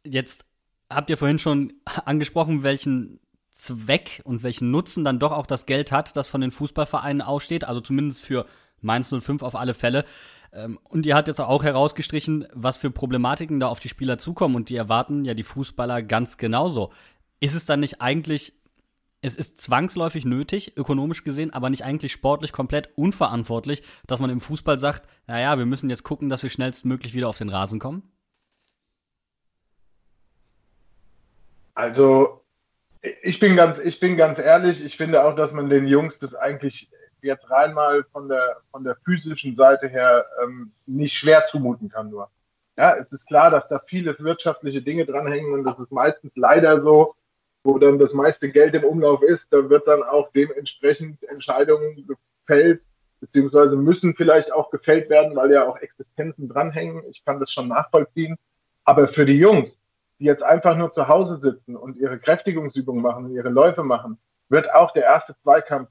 Jetzt 0.06 0.44
habt 0.90 1.10
ihr 1.10 1.16
vorhin 1.16 1.38
schon 1.38 1.74
angesprochen, 2.04 2.62
welchen 2.62 3.20
Zweck 3.50 4.20
und 4.24 4.42
welchen 4.42 4.70
Nutzen 4.70 5.04
dann 5.04 5.18
doch 5.18 5.32
auch 5.32 5.46
das 5.46 5.66
Geld 5.66 5.90
hat, 5.90 6.16
das 6.16 6.28
von 6.28 6.40
den 6.40 6.50
Fußballvereinen 6.50 7.22
aussteht, 7.22 7.64
also 7.64 7.80
zumindest 7.80 8.22
für 8.22 8.46
Mainz 8.80 9.08
05 9.08 9.42
auf 9.42 9.54
alle 9.54 9.74
Fälle. 9.74 10.04
Ähm, 10.52 10.78
und 10.84 11.06
ihr 11.06 11.16
habt 11.16 11.28
jetzt 11.28 11.40
auch 11.40 11.64
herausgestrichen, 11.64 12.46
was 12.52 12.76
für 12.76 12.90
Problematiken 12.90 13.58
da 13.58 13.68
auf 13.68 13.80
die 13.80 13.88
Spieler 13.88 14.18
zukommen 14.18 14.54
und 14.54 14.68
die 14.68 14.76
erwarten 14.76 15.24
ja 15.24 15.34
die 15.34 15.42
Fußballer 15.42 16.02
ganz 16.02 16.36
genauso. 16.36 16.92
Ist 17.40 17.54
es 17.54 17.64
dann 17.64 17.80
nicht 17.80 18.00
eigentlich 18.00 18.52
es 19.22 19.34
ist 19.34 19.60
zwangsläufig 19.60 20.24
nötig, 20.24 20.76
ökonomisch 20.76 21.24
gesehen, 21.24 21.52
aber 21.52 21.68
nicht 21.68 21.84
eigentlich 21.84 22.12
sportlich 22.12 22.52
komplett 22.52 22.90
unverantwortlich, 22.96 23.82
dass 24.06 24.20
man 24.20 24.30
im 24.30 24.40
Fußball 24.40 24.78
sagt, 24.78 25.08
naja, 25.26 25.58
wir 25.58 25.66
müssen 25.66 25.90
jetzt 25.90 26.04
gucken, 26.04 26.28
dass 26.28 26.44
wir 26.44 26.50
schnellstmöglich 26.50 27.14
wieder 27.14 27.28
auf 27.28 27.38
den 27.38 27.48
Rasen 27.48 27.80
kommen? 27.80 28.04
Also, 31.76 32.42
ich 33.22 33.38
bin 33.38 33.54
ganz, 33.54 33.78
ich 33.84 34.00
bin 34.00 34.16
ganz 34.16 34.38
ehrlich, 34.38 34.82
ich 34.82 34.96
finde 34.96 35.22
auch, 35.22 35.36
dass 35.36 35.52
man 35.52 35.68
den 35.68 35.86
Jungs 35.86 36.14
das 36.20 36.34
eigentlich 36.34 36.90
jetzt 37.20 37.48
rein 37.50 37.74
mal 37.74 38.02
von 38.12 38.28
der, 38.28 38.56
von 38.70 38.82
der 38.82 38.96
physischen 39.04 39.56
Seite 39.56 39.86
her 39.86 40.24
ähm, 40.42 40.72
nicht 40.86 41.14
schwer 41.14 41.44
zumuten 41.50 41.90
kann 41.90 42.10
nur. 42.10 42.30
Ja, 42.78 42.96
es 42.96 43.12
ist 43.12 43.26
klar, 43.26 43.50
dass 43.50 43.68
da 43.68 43.80
viele 43.86 44.18
wirtschaftliche 44.18 44.80
Dinge 44.80 45.04
dranhängen 45.04 45.52
und 45.52 45.64
das 45.64 45.78
ist 45.78 45.92
meistens 45.92 46.32
leider 46.34 46.80
so, 46.80 47.14
wo 47.62 47.78
dann 47.78 47.98
das 47.98 48.14
meiste 48.14 48.48
Geld 48.50 48.74
im 48.74 48.84
Umlauf 48.84 49.22
ist, 49.22 49.44
da 49.50 49.68
wird 49.68 49.86
dann 49.86 50.02
auch 50.02 50.30
dementsprechend 50.32 51.22
Entscheidungen 51.24 52.06
gefällt, 52.06 52.80
beziehungsweise 53.20 53.76
müssen 53.76 54.14
vielleicht 54.14 54.50
auch 54.50 54.70
gefällt 54.70 55.10
werden, 55.10 55.36
weil 55.36 55.52
ja 55.52 55.68
auch 55.68 55.76
Existenzen 55.76 56.48
dranhängen. 56.48 57.02
Ich 57.10 57.22
kann 57.24 57.38
das 57.38 57.50
schon 57.52 57.68
nachvollziehen. 57.68 58.36
Aber 58.84 59.08
für 59.08 59.26
die 59.26 59.38
Jungs, 59.38 59.75
die 60.18 60.24
jetzt 60.24 60.42
einfach 60.42 60.76
nur 60.76 60.92
zu 60.92 61.08
Hause 61.08 61.38
sitzen 61.38 61.76
und 61.76 61.96
ihre 61.96 62.18
Kräftigungsübungen 62.18 63.02
machen, 63.02 63.34
ihre 63.34 63.48
Läufe 63.48 63.82
machen, 63.82 64.18
wird 64.48 64.72
auch 64.72 64.92
der 64.92 65.04
erste 65.04 65.36
Zweikampf 65.42 65.90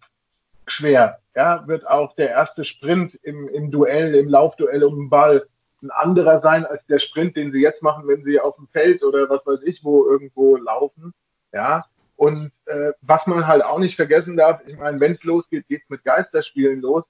schwer. 0.67 1.19
Ja, 1.35 1.67
wird 1.67 1.87
auch 1.87 2.15
der 2.15 2.29
erste 2.29 2.63
Sprint 2.63 3.13
im, 3.23 3.47
im 3.49 3.71
Duell, 3.71 4.15
im 4.15 4.29
Laufduell 4.29 4.83
um 4.83 4.95
den 4.95 5.09
Ball 5.09 5.47
ein 5.83 5.91
anderer 5.91 6.41
sein 6.41 6.65
als 6.65 6.85
der 6.87 6.99
Sprint, 6.99 7.35
den 7.35 7.51
sie 7.51 7.61
jetzt 7.61 7.81
machen, 7.81 8.07
wenn 8.07 8.23
sie 8.23 8.39
auf 8.39 8.55
dem 8.55 8.67
Feld 8.69 9.03
oder 9.03 9.29
was 9.29 9.45
weiß 9.45 9.59
ich 9.63 9.83
wo 9.83 10.05
irgendwo 10.09 10.55
laufen. 10.55 11.13
Ja, 11.53 11.85
und 12.15 12.51
äh, 12.65 12.91
was 13.01 13.25
man 13.27 13.45
halt 13.45 13.63
auch 13.63 13.79
nicht 13.79 13.95
vergessen 13.95 14.37
darf, 14.37 14.61
ich 14.65 14.77
meine, 14.77 14.99
wenn 14.99 15.13
es 15.13 15.23
losgeht, 15.23 15.67
geht 15.67 15.83
es 15.83 15.89
mit 15.89 16.03
Geisterspielen 16.03 16.81
los. 16.81 17.03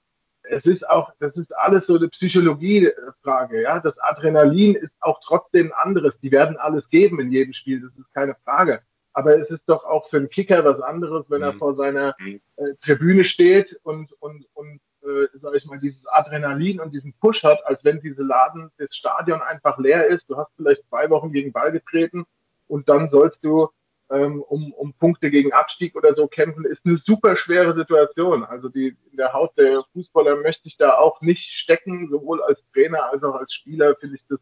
Es 0.48 0.64
ist 0.64 0.88
auch, 0.88 1.12
das 1.18 1.34
ist 1.36 1.54
alles 1.56 1.86
so 1.86 1.96
eine 1.96 2.08
Psychologie-Frage, 2.08 3.62
ja. 3.62 3.80
Das 3.80 3.98
Adrenalin 3.98 4.74
ist 4.74 4.92
auch 5.00 5.20
trotzdem 5.24 5.72
anderes. 5.72 6.14
Die 6.22 6.30
werden 6.30 6.56
alles 6.56 6.88
geben 6.88 7.20
in 7.20 7.30
jedem 7.30 7.52
Spiel, 7.52 7.80
das 7.80 7.96
ist 7.98 8.12
keine 8.14 8.36
Frage. 8.44 8.80
Aber 9.12 9.38
es 9.38 9.48
ist 9.48 9.62
doch 9.66 9.84
auch 9.84 10.08
für 10.10 10.18
einen 10.18 10.28
Kicker 10.28 10.64
was 10.64 10.80
anderes, 10.80 11.24
wenn 11.30 11.42
er 11.42 11.54
mhm. 11.54 11.58
vor 11.58 11.74
seiner 11.74 12.14
mhm. 12.18 12.40
äh, 12.56 12.74
Tribüne 12.84 13.24
steht 13.24 13.78
und, 13.82 14.12
und, 14.20 14.46
und 14.52 14.80
äh, 15.02 15.28
sag 15.40 15.54
ich 15.54 15.64
mal, 15.64 15.78
dieses 15.78 16.06
Adrenalin 16.08 16.80
und 16.80 16.92
diesen 16.92 17.14
Push 17.14 17.42
hat, 17.42 17.64
als 17.64 17.82
wenn 17.84 18.00
diese 18.00 18.22
Laden, 18.22 18.70
das 18.76 18.94
Stadion 18.94 19.40
einfach 19.40 19.78
leer 19.78 20.06
ist. 20.08 20.28
Du 20.28 20.36
hast 20.36 20.50
vielleicht 20.56 20.86
zwei 20.88 21.08
Wochen 21.10 21.32
gegen 21.32 21.52
Ball 21.52 21.72
getreten 21.72 22.26
und 22.66 22.88
dann 22.88 23.08
sollst 23.08 23.42
du 23.42 23.68
ähm, 24.10 24.42
um, 24.42 24.72
um 24.72 24.92
Punkte 24.94 25.30
gegen 25.30 25.52
Abstieg 25.52 25.96
oder 25.96 26.14
so 26.14 26.28
kämpfen, 26.28 26.64
ist 26.64 26.80
eine 26.84 26.98
super 26.98 27.36
schwere 27.36 27.74
Situation. 27.76 28.44
Also 28.44 28.68
die, 28.68 28.96
in 29.10 29.16
der 29.16 29.32
Haut 29.32 29.56
der 29.56 29.82
Fußballer 29.92 30.36
möchte 30.36 30.68
ich 30.68 30.76
da 30.76 30.96
auch 30.96 31.20
nicht 31.20 31.50
stecken, 31.58 32.08
sowohl 32.10 32.42
als 32.42 32.60
Trainer 32.72 33.10
als 33.10 33.22
auch 33.22 33.34
als 33.34 33.52
Spieler 33.52 33.96
finde 33.96 34.16
ich 34.16 34.22
das 34.28 34.38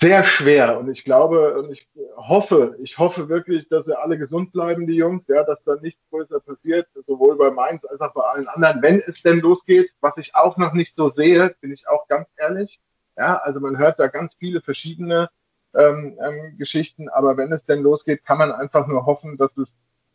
sehr 0.00 0.24
schwer. 0.24 0.78
Und 0.78 0.90
ich 0.90 1.04
glaube 1.04 1.58
und 1.58 1.70
ich 1.70 1.86
hoffe, 2.16 2.76
ich 2.80 2.98
hoffe 2.98 3.28
wirklich, 3.28 3.68
dass 3.68 3.84
sie 3.86 3.98
alle 3.98 4.18
gesund 4.18 4.52
bleiben, 4.52 4.86
die 4.86 4.96
Jungs, 4.96 5.22
ja, 5.28 5.44
dass 5.44 5.62
da 5.64 5.76
nichts 5.76 6.00
größer 6.10 6.40
passiert, 6.40 6.88
sowohl 7.06 7.36
bei 7.36 7.50
Mainz 7.50 7.84
als 7.84 8.00
auch 8.00 8.12
bei 8.12 8.22
allen 8.22 8.48
anderen, 8.48 8.82
wenn 8.82 9.02
es 9.06 9.22
denn 9.22 9.40
losgeht, 9.40 9.90
was 10.00 10.16
ich 10.16 10.34
auch 10.34 10.56
noch 10.56 10.72
nicht 10.72 10.94
so 10.96 11.10
sehe, 11.10 11.54
bin 11.60 11.72
ich 11.72 11.88
auch 11.88 12.08
ganz 12.08 12.28
ehrlich. 12.36 12.80
Ja, 13.16 13.36
also 13.36 13.60
man 13.60 13.78
hört 13.78 13.98
da 13.98 14.08
ganz 14.08 14.34
viele 14.38 14.60
verschiedene 14.60 15.30
ähm, 15.76 16.18
ähm, 16.24 16.58
Geschichten. 16.58 17.08
Aber 17.08 17.36
wenn 17.36 17.52
es 17.52 17.64
denn 17.66 17.82
losgeht, 17.82 18.24
kann 18.24 18.38
man 18.38 18.52
einfach 18.52 18.86
nur 18.86 19.06
hoffen, 19.06 19.36
dass 19.36 19.50
es 19.56 19.68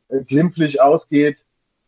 äh, 0.09 0.23
glimpflich 0.23 0.81
ausgeht. 0.81 1.37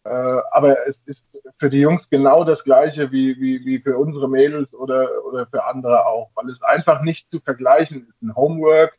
Äh, 0.06 0.10
aber 0.10 0.88
es 0.88 0.96
ist 1.06 1.22
für 1.60 1.70
die 1.70 1.80
Jungs 1.80 2.02
genau 2.10 2.44
das 2.44 2.64
Gleiche 2.64 3.12
wie, 3.12 3.40
wie, 3.40 3.66
wie 3.66 3.80
für 3.80 3.98
unsere 3.98 4.30
Mädels 4.30 4.74
oder, 4.74 5.10
oder 5.26 5.48
für 5.48 5.66
andere 5.66 6.06
auch, 6.06 6.30
weil 6.36 6.50
es 6.50 6.62
einfach 6.62 7.02
nicht 7.02 7.30
zu 7.32 7.40
vergleichen 7.40 8.08
ist. 8.10 8.22
Ein 8.22 8.36
Homework 8.36 8.98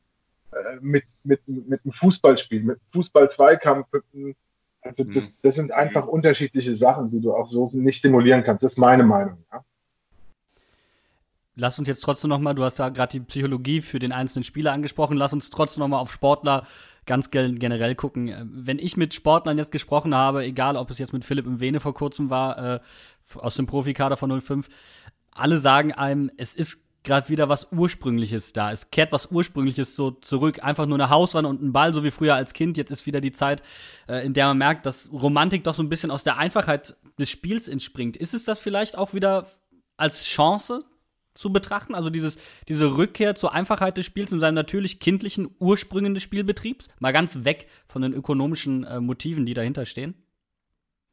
äh, 0.53 0.79
mit, 0.81 1.05
mit, 1.25 1.47
mit 1.47 1.81
einem 1.85 1.93
Fußballspiel, 1.93 2.63
mit 2.63 2.79
Fußball-Zweikampf. 2.93 3.87
Also 4.83 5.05
das, 5.05 5.07
mhm. 5.07 5.33
das 5.43 5.55
sind 5.55 5.73
einfach 5.73 6.07
unterschiedliche 6.07 6.77
Sachen, 6.77 7.11
die 7.11 7.21
du 7.21 7.35
auch 7.35 7.51
so 7.51 7.71
nicht 7.73 8.03
simulieren 8.03 8.45
kannst. 8.45 8.63
Das 8.63 8.73
ist 8.73 8.79
meine 8.79 9.05
Meinung. 9.05 9.45
Ja? 9.53 9.65
Lass 11.57 11.79
uns 11.79 11.89
jetzt 11.89 12.01
trotzdem 12.01 12.31
noch 12.31 12.39
mal, 12.39 12.55
du 12.55 12.65
hast 12.65 12.79
ja 12.79 12.89
gerade 12.89 13.13
die 13.13 13.21
Psychologie 13.21 13.81
für 13.81 13.99
den 13.99 14.13
einzelnen 14.13 14.45
Spieler 14.45 14.73
angesprochen, 14.73 15.17
lass 15.17 15.33
uns 15.33 15.51
trotzdem 15.51 15.81
noch 15.81 15.89
mal 15.89 15.99
auf 15.99 16.13
Sportler 16.13 16.67
ganz 17.07 17.31
generell 17.31 17.95
gucken. 17.95 18.29
Äh, 18.29 18.45
wenn 18.47 18.79
ich 18.79 18.97
mit 18.97 19.15
Sportlern 19.15 19.59
jetzt 19.59 19.73
gesprochen 19.73 20.15
habe, 20.15 20.45
egal 20.45 20.77
ob 20.77 20.91
es 20.91 20.99
jetzt 20.99 21.13
mit 21.13 21.25
Philipp 21.25 21.47
im 21.47 21.61
Vene 21.61 21.81
vor 21.81 21.95
kurzem 21.95 22.31
war, 22.31 22.75
äh, 22.75 22.81
aus 23.35 23.57
dem 23.57 23.67
Profikader 23.67 24.17
von 24.17 24.41
05, 24.41 24.69
alle 25.33 25.59
sagen 25.59 25.93
einem, 25.93 26.31
es 26.37 26.55
ist 26.55 26.81
gerade 27.03 27.29
wieder 27.29 27.49
was 27.49 27.71
Ursprüngliches 27.71 28.55
da. 28.55 28.73
Es 28.73 28.91
kehrt 28.91 29.13
was 29.13 29.31
Ursprüngliches 29.31 29.95
so 29.95 30.11
zurück. 30.11 30.65
Einfach 30.65 30.87
nur 30.87 30.99
eine 30.99 31.11
Hauswand 31.11 31.47
und 31.47 31.63
ein 31.63 31.73
Ball, 31.73 31.93
so 31.93 32.03
wie 32.03 32.11
früher 32.11 32.35
als 32.35 32.55
Kind. 32.55 32.79
Jetzt 32.79 32.91
ist 32.91 33.07
wieder 33.07 33.21
die 33.21 33.33
Zeit, 33.33 33.63
äh, 34.09 34.25
in 34.25 34.33
der 34.33 34.47
man 34.47 34.59
merkt, 34.59 34.87
dass 34.87 35.13
Romantik 35.13 35.65
doch 35.65 35.75
so 35.75 35.83
ein 35.83 35.91
bisschen 35.91 36.11
aus 36.11 36.25
der 36.25 36.39
Einfachheit 36.39 36.97
des 37.19 37.29
Spiels 37.29 37.69
entspringt. 37.69 38.17
Ist 38.17 38.33
es 38.33 38.45
das 38.45 38.59
vielleicht 38.59 38.97
auch 38.97 39.13
wieder 39.13 39.47
als 39.97 40.25
Chance 40.25 40.85
zu 41.35 41.53
betrachten? 41.53 41.95
Also 41.95 42.11
dieses, 42.11 42.39
diese 42.69 42.97
Rückkehr 42.97 43.35
zur 43.35 43.53
Einfachheit 43.53 43.97
des 43.97 44.07
Spiels 44.07 44.33
und 44.33 44.41
seinen 44.41 44.55
natürlich 44.55 45.01
kindlichen 45.01 45.51
Ursprüngen 45.59 46.15
des 46.15 46.23
Spielbetriebs? 46.23 46.89
Mal 47.01 47.13
ganz 47.13 47.45
weg 47.45 47.69
von 47.87 48.03
den 48.03 48.13
ökonomischen 48.13 48.85
äh, 48.85 49.01
Motiven, 49.01 49.47
die 49.47 49.55
dahinter 49.55 49.85
stehen? 49.85 50.15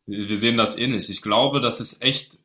Wir 0.06 0.38
sehen 0.38 0.58
das 0.58 0.78
ähnlich. 0.78 1.10
Ich 1.10 1.22
glaube, 1.22 1.60
dass 1.60 1.80
es 1.80 2.02
echt, 2.02 2.40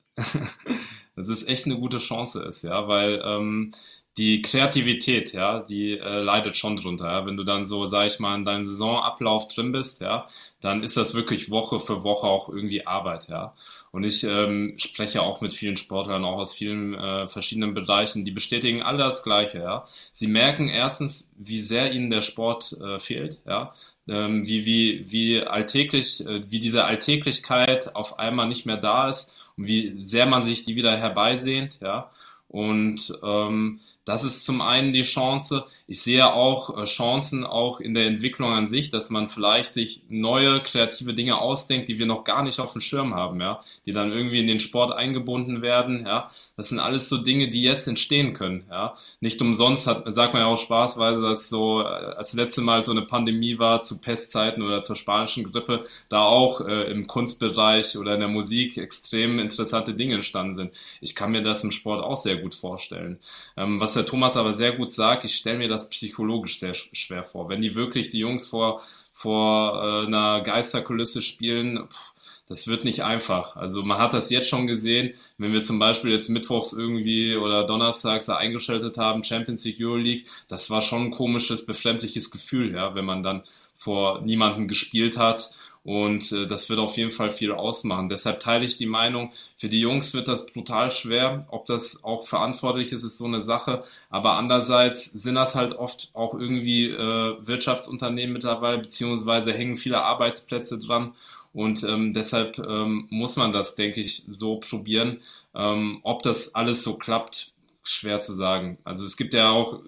dass 1.16 1.28
es 1.28 1.46
echt 1.46 1.66
eine 1.66 1.78
gute 1.78 1.98
Chance 1.98 2.42
ist, 2.42 2.62
ja, 2.62 2.86
weil 2.88 3.20
ähm, 3.24 3.72
die 4.18 4.40
Kreativität, 4.40 5.34
ja, 5.34 5.60
die 5.60 5.98
äh, 5.98 6.20
leidet 6.22 6.56
schon 6.56 6.76
drunter. 6.76 7.06
Ja? 7.06 7.26
Wenn 7.26 7.36
du 7.36 7.44
dann 7.44 7.66
so, 7.66 7.86
sag 7.86 8.06
ich 8.06 8.18
mal, 8.18 8.34
in 8.34 8.46
deinem 8.46 8.64
Saisonablauf 8.64 9.48
drin 9.48 9.72
bist, 9.72 10.00
ja, 10.00 10.26
dann 10.60 10.82
ist 10.82 10.96
das 10.96 11.14
wirklich 11.14 11.50
Woche 11.50 11.78
für 11.80 12.02
Woche 12.02 12.26
auch 12.26 12.48
irgendwie 12.48 12.86
Arbeit, 12.86 13.28
ja. 13.28 13.54
Und 13.92 14.04
ich 14.04 14.24
ähm, 14.24 14.74
spreche 14.76 15.22
auch 15.22 15.40
mit 15.40 15.52
vielen 15.52 15.76
Sportlern, 15.76 16.24
auch 16.24 16.38
aus 16.38 16.52
vielen 16.52 16.94
äh, 16.94 17.28
verschiedenen 17.28 17.72
Bereichen, 17.72 18.24
die 18.24 18.30
bestätigen 18.30 18.82
alle 18.82 18.98
das 18.98 19.22
Gleiche, 19.22 19.58
ja. 19.58 19.84
Sie 20.12 20.26
merken 20.26 20.68
erstens, 20.68 21.30
wie 21.36 21.60
sehr 21.60 21.92
ihnen 21.92 22.10
der 22.10 22.22
Sport 22.22 22.72
äh, 22.80 22.98
fehlt, 22.98 23.40
ja. 23.46 23.74
Ähm, 24.08 24.46
wie, 24.46 24.64
wie, 24.66 25.10
wie 25.10 25.42
alltäglich, 25.42 26.24
äh, 26.24 26.40
wie 26.50 26.60
diese 26.60 26.84
Alltäglichkeit 26.84 27.94
auf 27.94 28.18
einmal 28.18 28.48
nicht 28.48 28.64
mehr 28.64 28.76
da 28.76 29.08
ist 29.08 29.34
und 29.56 29.66
wie 29.66 30.00
sehr 30.00 30.26
man 30.26 30.42
sich 30.42 30.64
die 30.64 30.76
wieder 30.76 30.96
herbeisehnt, 30.96 31.80
ja. 31.80 32.10
Und 32.48 33.12
ähm, 33.22 33.80
das 34.06 34.22
ist 34.22 34.46
zum 34.46 34.60
einen 34.60 34.92
die 34.92 35.02
Chance. 35.02 35.64
Ich 35.88 36.00
sehe 36.00 36.32
auch 36.32 36.78
äh, 36.78 36.84
Chancen 36.84 37.44
auch 37.44 37.80
in 37.80 37.92
der 37.92 38.06
Entwicklung 38.06 38.52
an 38.52 38.66
sich, 38.66 38.90
dass 38.90 39.10
man 39.10 39.26
vielleicht 39.26 39.72
sich 39.72 40.02
neue 40.08 40.62
kreative 40.62 41.12
Dinge 41.12 41.38
ausdenkt, 41.38 41.88
die 41.88 41.98
wir 41.98 42.06
noch 42.06 42.22
gar 42.22 42.44
nicht 42.44 42.60
auf 42.60 42.72
dem 42.72 42.80
Schirm 42.80 43.14
haben, 43.16 43.40
ja, 43.40 43.60
die 43.84 43.90
dann 43.90 44.12
irgendwie 44.12 44.38
in 44.38 44.46
den 44.46 44.60
Sport 44.60 44.92
eingebunden 44.92 45.60
werden, 45.60 46.06
ja. 46.06 46.30
Das 46.56 46.70
sind 46.70 46.78
alles 46.78 47.08
so 47.08 47.18
Dinge, 47.18 47.48
die 47.48 47.62
jetzt 47.62 47.88
entstehen 47.88 48.32
können, 48.32 48.64
ja. 48.70 48.94
Nicht 49.20 49.42
umsonst 49.42 49.88
hat, 49.88 50.14
sagt 50.14 50.32
man 50.32 50.42
ja 50.42 50.48
auch 50.48 50.56
spaßweise, 50.56 51.20
dass 51.20 51.48
so, 51.48 51.80
äh, 51.80 51.84
als 51.84 52.32
letzte 52.32 52.60
Mal 52.60 52.84
so 52.84 52.92
eine 52.92 53.02
Pandemie 53.02 53.58
war 53.58 53.80
zu 53.80 54.00
Pestzeiten 54.00 54.62
oder 54.62 54.82
zur 54.82 54.94
spanischen 54.94 55.50
Grippe, 55.50 55.84
da 56.08 56.22
auch 56.22 56.60
äh, 56.60 56.84
im 56.92 57.08
Kunstbereich 57.08 57.98
oder 57.98 58.14
in 58.14 58.20
der 58.20 58.28
Musik 58.28 58.78
extrem 58.78 59.40
interessante 59.40 59.94
Dinge 59.94 60.14
entstanden 60.14 60.54
sind. 60.54 60.80
Ich 61.00 61.16
kann 61.16 61.32
mir 61.32 61.42
das 61.42 61.64
im 61.64 61.72
Sport 61.72 62.04
auch 62.04 62.16
sehr 62.16 62.36
gut 62.36 62.54
vorstellen. 62.54 63.18
Ähm, 63.56 63.80
was 63.80 63.95
der 63.96 64.06
Thomas 64.06 64.36
aber 64.36 64.52
sehr 64.52 64.72
gut 64.72 64.90
sagt, 64.90 65.24
ich 65.24 65.34
stelle 65.34 65.58
mir 65.58 65.68
das 65.68 65.88
psychologisch 65.90 66.58
sehr 66.58 66.74
schwer 66.74 67.24
vor. 67.24 67.48
Wenn 67.48 67.60
die 67.60 67.74
wirklich 67.74 68.10
die 68.10 68.18
Jungs 68.18 68.46
vor, 68.46 68.80
vor 69.12 69.82
äh, 69.82 70.06
einer 70.06 70.40
Geisterkulisse 70.42 71.22
spielen, 71.22 71.88
pff, 71.88 72.12
das 72.48 72.68
wird 72.68 72.84
nicht 72.84 73.02
einfach. 73.02 73.56
Also 73.56 73.82
man 73.82 73.98
hat 73.98 74.14
das 74.14 74.30
jetzt 74.30 74.48
schon 74.48 74.66
gesehen, 74.66 75.14
wenn 75.36 75.52
wir 75.52 75.64
zum 75.64 75.78
Beispiel 75.78 76.12
jetzt 76.12 76.28
mittwochs 76.28 76.72
irgendwie 76.72 77.36
oder 77.36 77.64
donnerstags 77.66 78.26
da 78.26 78.36
eingeschaltet 78.36 78.98
haben, 78.98 79.24
Champions 79.24 79.64
League, 79.64 79.80
Euroleague, 79.80 80.24
das 80.46 80.70
war 80.70 80.80
schon 80.80 81.06
ein 81.06 81.10
komisches, 81.10 81.66
befremdliches 81.66 82.30
Gefühl, 82.30 82.74
ja, 82.74 82.94
wenn 82.94 83.04
man 83.04 83.22
dann 83.22 83.42
vor 83.74 84.20
niemandem 84.22 84.68
gespielt 84.68 85.18
hat. 85.18 85.50
Und 85.86 86.32
äh, 86.32 86.48
das 86.48 86.68
wird 86.68 86.80
auf 86.80 86.96
jeden 86.96 87.12
Fall 87.12 87.30
viel 87.30 87.52
ausmachen. 87.52 88.08
Deshalb 88.08 88.40
teile 88.40 88.64
ich 88.64 88.76
die 88.76 88.86
Meinung, 88.86 89.30
für 89.56 89.68
die 89.68 89.80
Jungs 89.80 90.14
wird 90.14 90.26
das 90.26 90.46
brutal 90.46 90.90
schwer. 90.90 91.46
Ob 91.48 91.66
das 91.66 92.02
auch 92.02 92.26
verantwortlich 92.26 92.90
ist, 92.90 93.04
ist 93.04 93.18
so 93.18 93.24
eine 93.24 93.40
Sache. 93.40 93.84
Aber 94.10 94.32
andererseits 94.32 95.04
sind 95.04 95.36
das 95.36 95.54
halt 95.54 95.74
oft 95.74 96.10
auch 96.12 96.34
irgendwie 96.34 96.86
äh, 96.86 97.36
Wirtschaftsunternehmen 97.46 98.32
mittlerweile, 98.32 98.78
beziehungsweise 98.78 99.52
hängen 99.52 99.76
viele 99.76 100.02
Arbeitsplätze 100.02 100.76
dran. 100.78 101.14
Und 101.52 101.84
ähm, 101.84 102.12
deshalb 102.12 102.58
ähm, 102.58 103.06
muss 103.10 103.36
man 103.36 103.52
das, 103.52 103.76
denke 103.76 104.00
ich, 104.00 104.24
so 104.26 104.56
probieren. 104.56 105.20
Ähm, 105.54 106.00
ob 106.02 106.24
das 106.24 106.56
alles 106.56 106.82
so 106.82 106.96
klappt, 106.96 107.52
schwer 107.84 108.18
zu 108.18 108.34
sagen. 108.34 108.78
Also 108.82 109.04
es 109.04 109.16
gibt 109.16 109.34
ja 109.34 109.50
auch 109.50 109.78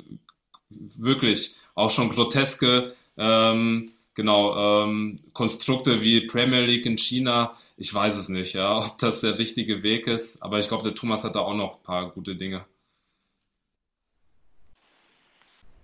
wirklich 0.71 1.57
auch 1.75 1.91
schon 1.91 2.11
groteske 2.11 2.95
ähm, 3.17 3.91
genau 4.19 4.83
ähm, 4.85 5.21
Konstrukte 5.33 6.03
wie 6.03 6.27
Premier 6.27 6.61
League 6.61 6.87
in 6.87 6.99
China. 6.99 7.55
Ich 7.77 7.95
weiß 7.95 8.17
es 8.17 8.29
nicht, 8.29 8.53
ja, 8.55 8.79
ob 8.79 8.99
das 8.99 9.21
der 9.21 9.39
richtige 9.39 9.85
Weg 9.85 10.09
ist. 10.09 10.43
Aber 10.43 10.59
ich 10.59 10.67
glaube, 10.67 10.83
der 10.83 10.97
Thomas 10.97 11.23
hat 11.23 11.37
da 11.37 11.41
auch 11.41 11.55
noch 11.55 11.77
ein 11.77 11.83
paar 11.85 12.11
gute 12.11 12.35
Dinge. 12.35 12.65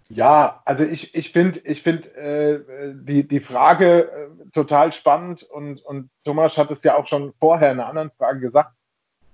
Ja, 0.08 0.62
also 0.64 0.82
ich, 0.82 1.14
ich 1.14 1.30
finde 1.30 1.60
ich 1.60 1.82
find, 1.82 2.06
äh, 2.16 2.60
die, 2.92 3.26
die 3.26 3.40
Frage 3.40 4.10
äh, 4.10 4.50
total 4.52 4.92
spannend 4.92 5.44
und, 5.44 5.80
und 5.82 6.10
Thomas 6.24 6.56
hat 6.56 6.72
es 6.72 6.78
ja 6.82 6.96
auch 6.96 7.06
schon 7.06 7.32
vorher 7.38 7.70
in 7.70 7.78
einer 7.78 7.88
anderen 7.88 8.10
Frage 8.18 8.40
gesagt. 8.40 8.74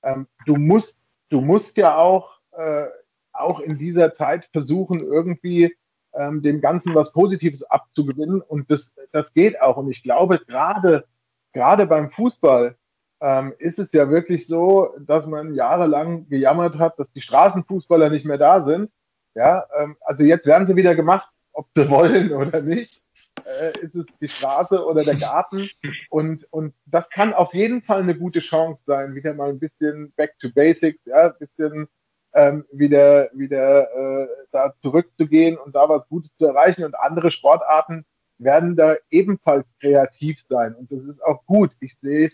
Ähm, 0.02 0.26
du, 0.44 0.56
musst, 0.56 0.94
du 1.30 1.40
musst 1.40 1.74
ja 1.76 1.96
auch, 1.96 2.38
äh, 2.52 2.84
auch 3.32 3.60
in 3.60 3.78
dieser 3.78 4.14
Zeit 4.14 4.46
versuchen, 4.52 5.00
irgendwie 5.00 5.74
ähm, 6.14 6.42
dem 6.42 6.60
Ganzen 6.60 6.94
was 6.94 7.12
Positives 7.12 7.62
abzugewinnen 7.64 8.40
und 8.40 8.70
das, 8.70 8.80
das 9.12 9.32
geht 9.34 9.60
auch. 9.60 9.76
Und 9.76 9.90
ich 9.90 10.02
glaube, 10.02 10.38
gerade 10.46 11.04
gerade 11.52 11.86
beim 11.86 12.10
Fußball 12.10 12.76
ähm, 13.20 13.54
ist 13.58 13.78
es 13.78 13.88
ja 13.92 14.08
wirklich 14.08 14.46
so, 14.46 14.94
dass 15.00 15.26
man 15.26 15.54
jahrelang 15.54 16.28
gejammert 16.28 16.78
hat, 16.78 16.98
dass 16.98 17.10
die 17.12 17.20
Straßenfußballer 17.20 18.08
nicht 18.10 18.24
mehr 18.24 18.38
da 18.38 18.64
sind 18.64 18.90
ja, 19.34 19.66
ähm, 19.78 19.96
also 20.00 20.22
jetzt 20.22 20.46
werden 20.46 20.66
sie 20.66 20.76
wieder 20.76 20.94
gemacht, 20.94 21.28
ob 21.52 21.68
sie 21.74 21.88
wollen 21.90 22.32
oder 22.32 22.60
nicht. 22.60 23.00
Äh, 23.44 23.72
ist 23.80 23.94
es 23.94 24.06
die 24.20 24.28
Straße 24.28 24.84
oder 24.84 25.02
der 25.02 25.16
Garten? 25.16 25.70
Und, 26.10 26.44
und 26.52 26.74
das 26.86 27.08
kann 27.10 27.32
auf 27.32 27.54
jeden 27.54 27.82
Fall 27.82 28.02
eine 28.02 28.16
gute 28.16 28.40
Chance 28.40 28.80
sein, 28.86 29.14
wieder 29.14 29.34
mal 29.34 29.50
ein 29.50 29.58
bisschen 29.58 30.12
back 30.12 30.38
to 30.40 30.48
basics, 30.54 31.00
ja, 31.06 31.28
ein 31.28 31.38
bisschen 31.38 31.88
ähm, 32.34 32.64
wieder, 32.72 33.30
wieder 33.32 34.22
äh, 34.22 34.28
da 34.52 34.74
zurückzugehen 34.82 35.58
und 35.58 35.74
da 35.74 35.88
was 35.88 36.06
Gutes 36.08 36.30
zu 36.38 36.46
erreichen. 36.46 36.84
Und 36.84 36.94
andere 36.94 37.30
Sportarten 37.30 38.04
werden 38.38 38.76
da 38.76 38.96
ebenfalls 39.10 39.66
kreativ 39.80 40.38
sein. 40.48 40.74
Und 40.74 40.90
das 40.90 41.02
ist 41.02 41.22
auch 41.22 41.44
gut. 41.46 41.70
Ich 41.80 41.96
sehe 42.00 42.28
es 42.28 42.32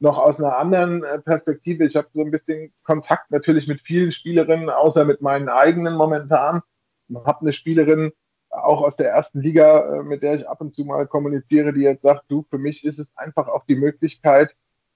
noch 0.00 0.18
aus 0.18 0.38
einer 0.38 0.56
anderen 0.56 1.04
äh, 1.04 1.18
Perspektive. 1.20 1.86
Ich 1.86 1.96
habe 1.96 2.08
so 2.14 2.20
ein 2.20 2.30
bisschen 2.30 2.72
Kontakt 2.82 3.30
natürlich 3.30 3.68
mit 3.68 3.80
vielen 3.82 4.12
Spielerinnen, 4.12 4.70
außer 4.70 5.04
mit 5.04 5.20
meinen 5.20 5.48
eigenen 5.48 5.94
momentan. 5.94 6.62
Ich 7.08 7.16
habe 7.16 7.40
eine 7.40 7.52
Spielerin 7.52 8.12
auch 8.50 8.82
aus 8.82 8.96
der 8.96 9.10
ersten 9.10 9.40
Liga, 9.40 10.00
äh, 10.00 10.02
mit 10.02 10.22
der 10.22 10.34
ich 10.34 10.48
ab 10.48 10.60
und 10.60 10.74
zu 10.74 10.84
mal 10.84 11.06
kommuniziere, 11.06 11.72
die 11.72 11.82
jetzt 11.82 12.02
sagt, 12.02 12.24
du, 12.28 12.44
für 12.50 12.58
mich 12.58 12.84
ist 12.84 12.98
es 12.98 13.06
einfach 13.16 13.48
auch 13.48 13.64
die 13.66 13.76
Möglichkeit, 13.76 14.54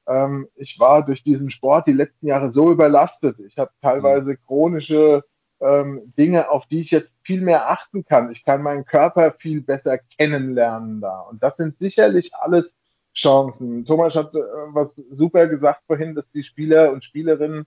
ähm, 0.09 0.49
ich 0.57 0.79
war 0.79 1.05
durch 1.05 1.23
diesen 1.23 1.51
Sport 1.51 1.87
die 1.87 1.93
letzten 1.93 2.27
Jahre 2.27 2.53
so 2.53 2.73
überlastet. 2.73 3.39
Ich 3.41 3.59
habe 3.59 3.71
teilweise 3.83 4.37
chronische 4.37 5.25
ähm, 5.61 6.13
Dinge, 6.17 6.51
auf 6.51 6.67
die 6.67 6.81
ich 6.81 6.91
jetzt 6.91 7.11
viel 7.23 7.41
mehr 7.41 7.71
achten 7.71 8.05
kann. 8.05 8.33
Ich 8.33 8.45
kann 8.45 8.63
meinen 8.63 8.85
Körper 8.85 9.33
viel 9.33 9.61
besser 9.61 9.99
kennenlernen 9.99 11.01
da. 11.01 11.21
Und 11.21 11.43
das 11.43 11.57
sind 11.57 11.79
sicherlich 11.79 12.35
alles 12.35 12.71
Chancen. 13.15 13.85
Thomas 13.85 14.15
hat 14.15 14.35
äh, 14.35 14.39
was 14.69 14.89
super 15.11 15.47
gesagt 15.47 15.83
vorhin, 15.87 16.15
dass 16.15 16.31
die 16.33 16.45
Spieler 16.45 16.93
und 16.93 17.05
Spielerinnen 17.05 17.67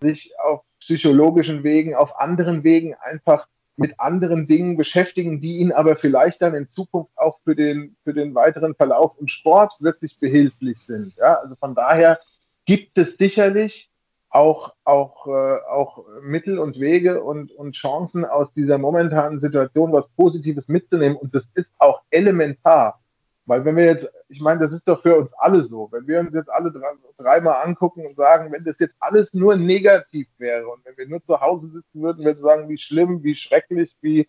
sich 0.00 0.32
auf 0.38 0.62
psychologischen 0.80 1.64
Wegen, 1.64 1.94
auf 1.94 2.18
anderen 2.18 2.64
Wegen 2.64 2.94
einfach 2.94 3.46
mit 3.78 3.98
anderen 4.00 4.48
Dingen 4.48 4.76
beschäftigen, 4.76 5.40
die 5.40 5.58
ihnen 5.58 5.72
aber 5.72 5.96
vielleicht 5.96 6.42
dann 6.42 6.54
in 6.54 6.68
Zukunft 6.72 7.12
auch 7.16 7.38
für 7.44 7.54
den, 7.54 7.96
für 8.02 8.12
den 8.12 8.34
weiteren 8.34 8.74
Verlauf 8.74 9.12
im 9.20 9.28
Sport 9.28 9.72
wirklich 9.78 10.18
behilflich 10.18 10.76
sind. 10.86 11.14
Ja, 11.16 11.34
also 11.34 11.54
von 11.54 11.74
daher 11.74 12.18
gibt 12.66 12.98
es 12.98 13.16
sicherlich 13.18 13.88
auch, 14.30 14.74
auch, 14.84 15.26
äh, 15.28 15.60
auch 15.70 16.04
Mittel 16.22 16.58
und 16.58 16.78
Wege 16.80 17.22
und, 17.22 17.52
und 17.52 17.76
Chancen 17.76 18.24
aus 18.24 18.52
dieser 18.54 18.78
momentanen 18.78 19.40
Situation 19.40 19.92
was 19.92 20.08
Positives 20.16 20.66
mitzunehmen. 20.68 21.16
Und 21.16 21.34
das 21.34 21.44
ist 21.54 21.70
auch 21.78 22.02
elementar. 22.10 23.00
Weil 23.48 23.64
wenn 23.64 23.76
wir 23.76 23.84
jetzt, 23.86 24.06
ich 24.28 24.42
meine, 24.42 24.60
das 24.60 24.72
ist 24.72 24.86
doch 24.86 25.00
für 25.00 25.16
uns 25.16 25.32
alle 25.38 25.64
so, 25.64 25.88
wenn 25.90 26.06
wir 26.06 26.20
uns 26.20 26.34
jetzt 26.34 26.50
alle 26.50 26.70
dreimal 27.16 27.64
angucken 27.64 28.06
und 28.06 28.14
sagen, 28.14 28.52
wenn 28.52 28.62
das 28.62 28.76
jetzt 28.78 28.94
alles 29.00 29.26
nur 29.32 29.56
negativ 29.56 30.28
wäre 30.36 30.68
und 30.68 30.84
wenn 30.84 30.98
wir 30.98 31.08
nur 31.08 31.24
zu 31.24 31.40
Hause 31.40 31.68
sitzen 31.68 32.02
würden, 32.02 32.22
würden 32.24 32.42
wir 32.42 32.42
sagen, 32.42 32.68
wie 32.68 32.76
schlimm, 32.76 33.22
wie 33.22 33.34
schrecklich, 33.34 33.90
wie, 34.02 34.28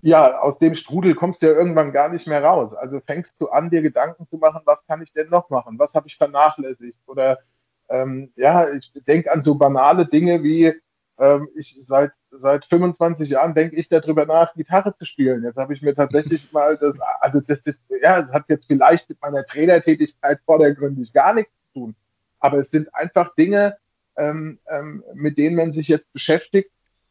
ja, 0.00 0.38
aus 0.38 0.56
dem 0.60 0.76
Strudel 0.76 1.16
kommst 1.16 1.42
du 1.42 1.46
ja 1.46 1.54
irgendwann 1.54 1.90
gar 1.90 2.08
nicht 2.08 2.28
mehr 2.28 2.44
raus. 2.44 2.72
Also 2.74 3.00
fängst 3.00 3.32
du 3.40 3.48
an, 3.48 3.70
dir 3.70 3.82
Gedanken 3.82 4.28
zu 4.28 4.36
machen, 4.36 4.60
was 4.64 4.78
kann 4.86 5.02
ich 5.02 5.12
denn 5.12 5.28
noch 5.28 5.50
machen? 5.50 5.76
Was 5.80 5.92
habe 5.92 6.06
ich 6.06 6.16
vernachlässigt? 6.16 6.98
Oder 7.06 7.40
ähm, 7.88 8.30
ja, 8.36 8.70
ich 8.70 8.92
denke 9.08 9.32
an 9.32 9.42
so 9.42 9.56
banale 9.56 10.06
Dinge 10.06 10.44
wie, 10.44 10.72
ähm, 11.18 11.48
ich 11.54 11.80
seit 11.86 12.12
seit 12.40 12.64
25 12.66 13.28
Jahren 13.28 13.54
denke 13.54 13.76
ich 13.76 13.88
darüber 13.88 14.26
nach, 14.26 14.54
Gitarre 14.54 14.96
zu 14.96 15.04
spielen. 15.04 15.44
Jetzt 15.44 15.56
habe 15.56 15.74
ich 15.74 15.82
mir 15.82 15.94
tatsächlich 15.94 16.52
mal 16.52 16.76
das, 16.76 16.94
also 17.20 17.40
das, 17.40 17.58
das, 17.64 17.74
ja, 18.02 18.22
das 18.22 18.32
hat 18.32 18.44
jetzt 18.48 18.66
vielleicht 18.66 19.08
mit 19.08 19.20
meiner 19.20 19.44
Trainertätigkeit 19.44 20.40
vordergründig 20.44 21.12
gar 21.12 21.34
nichts 21.34 21.52
zu 21.72 21.80
tun. 21.80 21.94
Aber 22.40 22.58
es 22.58 22.70
sind 22.70 22.94
einfach 22.94 23.34
Dinge, 23.36 23.76
ähm, 24.16 24.58
ähm, 24.68 25.02
mit 25.14 25.38
denen 25.38 25.56
man 25.56 25.72
sich 25.72 25.88
jetzt 25.88 26.12
beschäftigt, 26.12 26.70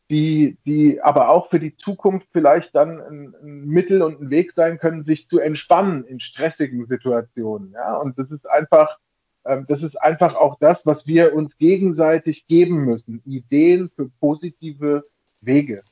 die, 0.09 0.57
die 0.65 1.01
aber 1.01 1.29
auch 1.29 1.49
für 1.49 1.59
die 1.59 1.75
Zukunft 1.77 2.27
vielleicht 2.31 2.75
dann 2.75 2.99
ein, 3.01 3.35
ein 3.41 3.67
Mittel 3.67 4.01
und 4.01 4.21
ein 4.21 4.29
Weg 4.29 4.53
sein 4.55 4.77
können, 4.77 5.05
sich 5.05 5.27
zu 5.27 5.39
entspannen 5.39 6.03
in 6.05 6.19
stressigen 6.19 6.85
Situationen. 6.85 7.71
Ja, 7.71 7.95
und 7.95 8.17
das 8.19 8.29
ist 8.29 8.47
einfach, 8.49 8.99
das 9.43 9.81
ist 9.81 9.99
einfach 10.01 10.35
auch 10.35 10.57
das, 10.59 10.77
was 10.85 11.05
wir 11.05 11.33
uns 11.33 11.57
gegenseitig 11.57 12.47
geben 12.47 12.85
müssen. 12.85 13.21
Ideen 13.25 13.89
für 13.95 14.09
positive 14.19 15.03
Wege. 15.41 15.83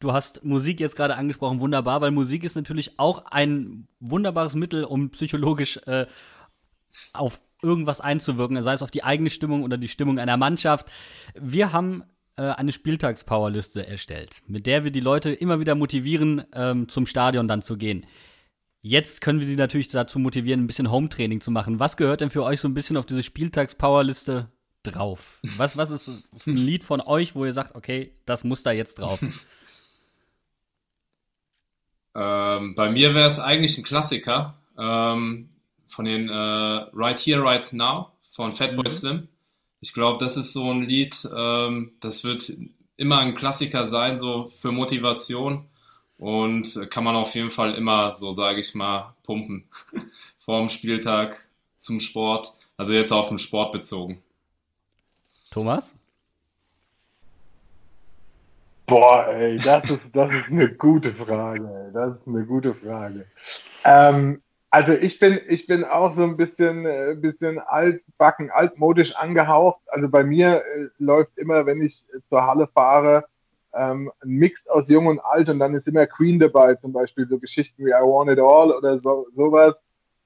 Du 0.00 0.12
hast 0.12 0.44
Musik 0.44 0.80
jetzt 0.80 0.96
gerade 0.96 1.16
angesprochen, 1.16 1.60
wunderbar, 1.60 2.00
weil 2.00 2.10
Musik 2.10 2.42
ist 2.42 2.56
natürlich 2.56 2.98
auch 2.98 3.26
ein 3.26 3.86
wunderbares 4.00 4.54
Mittel, 4.54 4.84
um 4.84 5.10
psychologisch 5.10 5.78
äh, 5.86 6.06
auf 7.12 7.40
irgendwas 7.62 8.00
einzuwirken, 8.00 8.62
sei 8.62 8.72
es 8.72 8.82
auf 8.82 8.90
die 8.90 9.04
eigene 9.04 9.28
Stimmung 9.30 9.62
oder 9.62 9.76
die 9.76 9.88
Stimmung 9.88 10.18
einer 10.18 10.38
Mannschaft. 10.38 10.90
Wir 11.38 11.72
haben 11.72 12.02
äh, 12.36 12.42
eine 12.42 12.72
Spieltagspowerliste 12.72 13.86
erstellt, 13.86 14.30
mit 14.46 14.66
der 14.66 14.84
wir 14.84 14.90
die 14.90 15.00
Leute 15.00 15.30
immer 15.32 15.60
wieder 15.60 15.74
motivieren, 15.74 16.44
ähm, 16.54 16.88
zum 16.88 17.04
Stadion 17.04 17.46
dann 17.46 17.60
zu 17.60 17.76
gehen. 17.76 18.06
Jetzt 18.82 19.20
können 19.20 19.40
wir 19.40 19.46
sie 19.46 19.56
natürlich 19.56 19.88
dazu 19.88 20.18
motivieren, 20.18 20.62
ein 20.62 20.66
bisschen 20.66 20.90
Home-Training 20.90 21.40
zu 21.40 21.50
machen. 21.50 21.78
Was 21.78 21.96
gehört 21.96 22.22
denn 22.22 22.30
für 22.30 22.44
euch 22.44 22.60
so 22.60 22.68
ein 22.68 22.74
bisschen 22.74 22.96
auf 22.96 23.04
diese 23.04 23.22
Spieltagspowerliste 23.22 24.50
drauf? 24.82 25.38
Was, 25.56 25.76
was 25.76 25.90
ist 25.90 26.08
ein 26.46 26.56
Lied 26.56 26.84
von 26.84 27.00
euch, 27.00 27.34
wo 27.34 27.44
ihr 27.44 27.52
sagt, 27.52 27.74
okay, 27.74 28.14
das 28.24 28.44
muss 28.44 28.62
da 28.62 28.72
jetzt 28.72 28.98
drauf? 28.98 29.20
Ähm, 32.14 32.74
bei 32.74 32.90
mir 32.90 33.14
wäre 33.14 33.28
es 33.28 33.38
eigentlich 33.38 33.78
ein 33.78 33.84
Klassiker 33.84 34.58
ähm, 34.76 35.48
von 35.86 36.04
den 36.04 36.28
äh, 36.28 36.32
Right 36.32 37.20
Here, 37.20 37.42
Right 37.42 37.72
Now 37.72 38.08
von 38.32 38.52
Fatboy 38.52 38.84
mhm. 38.84 38.88
Slim. 38.88 39.28
Ich 39.80 39.94
glaube, 39.94 40.18
das 40.18 40.36
ist 40.36 40.52
so 40.52 40.70
ein 40.72 40.82
Lied, 40.82 41.28
ähm, 41.34 41.92
das 42.00 42.24
wird 42.24 42.52
immer 42.96 43.18
ein 43.18 43.36
Klassiker 43.36 43.86
sein, 43.86 44.16
so 44.16 44.48
für 44.48 44.72
Motivation 44.72 45.69
und 46.20 46.88
kann 46.90 47.04
man 47.04 47.16
auf 47.16 47.34
jeden 47.34 47.50
Fall 47.50 47.74
immer, 47.74 48.14
so 48.14 48.32
sage 48.32 48.60
ich 48.60 48.74
mal, 48.74 49.14
pumpen 49.24 49.64
vorm 50.38 50.68
Spieltag 50.68 51.48
zum 51.78 51.98
Sport. 52.00 52.52
Also 52.76 52.92
jetzt 52.94 53.12
auf 53.12 53.28
den 53.28 53.38
Sport 53.38 53.72
bezogen. 53.72 54.22
Thomas? 55.50 55.96
Boah, 58.86 59.28
ey, 59.28 59.56
das 59.58 59.90
ist, 59.90 60.00
das 60.12 60.30
ist 60.30 60.48
eine 60.50 60.68
gute 60.74 61.14
Frage. 61.14 61.64
Ey. 61.86 61.92
Das 61.92 62.16
ist 62.16 62.26
eine 62.28 62.44
gute 62.44 62.74
Frage. 62.74 63.26
Ähm, 63.84 64.42
Also 64.72 64.92
ich 64.92 65.18
bin, 65.18 65.40
ich 65.48 65.66
bin 65.66 65.84
auch 65.84 66.14
so 66.16 66.22
ein 66.22 66.36
bisschen, 66.36 66.86
äh, 66.86 67.16
bisschen 67.18 67.58
altbacken, 67.58 68.50
altmodisch 68.50 69.14
angehaucht. 69.16 69.80
Also 69.88 70.08
bei 70.08 70.22
mir 70.24 70.62
äh, 70.64 70.88
läuft 70.98 71.36
immer, 71.38 71.66
wenn 71.66 71.82
ich 71.82 72.04
zur 72.28 72.46
Halle 72.46 72.68
fahre, 72.68 73.24
ähm, 73.74 74.10
ein 74.22 74.28
Mix 74.28 74.66
aus 74.68 74.84
Jung 74.88 75.06
und 75.06 75.20
Alt 75.20 75.48
und 75.48 75.58
dann 75.58 75.74
ist 75.74 75.86
immer 75.86 76.06
Queen 76.06 76.38
dabei, 76.38 76.74
zum 76.76 76.92
Beispiel 76.92 77.26
so 77.28 77.38
Geschichten 77.38 77.84
wie 77.84 77.90
I 77.90 78.02
Want 78.02 78.30
It 78.30 78.38
All 78.38 78.72
oder 78.72 78.98
so, 78.98 79.26
sowas. 79.34 79.74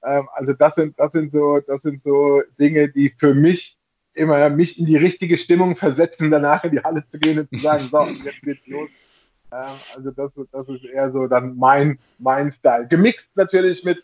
Ähm, 0.03 0.27
also 0.33 0.53
das 0.53 0.73
sind, 0.75 0.97
das 0.99 1.11
sind 1.11 1.31
so, 1.31 1.59
das 1.59 1.81
sind 1.81 2.03
so 2.03 2.41
Dinge, 2.59 2.89
die 2.89 3.13
für 3.19 3.33
mich 3.33 3.77
immer 4.13 4.49
mich 4.49 4.79
in 4.79 4.85
die 4.85 4.97
richtige 4.97 5.37
Stimmung 5.37 5.75
versetzen, 5.75 6.31
danach 6.31 6.63
in 6.63 6.71
die 6.71 6.79
Halle 6.79 7.03
zu 7.11 7.19
gehen 7.19 7.39
und 7.39 7.49
zu 7.49 7.57
sagen, 7.57 7.83
so, 7.83 8.03
jetzt 8.23 8.41
geht's 8.41 8.65
los. 8.67 8.89
Ähm, 9.51 9.75
also 9.95 10.11
das, 10.11 10.31
das 10.51 10.69
ist 10.69 10.85
eher 10.85 11.11
so 11.11 11.27
dann 11.27 11.55
mein, 11.57 11.99
mein 12.17 12.51
Style. 12.53 12.87
Gemixt 12.87 13.25
natürlich 13.35 13.83
mit, 13.83 14.03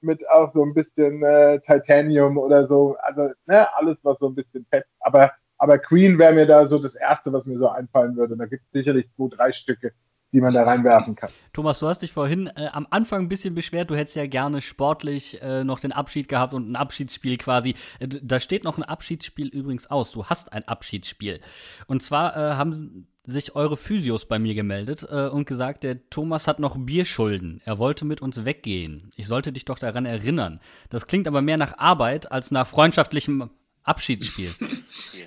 mit 0.00 0.28
auch 0.30 0.52
so 0.54 0.62
ein 0.62 0.74
bisschen 0.74 1.22
äh, 1.22 1.60
Titanium 1.60 2.38
oder 2.38 2.66
so. 2.68 2.96
Also 3.02 3.30
ne, 3.46 3.68
alles, 3.76 3.98
was 4.02 4.18
so 4.18 4.28
ein 4.28 4.34
bisschen 4.34 4.64
fett, 4.70 4.84
aber 5.00 5.32
aber 5.58 5.78
Queen 5.78 6.18
wäre 6.18 6.32
mir 6.32 6.46
da 6.46 6.68
so 6.68 6.78
das 6.78 6.94
Erste, 6.94 7.32
was 7.32 7.44
mir 7.44 7.58
so 7.58 7.68
einfallen 7.68 8.16
würde. 8.16 8.36
Da 8.36 8.46
gibt 8.46 8.62
es 8.64 8.72
sicherlich 8.72 9.06
zwei, 9.16 9.28
drei 9.28 9.52
Stücke, 9.52 9.92
die 10.32 10.40
man 10.40 10.54
da 10.54 10.62
reinwerfen 10.62 11.16
kann. 11.16 11.30
Thomas, 11.52 11.80
du 11.80 11.88
hast 11.88 12.02
dich 12.02 12.12
vorhin 12.12 12.46
äh, 12.54 12.68
am 12.72 12.86
Anfang 12.90 13.22
ein 13.22 13.28
bisschen 13.28 13.54
beschwert, 13.54 13.90
du 13.90 13.96
hättest 13.96 14.16
ja 14.16 14.26
gerne 14.26 14.60
sportlich 14.60 15.42
äh, 15.42 15.64
noch 15.64 15.80
den 15.80 15.92
Abschied 15.92 16.28
gehabt 16.28 16.54
und 16.54 16.70
ein 16.70 16.76
Abschiedsspiel 16.76 17.36
quasi. 17.38 17.74
Äh, 17.98 18.08
da 18.08 18.38
steht 18.38 18.64
noch 18.64 18.78
ein 18.78 18.84
Abschiedsspiel 18.84 19.48
übrigens 19.48 19.90
aus. 19.90 20.12
Du 20.12 20.26
hast 20.26 20.52
ein 20.52 20.66
Abschiedsspiel. 20.66 21.40
Und 21.86 22.02
zwar 22.02 22.36
äh, 22.36 22.54
haben 22.54 23.08
sich 23.24 23.54
eure 23.54 23.76
Physios 23.76 24.26
bei 24.26 24.38
mir 24.38 24.54
gemeldet 24.54 25.06
äh, 25.10 25.28
und 25.28 25.46
gesagt, 25.46 25.82
der 25.82 26.08
Thomas 26.08 26.46
hat 26.46 26.60
noch 26.60 26.76
Bierschulden. 26.78 27.60
Er 27.64 27.78
wollte 27.78 28.04
mit 28.04 28.22
uns 28.22 28.44
weggehen. 28.44 29.10
Ich 29.16 29.26
sollte 29.26 29.52
dich 29.52 29.66
doch 29.66 29.78
daran 29.78 30.06
erinnern. 30.06 30.60
Das 30.88 31.06
klingt 31.06 31.28
aber 31.28 31.42
mehr 31.42 31.58
nach 31.58 31.76
Arbeit 31.78 32.32
als 32.32 32.50
nach 32.50 32.66
freundschaftlichem 32.66 33.50
Abschiedsspiel. 33.84 34.50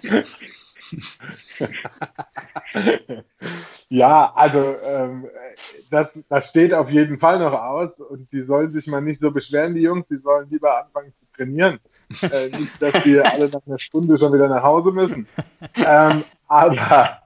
ja, 3.90 4.32
also 4.34 4.76
ähm, 4.84 5.28
das, 5.90 6.08
das 6.30 6.48
steht 6.50 6.74
auf 6.74 6.90
jeden 6.90 7.20
Fall 7.20 7.40
noch 7.40 7.54
aus 7.54 7.92
und 8.00 8.32
die 8.32 8.44
sollen 8.44 8.74
sich 8.74 8.88
mal 8.88 9.02
nicht 9.02 9.22
so 9.22 9.32
beschweren, 9.32 9.76
die 9.76 9.82
Jungs, 9.82 10.08
die 10.10 10.18
sollen 10.18 10.50
lieber 10.50 10.84
anfangen 10.84 11.14
zu 11.20 11.26
trainieren. 11.36 11.80
Äh, 12.22 12.50
nicht, 12.58 12.82
dass 12.82 13.06
wir 13.06 13.32
alle 13.32 13.50
nach 13.50 13.66
einer 13.66 13.80
Stunde 13.80 14.18
schon 14.18 14.34
wieder 14.34 14.48
nach 14.50 14.64
Hause 14.64 14.92
müssen. 14.92 15.28
Ähm, 15.76 16.24
aber, 16.48 17.22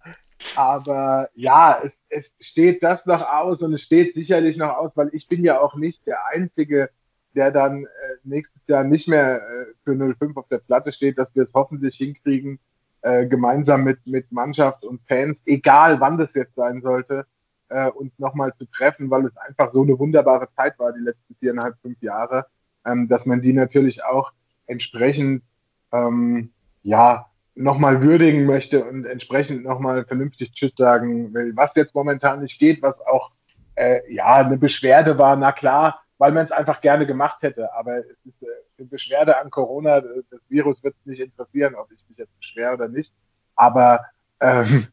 aber 0.55 1.29
ja, 1.33 1.81
es, 1.83 1.91
es 2.09 2.25
steht 2.47 2.83
das 2.83 3.05
noch 3.05 3.21
aus 3.21 3.61
und 3.61 3.73
es 3.73 3.81
steht 3.81 4.13
sicherlich 4.13 4.57
noch 4.57 4.77
aus, 4.77 4.91
weil 4.95 5.09
ich 5.13 5.27
bin 5.27 5.43
ja 5.43 5.59
auch 5.59 5.75
nicht 5.75 6.05
der 6.05 6.25
Einzige, 6.27 6.89
der 7.35 7.51
dann 7.51 7.85
äh, 7.85 7.87
nächstes 8.23 8.61
Jahr 8.67 8.83
nicht 8.83 9.07
mehr 9.07 9.41
äh, 9.41 9.54
für 9.85 9.95
05 9.95 10.35
auf 10.35 10.47
der 10.49 10.57
Platte 10.57 10.91
steht, 10.91 11.17
dass 11.17 11.33
wir 11.33 11.43
es 11.43 11.53
hoffentlich 11.53 11.95
hinkriegen, 11.95 12.59
äh, 13.01 13.25
gemeinsam 13.27 13.83
mit, 13.83 14.05
mit 14.05 14.31
Mannschaft 14.31 14.83
und 14.83 14.99
Fans, 15.07 15.37
egal 15.45 16.01
wann 16.01 16.17
das 16.17 16.29
jetzt 16.33 16.55
sein 16.55 16.81
sollte, 16.81 17.25
äh, 17.69 17.89
uns 17.89 18.11
nochmal 18.17 18.53
zu 18.57 18.65
treffen, 18.65 19.09
weil 19.09 19.25
es 19.25 19.37
einfach 19.37 19.71
so 19.73 19.83
eine 19.83 19.97
wunderbare 19.97 20.49
Zeit 20.55 20.77
war, 20.79 20.91
die 20.91 21.03
letzten 21.03 21.35
viereinhalb, 21.35 21.75
fünf 21.81 22.01
Jahre, 22.01 22.47
ähm, 22.85 23.07
dass 23.07 23.25
man 23.25 23.41
die 23.41 23.53
natürlich 23.53 24.03
auch 24.03 24.31
entsprechend, 24.67 25.43
ähm, 25.91 26.51
ja, 26.83 27.27
nochmal 27.55 28.01
würdigen 28.01 28.45
möchte 28.45 28.83
und 28.83 29.05
entsprechend 29.05 29.63
nochmal 29.63 30.03
vernünftig 30.05 30.51
Tschüss 30.51 30.73
sagen 30.75 31.33
will. 31.33 31.55
Was 31.55 31.71
jetzt 31.75 31.95
momentan 31.95 32.41
nicht 32.41 32.59
geht, 32.59 32.81
was 32.81 32.99
auch, 33.01 33.31
äh, 33.75 34.01
ja, 34.13 34.35
eine 34.35 34.57
Beschwerde 34.57 35.17
war, 35.17 35.35
na 35.35 35.51
klar, 35.51 36.01
weil 36.17 36.31
man 36.31 36.45
es 36.45 36.51
einfach 36.51 36.81
gerne 36.81 37.05
gemacht 37.05 37.41
hätte. 37.41 37.73
Aber 37.73 37.99
es 37.99 38.05
ist 38.25 38.43
äh, 38.43 38.47
Beschwerde 38.77 39.37
an 39.37 39.49
Corona, 39.49 40.01
das 40.01 40.41
Virus 40.49 40.83
wird 40.83 40.95
nicht 41.05 41.21
interessieren, 41.21 41.75
ob 41.75 41.91
ich 41.91 41.99
mich 42.09 42.17
jetzt 42.17 42.37
beschwere 42.37 42.73
oder 42.73 42.87
nicht. 42.87 43.11
Aber 43.55 44.05
ähm, 44.39 44.87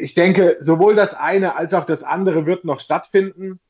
ich 0.00 0.14
denke, 0.14 0.58
sowohl 0.64 0.94
das 0.94 1.14
eine 1.14 1.56
als 1.56 1.72
auch 1.72 1.86
das 1.86 2.02
andere 2.02 2.46
wird 2.46 2.64
noch 2.64 2.80
stattfinden. 2.80 3.60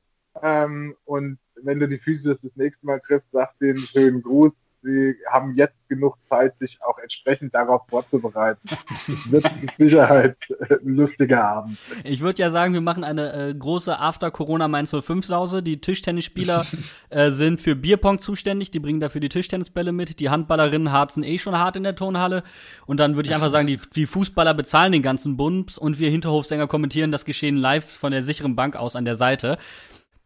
Ähm, 0.42 0.96
und 1.04 1.38
wenn 1.62 1.80
du 1.80 1.88
die 1.88 1.98
Physis 1.98 2.38
das 2.42 2.56
nächste 2.56 2.86
Mal 2.86 3.00
triffst, 3.00 3.30
sag 3.32 3.58
denen 3.58 3.78
schönen 3.78 4.22
Gruß 4.22 4.52
sie 4.82 5.16
haben 5.30 5.54
jetzt 5.56 5.76
genug 5.88 6.16
Zeit, 6.28 6.58
sich 6.58 6.78
auch 6.82 6.98
entsprechend 6.98 7.54
darauf 7.54 7.82
vorzubereiten. 7.88 8.60
Es 9.08 9.08
wird 9.30 9.44
mit 9.60 9.70
Sicherheit 9.76 10.36
ein 10.70 10.96
lustiger 10.96 11.44
Abend. 11.44 11.78
Ich 12.04 12.20
würde 12.20 12.42
ja 12.42 12.50
sagen, 12.50 12.72
wir 12.72 12.80
machen 12.80 13.04
eine 13.04 13.32
äh, 13.32 13.54
große 13.54 13.98
After-Corona 13.98 14.68
Mainz 14.68 14.90
05 14.90 15.24
Sause. 15.24 15.62
Die 15.62 15.80
Tischtennisspieler 15.80 16.64
äh, 17.10 17.30
sind 17.30 17.60
für 17.60 17.76
Bierpong 17.76 18.18
zuständig, 18.18 18.70
die 18.70 18.80
bringen 18.80 19.00
dafür 19.00 19.20
die 19.20 19.28
Tischtennisbälle 19.28 19.92
mit. 19.92 20.20
Die 20.20 20.30
Handballerinnen 20.30 20.92
harzen 20.92 21.22
eh 21.22 21.38
schon 21.38 21.58
hart 21.58 21.76
in 21.76 21.82
der 21.82 21.96
Tonhalle. 21.96 22.42
Und 22.86 23.00
dann 23.00 23.16
würde 23.16 23.28
ich 23.28 23.34
einfach 23.34 23.50
sagen, 23.50 23.66
die, 23.66 23.80
die 23.94 24.06
Fußballer 24.06 24.54
bezahlen 24.54 24.92
den 24.92 25.02
ganzen 25.02 25.36
Bums 25.36 25.78
und 25.78 25.98
wir 25.98 26.10
Hinterhofsänger 26.10 26.66
kommentieren 26.66 27.10
das 27.10 27.24
Geschehen 27.24 27.56
live 27.56 27.90
von 27.90 28.12
der 28.12 28.22
sicheren 28.22 28.56
Bank 28.56 28.76
aus 28.76 28.96
an 28.96 29.04
der 29.04 29.14
Seite. 29.14 29.58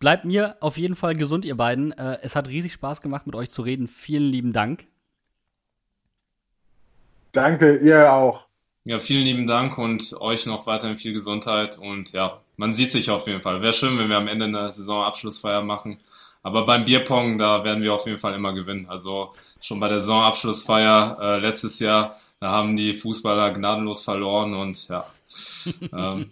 Bleibt 0.00 0.24
mir 0.24 0.56
auf 0.60 0.78
jeden 0.78 0.96
Fall 0.96 1.14
gesund, 1.14 1.44
ihr 1.44 1.56
beiden. 1.56 1.92
Äh, 1.92 2.18
es 2.22 2.34
hat 2.34 2.48
riesig 2.48 2.72
Spaß 2.72 3.02
gemacht, 3.02 3.26
mit 3.26 3.36
euch 3.36 3.50
zu 3.50 3.60
reden. 3.60 3.86
Vielen 3.86 4.24
lieben 4.24 4.52
Dank. 4.54 4.86
Danke, 7.32 7.76
ihr 7.76 8.12
auch. 8.12 8.46
Ja, 8.84 8.98
vielen 8.98 9.24
lieben 9.24 9.46
Dank 9.46 9.76
und 9.76 10.14
euch 10.20 10.46
noch 10.46 10.66
weiterhin 10.66 10.96
viel 10.96 11.12
Gesundheit 11.12 11.78
und 11.78 12.12
ja, 12.12 12.40
man 12.56 12.72
sieht 12.72 12.90
sich 12.90 13.10
auf 13.10 13.26
jeden 13.26 13.42
Fall. 13.42 13.60
Wäre 13.60 13.74
schön, 13.74 13.98
wenn 13.98 14.08
wir 14.08 14.16
am 14.16 14.26
Ende 14.26 14.46
eine 14.46 14.72
Saisonabschlussfeier 14.72 15.62
machen. 15.62 15.98
Aber 16.42 16.64
beim 16.64 16.86
Bierpong, 16.86 17.36
da 17.36 17.62
werden 17.62 17.82
wir 17.82 17.92
auf 17.92 18.06
jeden 18.06 18.18
Fall 18.18 18.34
immer 18.34 18.54
gewinnen. 18.54 18.86
Also 18.88 19.34
schon 19.60 19.80
bei 19.80 19.88
der 19.88 20.00
Saisonabschlussfeier 20.00 21.18
äh, 21.20 21.38
letztes 21.40 21.78
Jahr, 21.78 22.16
da 22.40 22.50
haben 22.50 22.74
die 22.74 22.94
Fußballer 22.94 23.52
gnadenlos 23.52 24.02
verloren 24.02 24.54
und 24.54 24.88
ja, 24.88 25.04
ähm, 25.92 26.30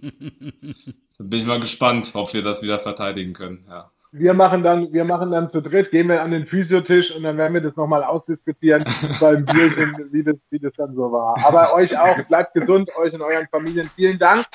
bin 1.18 1.38
ich 1.38 1.46
mal 1.46 1.60
gespannt, 1.60 2.12
ob 2.14 2.32
wir 2.32 2.42
das 2.42 2.62
wieder 2.62 2.78
verteidigen 2.78 3.32
können. 3.32 3.64
Ja. 3.68 3.90
Wir 4.10 4.32
machen 4.32 4.62
dann, 4.62 4.92
wir 4.92 5.04
machen 5.04 5.30
dann 5.30 5.50
zu 5.52 5.60
dritt, 5.60 5.90
gehen 5.90 6.08
wir 6.08 6.22
an 6.22 6.30
den 6.30 6.46
Physiotisch 6.46 7.14
und 7.14 7.24
dann 7.24 7.36
werden 7.36 7.52
wir 7.52 7.60
das 7.60 7.76
nochmal 7.76 8.02
ausdiskutieren 8.02 8.84
beim 9.20 9.44
Bierchen, 9.44 10.08
wie 10.12 10.22
das, 10.22 10.36
wie 10.50 10.58
das 10.58 10.72
dann 10.76 10.94
so 10.94 11.12
war. 11.12 11.36
Aber 11.46 11.74
euch 11.74 11.96
auch, 11.98 12.16
bleibt 12.26 12.54
gesund, 12.54 12.90
euch 12.96 13.12
und 13.12 13.20
euren 13.20 13.46
Familien. 13.48 13.90
Vielen 13.96 14.18
Dank. 14.18 14.46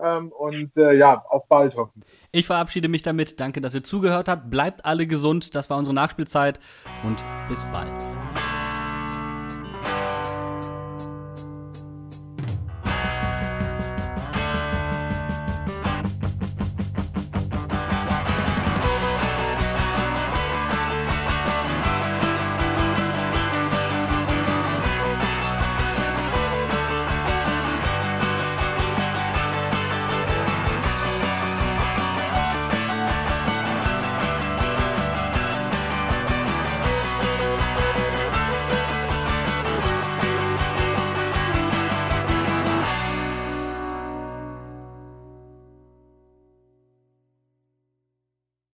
Ähm, 0.00 0.32
und 0.32 0.74
äh, 0.76 0.94
ja, 0.96 1.22
auf 1.28 1.46
bald 1.48 1.76
hoffen. 1.76 2.02
Ich 2.30 2.46
verabschiede 2.46 2.88
mich 2.88 3.02
damit. 3.02 3.40
Danke, 3.40 3.60
dass 3.60 3.74
ihr 3.74 3.84
zugehört 3.84 4.28
habt. 4.28 4.50
Bleibt 4.50 4.86
alle 4.86 5.06
gesund. 5.06 5.54
Das 5.54 5.68
war 5.68 5.76
unsere 5.76 5.94
Nachspielzeit 5.94 6.60
und 7.04 7.16
bis 7.48 7.64
bald. 7.66 7.92